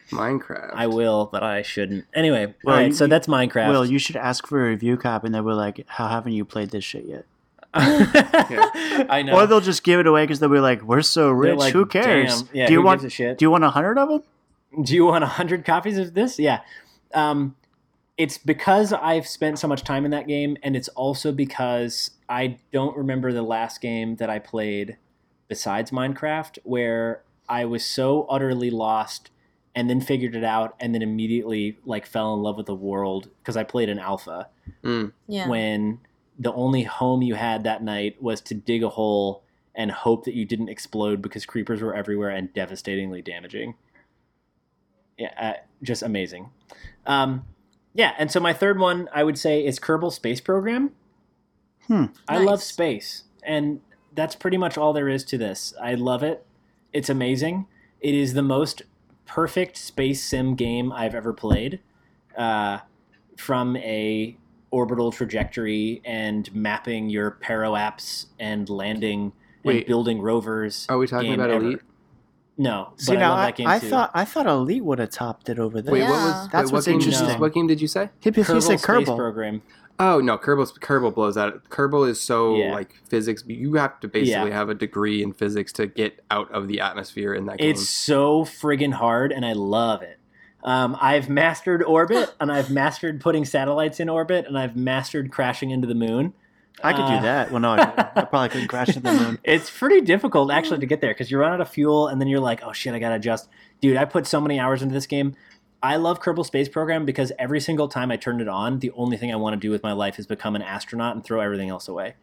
[0.09, 0.71] Minecraft.
[0.73, 2.05] I will, but I shouldn't.
[2.15, 2.87] Anyway, Well, all right.
[2.87, 3.69] you- So that's Minecraft.
[3.69, 6.45] Will, you should ask for a review copy, and then we're like, "How haven't you
[6.45, 7.25] played this shit yet?"
[7.73, 9.33] I know.
[9.33, 11.57] Or they'll just give it away because they'll be like, "We're so rich.
[11.57, 12.43] like, who cares?
[12.53, 13.01] Yeah, do you who want?
[13.01, 13.37] gives a shit?
[13.37, 14.23] Do you want a hundred of them?"
[14.83, 16.37] Do you want a 100 copies of this?
[16.37, 16.61] Yeah.
[17.15, 17.55] Um,
[18.17, 22.59] it's because I've spent so much time in that game, and it's also because I
[22.71, 24.97] don't remember the last game that I played
[25.47, 29.31] besides Minecraft where I was so utterly lost
[29.73, 33.29] and then figured it out and then immediately like fell in love with the world
[33.41, 34.49] because I played an alpha
[34.83, 35.13] Mm.
[35.27, 35.47] Yeah.
[35.49, 35.99] when
[36.39, 39.43] the only home you had that night was to dig a hole
[39.75, 43.75] and hope that you didn't explode because creepers were everywhere and devastatingly damaging.
[45.17, 45.53] Yeah, uh,
[45.83, 46.49] just amazing.
[47.05, 47.45] Um,
[47.93, 50.91] yeah, and so my third one I would say is Kerbal Space Program.
[51.87, 52.05] Hmm.
[52.27, 53.81] I love space, and
[54.13, 55.73] that's pretty much all there is to this.
[55.81, 56.45] I love it.
[56.93, 57.67] It's amazing.
[57.99, 58.83] It is the most
[59.25, 61.81] perfect space sim game I've ever played.
[62.37, 62.79] Uh,
[63.37, 64.37] from a
[64.71, 69.31] orbital trajectory and mapping your paro apps and landing
[69.65, 70.85] and building rovers.
[70.89, 71.63] Are we talking about ever.
[71.65, 71.79] Elite?
[72.57, 73.87] No, See but I love I, that game I too.
[73.87, 75.93] thought I thought Elite would have topped it over there.
[75.93, 77.39] Wait, what was That's wait, what's what game did you- interesting.
[77.39, 78.09] what game did you say?
[78.19, 79.15] He, he Kerbal said Space Kerbal.
[79.15, 79.61] Program.
[79.97, 81.69] Oh no, Kerbal Kerbal blows out.
[81.69, 82.73] Kerbal is so Yeah.
[82.73, 83.43] like physics.
[83.47, 84.55] You have to basically Yeah.
[84.55, 87.69] have a degree in physics to get out of the atmosphere in that game.
[87.71, 90.18] It's so friggin' hard, and I love it.
[90.63, 95.71] Um, I've mastered orbit, and I've mastered putting satellites in orbit, and I've mastered crashing
[95.71, 96.33] into the moon.
[96.83, 97.51] I could Uh, do that.
[97.51, 98.11] Well, no, I.
[98.15, 99.39] I probably couldn't crash into the moon.
[99.43, 102.27] It's pretty difficult actually to get there because you run out of fuel and then
[102.27, 103.49] you're like, oh shit, I gotta adjust.
[103.81, 105.35] Dude, I put so many hours into this game.
[105.83, 109.17] I love Kerbal Space Program because every single time I turn it on, the only
[109.17, 111.69] thing I want to do with my life is become an astronaut and throw everything
[111.69, 112.15] else away.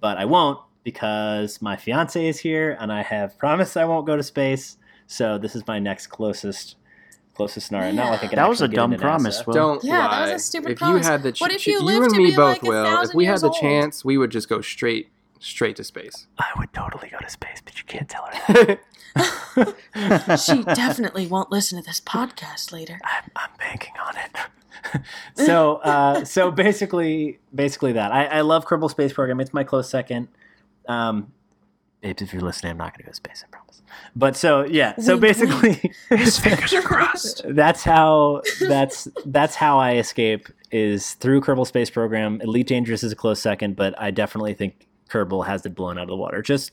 [0.00, 4.16] But I won't because my fiance is here and I have promised I won't go
[4.16, 4.78] to space.
[5.06, 6.76] So this is my next closest
[7.38, 7.92] closest scenario.
[7.92, 9.46] Now I think I can That was a dumb promise, NASA.
[9.46, 9.54] Will.
[9.54, 10.26] Don't Yeah, lie.
[10.26, 11.06] that was a stupid if promise.
[11.06, 13.02] you had the ch- What if ch- you and to me be, both like, will.
[13.02, 13.56] If we had the old?
[13.60, 15.08] chance, we would just go straight
[15.38, 16.26] straight to space.
[16.38, 18.78] I would totally go to space, but you can't tell her
[19.14, 20.40] that.
[20.44, 22.98] she definitely won't listen to this podcast later.
[23.04, 25.02] I'm, I'm banking on it.
[25.46, 29.38] so uh, so basically basically that I, I love Kerbal Space Program.
[29.40, 30.26] It's my close second.
[30.88, 31.32] Um,
[32.00, 33.44] babes, if you're listening, I'm not going to go to space.
[33.46, 33.82] I promise.
[34.14, 37.42] But so yeah, so Wink, basically, His fingers are crossed.
[37.48, 42.40] that's how that's that's how I escape is through Kerbal Space Program.
[42.40, 46.02] Elite Dangerous is a close second, but I definitely think Kerbal has it blown out
[46.02, 46.42] of the water.
[46.42, 46.72] Just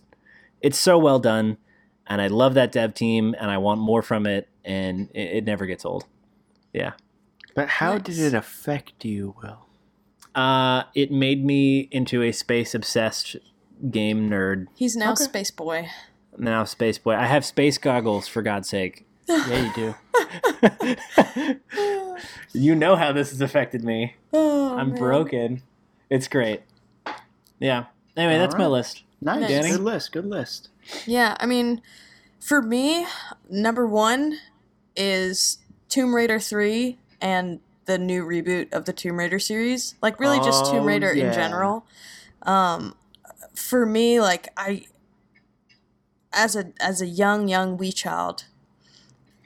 [0.61, 1.57] it's so well done,
[2.07, 5.43] and I love that dev team, and I want more from it, and it, it
[5.45, 6.05] never gets old.
[6.73, 6.93] Yeah.
[7.55, 9.65] But how did it affect you, Will?
[10.35, 13.37] Uh, it made me into a space obsessed
[13.91, 14.67] game nerd.
[14.75, 15.23] He's now Okay.
[15.25, 15.89] Space Boy.
[16.37, 17.13] Now, space boy.
[17.15, 19.05] I have space goggles for God's sake.
[19.27, 19.95] Yeah, you
[21.33, 21.55] do.
[22.53, 24.15] you know how this has affected me.
[24.33, 24.97] Oh, I'm man.
[24.99, 25.61] broken.
[26.09, 26.61] It's great.
[27.59, 27.85] Yeah.
[28.17, 29.03] Anyway, that's my list.
[29.21, 29.49] Nice.
[29.49, 29.71] Nice.
[29.71, 30.11] Good list.
[30.11, 30.69] Good list.
[31.05, 31.81] Yeah, I mean,
[32.39, 33.07] for me,
[33.49, 34.37] number one
[34.95, 39.95] is Tomb Raider 3 and the new reboot of the Tomb Raider series.
[40.01, 41.27] Like, really, just Tomb Oh, Raider yeah.
[41.29, 41.85] in general.
[42.43, 42.95] Um,
[43.55, 44.85] for me, like, I.
[46.37, 48.43] As a as a young young wee child,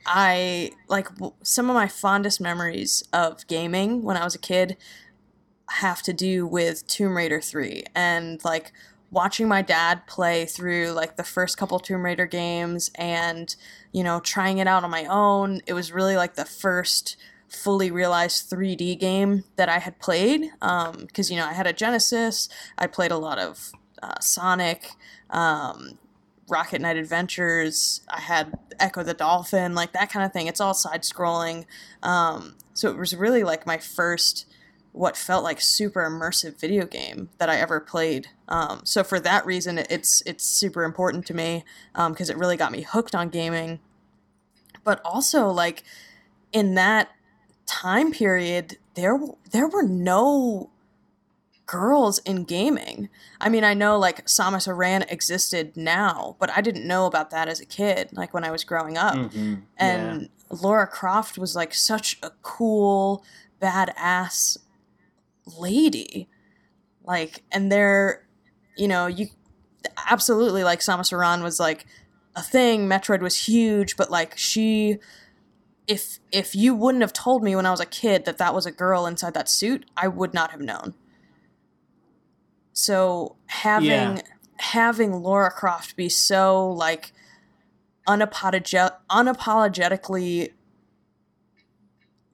[0.07, 4.76] I like w- some of my fondest memories of gaming when I was a kid
[5.69, 8.72] have to do with Tomb Raider 3 and like
[9.11, 13.56] watching my dad play through like the first couple Tomb Raider games and
[13.91, 15.61] you know trying it out on my own.
[15.68, 17.18] It was really like the first
[17.48, 21.73] fully realized 3D game that I had played um, because you know I had a
[21.73, 22.49] Genesis.
[22.77, 23.72] I played a lot of
[24.02, 24.92] uh, Sonic.
[25.30, 26.00] Um,
[26.50, 28.02] Rocket Knight Adventures.
[28.10, 30.48] I had Ecco the Dolphin, like that kind of thing.
[30.48, 31.66] It's all side scrolling.
[32.04, 34.46] Um, so it was really like my first,
[34.92, 38.28] what felt like super immersive video game that I ever played.
[38.48, 41.64] Um, so for that reason, it's it's super important to me
[41.94, 43.80] because it really got me hooked on gaming.
[44.84, 45.84] But also like
[46.52, 47.10] in that
[47.66, 49.20] time period, there
[49.52, 50.72] there were no
[51.70, 53.10] girls in gaming.
[53.40, 57.48] I mean, I know like Samus Aran existed now, but I didn't know about that
[57.48, 59.14] as a kid, like when I was growing up.
[59.14, 59.62] Mhm.
[59.78, 63.24] And Lara Croft was like such a cool,
[63.62, 64.58] badass
[65.60, 66.28] lady.
[67.04, 68.26] Like, and there,
[68.76, 69.28] you know, you
[70.10, 71.86] absolutely like Samus Aran was like
[72.36, 72.90] a thing.
[72.90, 74.98] Metroid was huge, but like she.
[75.86, 78.68] If if you wouldn't have told me when I was a kid that that was
[78.68, 80.94] a girl inside that suit, I would not have known.
[82.82, 84.22] So having Yeah.
[84.58, 87.12] having Lara Croft be so like
[88.08, 90.54] unapologet- unapologetically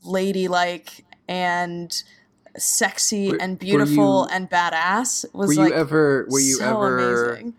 [0.03, 2.03] ladylike and
[2.57, 6.27] sexy Were- and beautiful you- and badass was were you like ever?
[6.29, 7.29] Were you so ever?
[7.31, 7.53] amazing.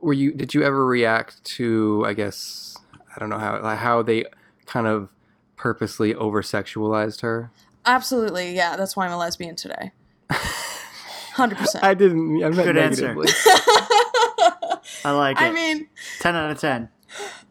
[0.00, 0.32] Were you?
[0.32, 2.04] Did you ever react to?
[2.06, 2.76] I guess
[3.14, 4.24] I don't know how like how they
[4.66, 5.08] kind of
[5.56, 7.50] purposely over sexualized her.
[7.86, 8.74] Absolutely, yeah.
[8.76, 9.92] That's why I'm a lesbian today.
[11.32, 11.84] Hundred percent.
[11.84, 12.36] I didn't.
[12.44, 13.14] I meant Good answer.
[13.14, 13.28] negatively.
[15.04, 15.42] I like it.
[15.42, 15.88] I mean,
[16.20, 16.88] ten out of ten.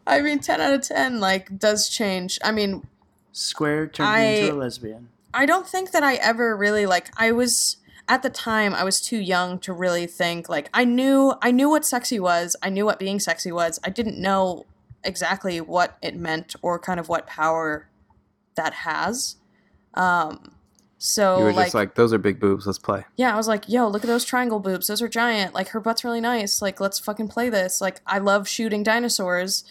[0.06, 2.38] I mean, ten out of ten like does change.
[2.44, 2.86] I mean,
[3.32, 5.08] Square turned I- me into a lesbian.
[5.34, 9.00] I don't think that I ever really like I was at the time I was
[9.00, 12.54] too young to really think like I knew I knew what sexy was.
[12.62, 13.80] I knew what being sexy was.
[13.82, 14.66] I didn't know
[15.04, 17.88] exactly what it meant or kind of what power
[18.56, 19.36] that has.
[19.94, 20.52] Um
[21.04, 22.64] so you were like, just like, those are big boobs.
[22.64, 23.04] Let's play.
[23.16, 24.86] yeah, I was like, yo, look at those triangle boobs.
[24.86, 25.52] Those are giant.
[25.52, 26.62] Like her butt's really nice.
[26.62, 27.80] Like let's fucking play this.
[27.80, 29.64] Like I love shooting dinosaurs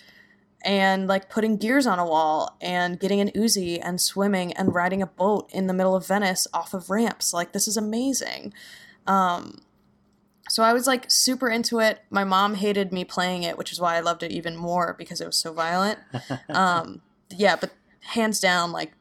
[0.65, 5.01] and like putting gears on a wall and getting an Uzi and swimming and riding
[5.01, 7.33] a boat in the middle of Venice off of ramps.
[7.33, 8.53] Like this is amazing.
[9.07, 9.61] Um
[10.49, 12.01] so I was like super into it.
[12.09, 15.21] My mom hated me playing it, which is why I loved it even more because
[15.21, 15.99] it was so violent.
[16.49, 17.71] um yeah, but
[18.01, 18.91] hands down like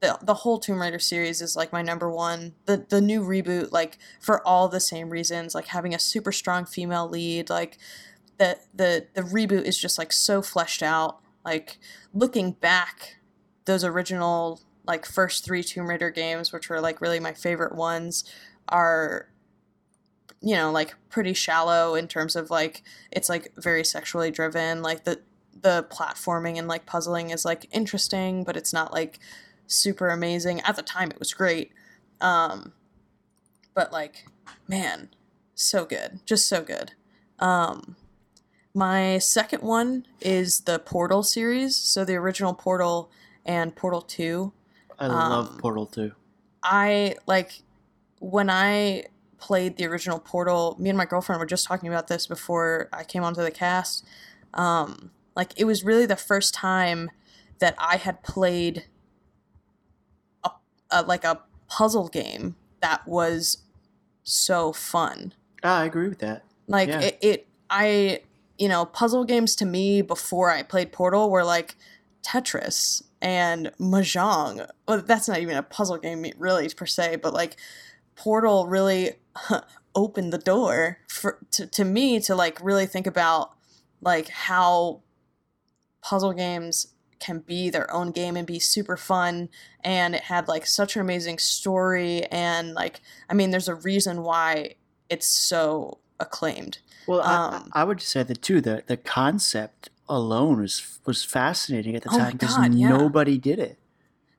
[0.00, 2.54] the, the whole Tomb Raider series is like my number one.
[2.66, 6.66] The the new reboot, like for all the same reasons, like having a super strong
[6.66, 7.78] female lead, like
[8.38, 11.20] the the the reboot is just like so fleshed out.
[11.44, 11.78] Like
[12.12, 13.16] looking back,
[13.64, 18.24] those original like first three Tomb Raider games, which were like really my favorite ones,
[18.68, 19.28] are
[20.42, 24.82] you know like pretty shallow in terms of like it's like very sexually driven.
[24.82, 25.20] Like the
[25.58, 29.18] the platforming and like puzzling is like interesting, but it's not like
[29.66, 30.60] super amazing.
[30.62, 31.72] At the time, it was great.
[32.20, 32.72] Um,
[33.74, 34.26] but like,
[34.68, 35.10] man,
[35.54, 36.92] so good, just so good.
[37.38, 37.96] Um,
[38.74, 41.76] my second one is the Portal series.
[41.76, 43.10] So the original Portal
[43.44, 44.52] and Portal Two.
[44.98, 46.12] I love Um, Portal 2.
[46.62, 47.62] I like
[48.18, 49.04] when I
[49.38, 50.74] played the original Portal.
[50.78, 54.04] Me and my girlfriend were just talking about this before I came onto the cast.
[54.54, 57.10] Um, like it was really the first time
[57.58, 58.86] that I had played
[60.90, 63.58] a, like a puzzle game that was
[64.22, 65.32] so fun.
[65.62, 66.44] Ah, I agree with that.
[66.66, 67.00] Like Yeah.
[67.00, 68.20] it, it, I,
[68.58, 71.76] you know, puzzle games to me before I played Portal were like
[72.22, 74.68] Tetris and Mahjong.
[74.86, 77.56] Well, that's not even a puzzle game really per se, but like
[78.14, 79.12] Portal really
[79.94, 83.52] opened the door for to, to me to like really think about
[84.00, 85.00] like how
[86.02, 86.88] puzzle games
[87.20, 89.48] can be their own game and be super fun
[89.82, 94.22] and it had like such an amazing story and like i mean there's a reason
[94.22, 94.74] why
[95.08, 98.60] it's so acclaimed Well, Um, I, I would say that too.
[98.60, 102.88] The the concept alone was was fascinating at the Oh time because yeah.
[102.88, 103.78] nobody did it.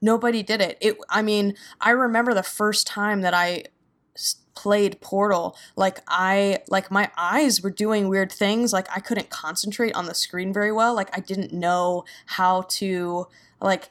[0.01, 3.63] nobody did it it i mean i remember the first time that i
[4.57, 9.93] played portal like i like my eyes were doing weird things like i couldn't concentrate
[9.93, 13.27] on the screen very well like i didn't know how to
[13.61, 13.89] like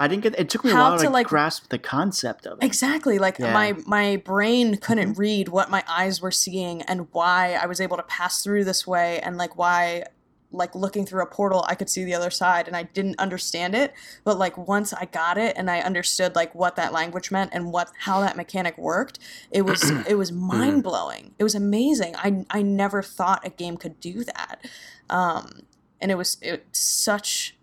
[0.00, 0.36] I didn't get.
[0.36, 2.64] It took me a while to, to like- grasp the concept of it.
[2.64, 3.20] Exactly.
[3.20, 3.52] Like Yeah.
[3.52, 5.20] my my brain couldn't mm-hmm.
[5.20, 8.84] read what my eyes were seeing and why I was able to pass through this
[8.84, 10.04] way and like why
[10.52, 13.74] like looking through a portal I could see the other side and I didn't understand
[13.74, 13.94] it.
[14.24, 17.72] But like once I got it and I understood like what that language meant and
[17.72, 19.18] what how that mechanic worked
[19.50, 21.34] it was it was mind-blowing.
[21.38, 22.16] It was amazing.
[22.16, 24.66] I I never thought a game could do that.
[25.10, 25.62] Um
[26.00, 27.56] and it was it such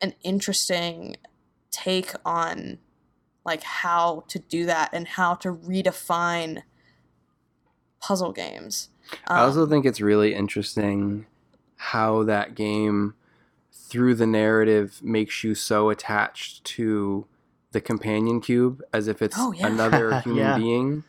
[0.00, 1.16] an interesting
[1.70, 2.78] take on
[3.44, 6.62] like how to do that and how to redefine
[8.00, 8.90] puzzle games.
[9.36, 11.26] I also Um, think it's really interesting
[11.92, 13.14] how that game,
[13.72, 17.26] through the narrative, makes you so attached to
[17.72, 19.66] the companion cube as if it's Oh, yeah.
[19.66, 20.56] another human Yeah.
[20.58, 21.04] being.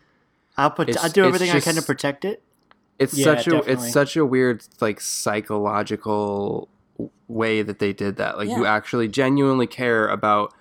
[0.58, 0.90] I'll put.
[0.90, 2.42] It's- I'll do everything I can to protect it.
[2.98, 3.74] It's Yeah, such a definitely.
[3.74, 6.70] it's such a weird like psychological
[7.28, 8.38] way that they did that.
[8.38, 10.54] Like you actually genuinely care about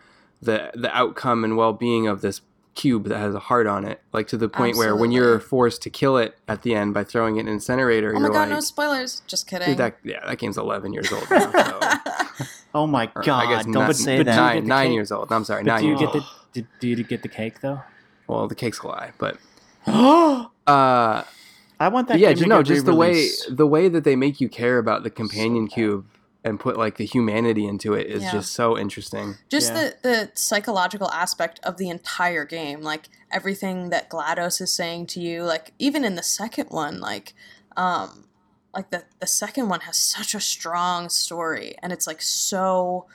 [0.43, 2.41] the the outcome and well being of this
[2.75, 4.01] cube that has a heart on it.
[4.13, 7.05] Like to the point where when you're forced to kill it at the end by
[7.05, 9.23] throwing it in an incinerator, oh my you're god, like, no spoilers.
[9.27, 9.69] Just kidding.
[9.69, 11.51] dude, that yeah, that game's 11 years old now.
[11.51, 12.45] So.
[12.77, 13.47] Oh my Or, god!
[13.47, 14.35] I guess don't ni- say but that.
[14.37, 15.31] Nine, nine years old.
[15.31, 16.25] I'm sorry, But nine do you years get old.
[16.55, 17.81] the do, do you get the cake though?
[18.27, 19.37] Well, the cake's a lie, but
[19.87, 22.19] I uh, want that.
[22.19, 24.49] yeah, game just to no, get just the way the way that they make you
[24.49, 26.05] care about the companion cube
[26.45, 28.33] and put like the humanity into it is Yeah.
[28.33, 29.37] just so interesting.
[29.49, 29.81] Just Yeah.
[29.81, 35.21] the, the psychological aspect of the entire game, like everything that GLaDOS is saying to
[35.21, 37.35] you, like even in the second one, like
[37.77, 38.27] um
[38.75, 43.07] like the the second one has such a strong story and it's like so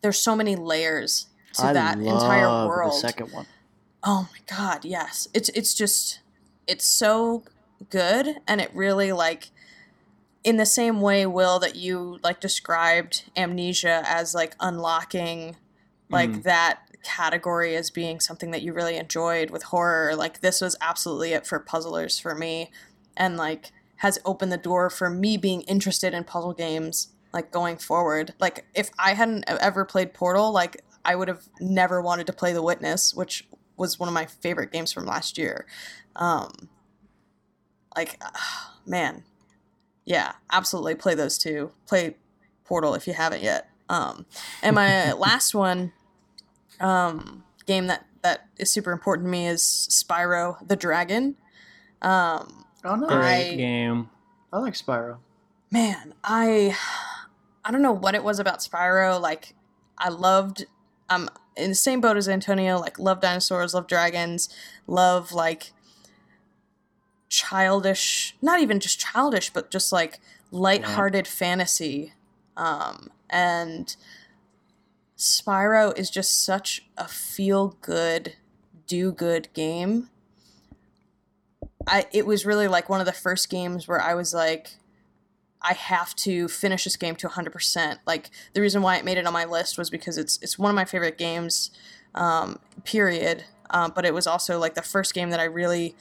[0.00, 2.92] there's so many layers to I that entire world.
[2.92, 3.46] The second one.
[4.02, 5.28] Oh my god, yes.
[5.32, 6.20] It's it's just
[6.66, 7.44] it's so
[7.90, 9.50] good and it really like
[10.44, 15.56] in the same way will that you like described amnesia as like unlocking
[16.10, 16.42] like Mm.
[16.44, 21.32] that category as being something that you really enjoyed with horror like this was absolutely
[21.32, 22.70] it for puzzlers for me
[23.16, 27.76] and like has opened the door for me being interested in puzzle games like going
[27.76, 28.32] forward.
[28.38, 32.52] Like if I hadn't ever played Portal, like I would have never wanted to play
[32.52, 33.46] The Witness, which
[33.76, 35.66] was one of my favorite games from last year.
[36.16, 36.68] Um,
[37.96, 38.20] like,
[38.86, 39.24] man,
[40.08, 41.70] yeah, absolutely play those two.
[41.86, 42.16] Play
[42.64, 43.68] Portal if you haven't yet.
[43.90, 44.24] Um,
[44.62, 45.92] and my last one,
[46.80, 51.36] um, game that that is super important to me is Spyro the Dragon.
[52.02, 54.08] Um, Oh no, Great I- game.
[54.52, 55.18] I like Spyro.
[55.70, 56.76] man, I
[57.64, 59.20] I don't know what it was about Spyro.
[59.20, 59.54] Like,
[59.98, 60.64] I loved.
[61.10, 62.78] I'm in the same boat as Antonio.
[62.78, 64.48] Like, love dinosaurs, love dragons,
[64.86, 65.72] love like
[67.28, 68.36] childish.
[68.42, 72.14] Not even just childish, but just like lighthearted fantasy.
[72.56, 73.94] Um, and
[75.16, 78.34] Spyro is just such a feel good,
[78.86, 80.10] do good game.
[81.86, 84.76] I it was really like one of the first games where I was like,
[85.60, 87.98] I have to finish this game to 100%.
[88.06, 90.70] Like the reason why it made it on my list was because it's it's one
[90.70, 91.70] of my favorite games,
[92.14, 93.44] um, period.
[93.70, 95.94] Um, but it was also like the first game that I really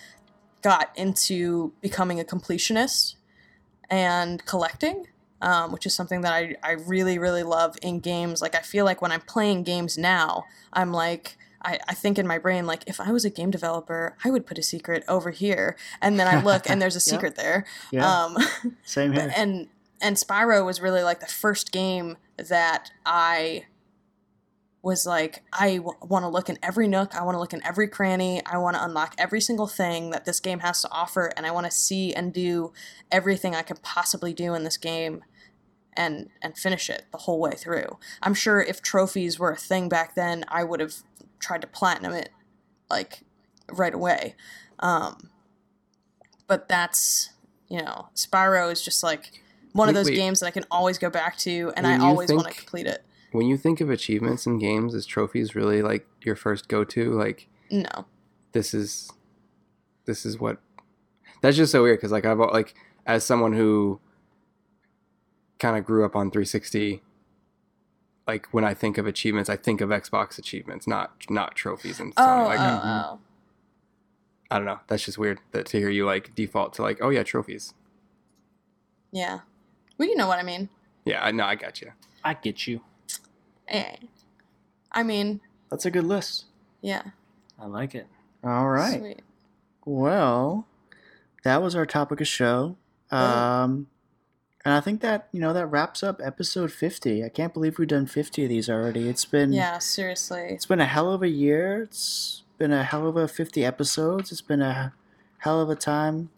[0.62, 3.16] got into becoming a completionist
[3.90, 5.08] and collecting,
[5.42, 8.42] um, which is something that I, I really, really love in games.
[8.42, 12.28] Like I feel like when I'm playing games now, I'm like, I, I think in
[12.28, 15.32] my brain, like, if I was a game developer, I would put a secret over
[15.32, 15.76] here.
[16.02, 17.66] And then I look and there's a secret there.
[17.92, 18.38] Yeah, Um,
[18.84, 19.32] same here.
[19.38, 19.68] and
[20.00, 23.66] and Spyro was really like the first game that I
[24.88, 27.62] was like I w- want to look in every nook, I want to look in
[27.66, 31.30] every cranny, I want to unlock every single thing that this game has to offer
[31.36, 32.72] and I want to see and do
[33.12, 35.26] everything I can possibly do in this game
[35.98, 37.98] and and finish it the whole way through.
[38.24, 40.96] I'm sure if trophies were a thing back then, I would have
[41.38, 42.30] tried to platinum it
[42.90, 43.24] like
[43.70, 44.36] right away.
[44.80, 45.32] Um
[46.48, 47.32] but that's,
[47.68, 49.42] you know, Spyro is just like
[49.74, 50.16] one of those wait.
[50.16, 52.88] games that I can always go back to and When I always want to complete
[52.88, 53.04] it.
[53.38, 57.12] When you think of achievements in games, is trophies really like your first go to?
[57.12, 58.06] Like No.
[58.54, 59.12] this is
[60.06, 60.58] this is what
[61.42, 62.74] that's just so weird because like I've al- like
[63.06, 64.00] as someone who
[65.60, 67.04] kind of grew up on 360
[68.28, 72.14] like when I think of achievements I think of Xbox achievements not not trophies and
[72.18, 72.46] Oh, Sony.
[72.48, 72.82] like oh, mhm.
[73.06, 73.20] oh.
[74.50, 77.10] I don't know that's just weird that to hear you like default to like oh
[77.10, 77.74] yeah trophies
[79.12, 79.42] Yeah.
[80.00, 80.70] Well, you know what I mean.
[81.06, 81.92] yeah I know I got you
[82.24, 82.82] I get you.
[83.68, 83.96] Eh.
[84.92, 86.46] I mean, That's a good list.
[86.82, 87.04] yeah.
[87.60, 88.08] I like it.
[88.44, 89.00] All right.
[89.00, 89.22] Sweet.
[89.86, 90.68] Well,
[91.44, 92.76] that was our topic of show.
[93.10, 93.88] Um,
[94.64, 97.24] and I think that you know that wraps up episode fifty.
[97.24, 99.08] I can't believe we've done fifty of these already.
[99.10, 100.42] It's been Yeah, seriously.
[100.52, 101.82] It's been a hell of a year.
[101.84, 104.32] It's been a hell of a 50 episodes.
[104.32, 104.94] It's been a
[105.40, 106.30] hell of a time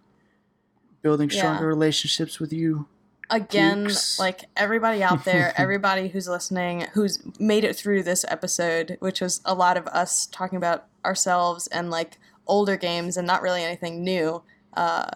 [1.02, 1.40] building Yeah.
[1.40, 2.88] stronger relationships with you.
[3.30, 9.22] Again, like everybody out there, everybody who's listening, who's made it through this episode, which
[9.22, 13.64] was a lot of us talking about ourselves and like older games and not really
[13.64, 14.42] anything new.
[14.74, 15.10] Uh,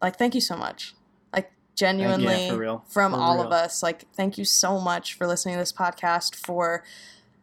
[0.00, 0.94] like, thank you so much.
[1.32, 2.84] Like, genuinely, real.
[2.88, 6.34] from For all of us, like, thank you so much for listening to this podcast,
[6.34, 6.84] for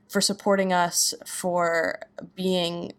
[0.08, 2.00] for supporting us, for
[2.36, 2.94] being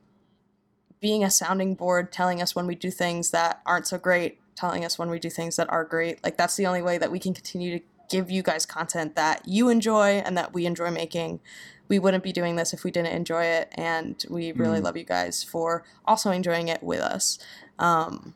[1.00, 4.84] being a sounding board, telling us when we do things that aren't so great, telling
[4.84, 6.22] us when we do things that are great.
[6.24, 9.42] Like that's the only way that we can continue to give you guys content that
[9.46, 11.40] you enjoy and that we enjoy making.
[11.88, 14.84] We wouldn't be doing this if we didn't enjoy it, and we really Mm.
[14.84, 17.38] love you guys for also enjoying it with us.
[17.78, 18.34] Um,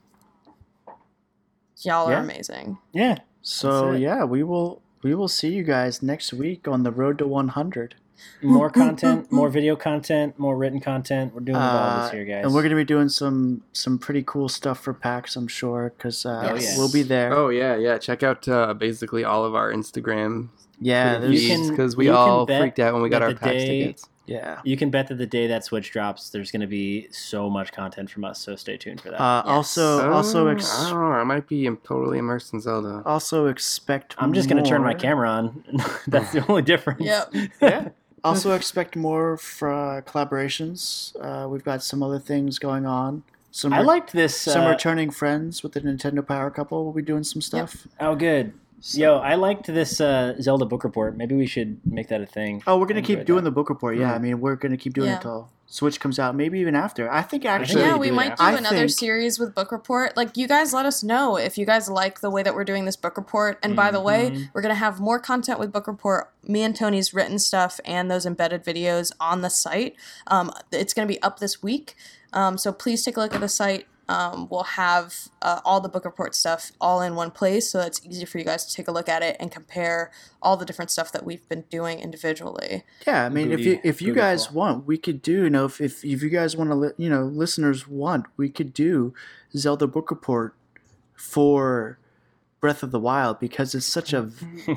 [1.82, 2.78] y'all are amazing.
[2.92, 3.18] Yeah.
[3.42, 7.26] So yeah, we will we will see you guys next week on the road to
[7.26, 7.94] 100.
[8.42, 11.34] More content, more video content, more written content.
[11.34, 12.44] We're doing it all this Uh, year, guys.
[12.44, 15.92] And we're going to be doing some some pretty cool stuff for PAX, I'm sure,
[15.96, 16.76] because uh, Oh, yes.
[16.78, 17.32] we'll be there.
[17.34, 20.48] oh yeah yeah check out uh, basically all of our Instagram
[20.82, 23.24] yeah, You can- because we you can all bet freaked out when we got that
[23.26, 24.60] our the PAX day- tickets yeah.
[24.62, 27.72] You can bet that the day that Switch drops, there's going to be so much
[27.72, 28.38] content from us.
[28.38, 29.20] So stay tuned for that.
[29.20, 29.52] Uh, Yes.
[29.56, 33.02] Also, also, Oh, ex- I don't know I might be im- totally immersed in Zelda
[33.04, 34.14] also expect.
[34.18, 35.64] I'm just going to turn my more- camera on.
[36.06, 37.00] That's the only difference.
[37.02, 37.34] Yep.
[37.60, 37.88] yeah.
[38.22, 41.14] Also expect more for uh, collaborations.
[41.20, 43.22] Uh, we've got some other things going on.
[43.50, 44.38] Some I re- liked this.
[44.38, 46.84] some uh, returning friends with the Nintendo Power Couple.
[46.84, 47.86] We'll be doing some stuff.
[47.98, 48.52] Oh, good.
[48.92, 51.16] Yo, I liked this uh, Zelda book report.
[51.16, 52.62] Maybe we should make that a thing.
[52.66, 53.50] Oh, we're gonna keep doing that.
[53.50, 53.96] the book report.
[53.96, 54.14] Yeah, Mhm.
[54.14, 55.16] I mean, we're gonna keep doing Yeah.
[55.16, 56.34] it till Switch comes out.
[56.34, 57.08] Maybe even after.
[57.10, 57.82] I think think actually.
[57.82, 58.42] yeah, we we do it might do.
[58.42, 60.16] I another think- series with book report.
[60.16, 62.86] Like you guys let us know if you guys like the way that we're doing
[62.86, 63.58] this book report.
[63.62, 64.48] And by the way, Mhm.
[64.52, 66.30] we're gonna have more content with book report.
[66.42, 69.94] Me and Tony's written stuff and those embedded videos on the site.
[70.26, 71.94] Um, it's gonna be up this week.
[72.32, 73.86] Um, so please take a look at the site.
[74.10, 78.04] Um, we'll have uh, all the book report stuff all in one place, so it's
[78.04, 80.10] easy for you guys to take a look at it and compare
[80.42, 82.82] all the different stuff that we've been doing individually.
[83.06, 85.44] Yeah, I mean, if you if you booty guys want, we could do.
[85.44, 88.48] You know, if if, if you guys want to, li- you know, listeners want, we
[88.48, 89.14] could do
[89.56, 90.56] Zelda book report
[91.14, 92.00] for
[92.60, 94.30] Breath of the Wild because it's such a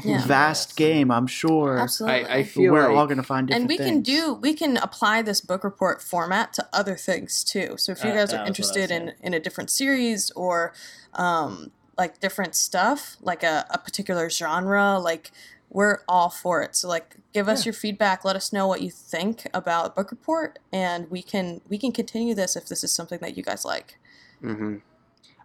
[0.03, 0.25] Yeah.
[0.25, 0.73] vast Yes.
[0.75, 1.11] game.
[1.11, 2.25] I'm sure Absolutely.
[2.29, 4.53] I, I feel we're like all going to find different and we can do we
[4.53, 8.19] can apply this book report format to other things too so if you Uh, guys
[8.19, 10.73] are was what I was interested in in a different series or
[11.13, 15.31] um like different stuff like a, a particular genre like
[15.69, 17.69] we're all for it so like give us Yeah.
[17.69, 21.77] your feedback let us know what you think about book report and we can we
[21.77, 23.99] can continue this if this is something that you guys like
[24.41, 24.77] hmm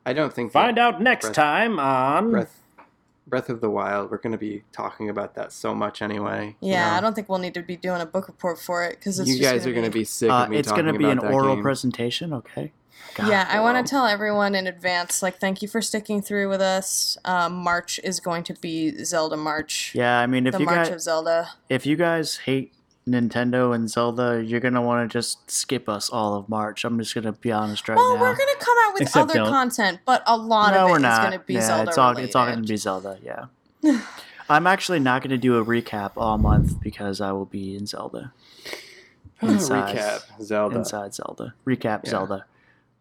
[0.06, 2.30] I don't think Find out next Breath- time on.
[2.30, 2.54] Breath
[3.26, 4.10] Breath of the Wild.
[4.10, 6.56] We're going to be talking about that so much anyway.
[6.62, 6.96] you yeah know?
[6.96, 9.28] i don't think we'll need to be doing a book report for it because it's
[9.28, 11.04] You just guys are going to be sick Uh, of me it's going to be
[11.04, 11.62] an oral game.
[11.62, 12.32] presentation.
[12.32, 12.72] Okay.
[13.14, 13.28] God.
[13.28, 16.60] yeah, I want to tell everyone in advance, like, thank you for sticking through with
[16.60, 17.16] us.
[17.24, 19.92] Um, March is going to be Zelda March.
[19.94, 21.50] Yeah, I mean, if the you March guys of Zelda.
[21.68, 22.72] if you guys hate
[23.08, 26.84] Nintendo and Zelda, you're gonna want to just skip us all of March.
[26.84, 28.20] I'm just gonna be honest right Well, now.
[28.22, 29.48] Well, we're going to come out with Except other don't.
[29.48, 31.20] content, but a lot no, of we're it is not.
[31.28, 31.88] going to be yeah, Zelda.
[31.88, 33.18] it's all it's all gonna be Zelda.
[33.22, 33.46] Yeah.
[34.50, 38.32] I'm actually not gonna do a recap all month because I will be in Zelda.
[39.42, 39.96] Inside.
[39.96, 40.76] Recap Zelda.
[40.78, 41.54] Inside Zelda.
[41.66, 42.10] Recap Yeah.
[42.10, 42.44] Zelda.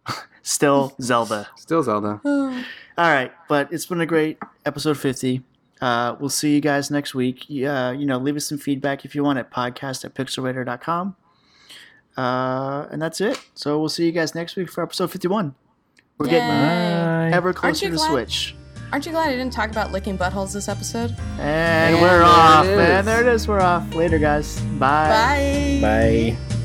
[0.42, 1.48] Still Zelda.
[1.58, 2.22] Still Zelda.
[2.26, 5.44] All right, but it's been a great episode 50.
[5.82, 7.46] Uh, we'll see you guys next week.
[7.50, 11.16] Uh, you know, leave us some feedback if you want at podcast at pixelraider.com.
[12.18, 13.40] Uh, and that's it.
[13.54, 15.54] So we'll see you guys next week for episode 51.
[16.18, 17.32] We're getting Yay.
[17.32, 18.56] ever you closer to glad- Switch.
[18.92, 21.12] Aren't you glad I didn't talk about licking buttholes this episode?
[21.40, 23.04] And And we're off, it man.
[23.04, 23.46] There it is.
[23.46, 23.94] We're off.
[23.94, 24.62] Later, guys.
[24.80, 25.78] Bye.
[25.82, 26.36] Bye.
[26.38, 26.57] Bye.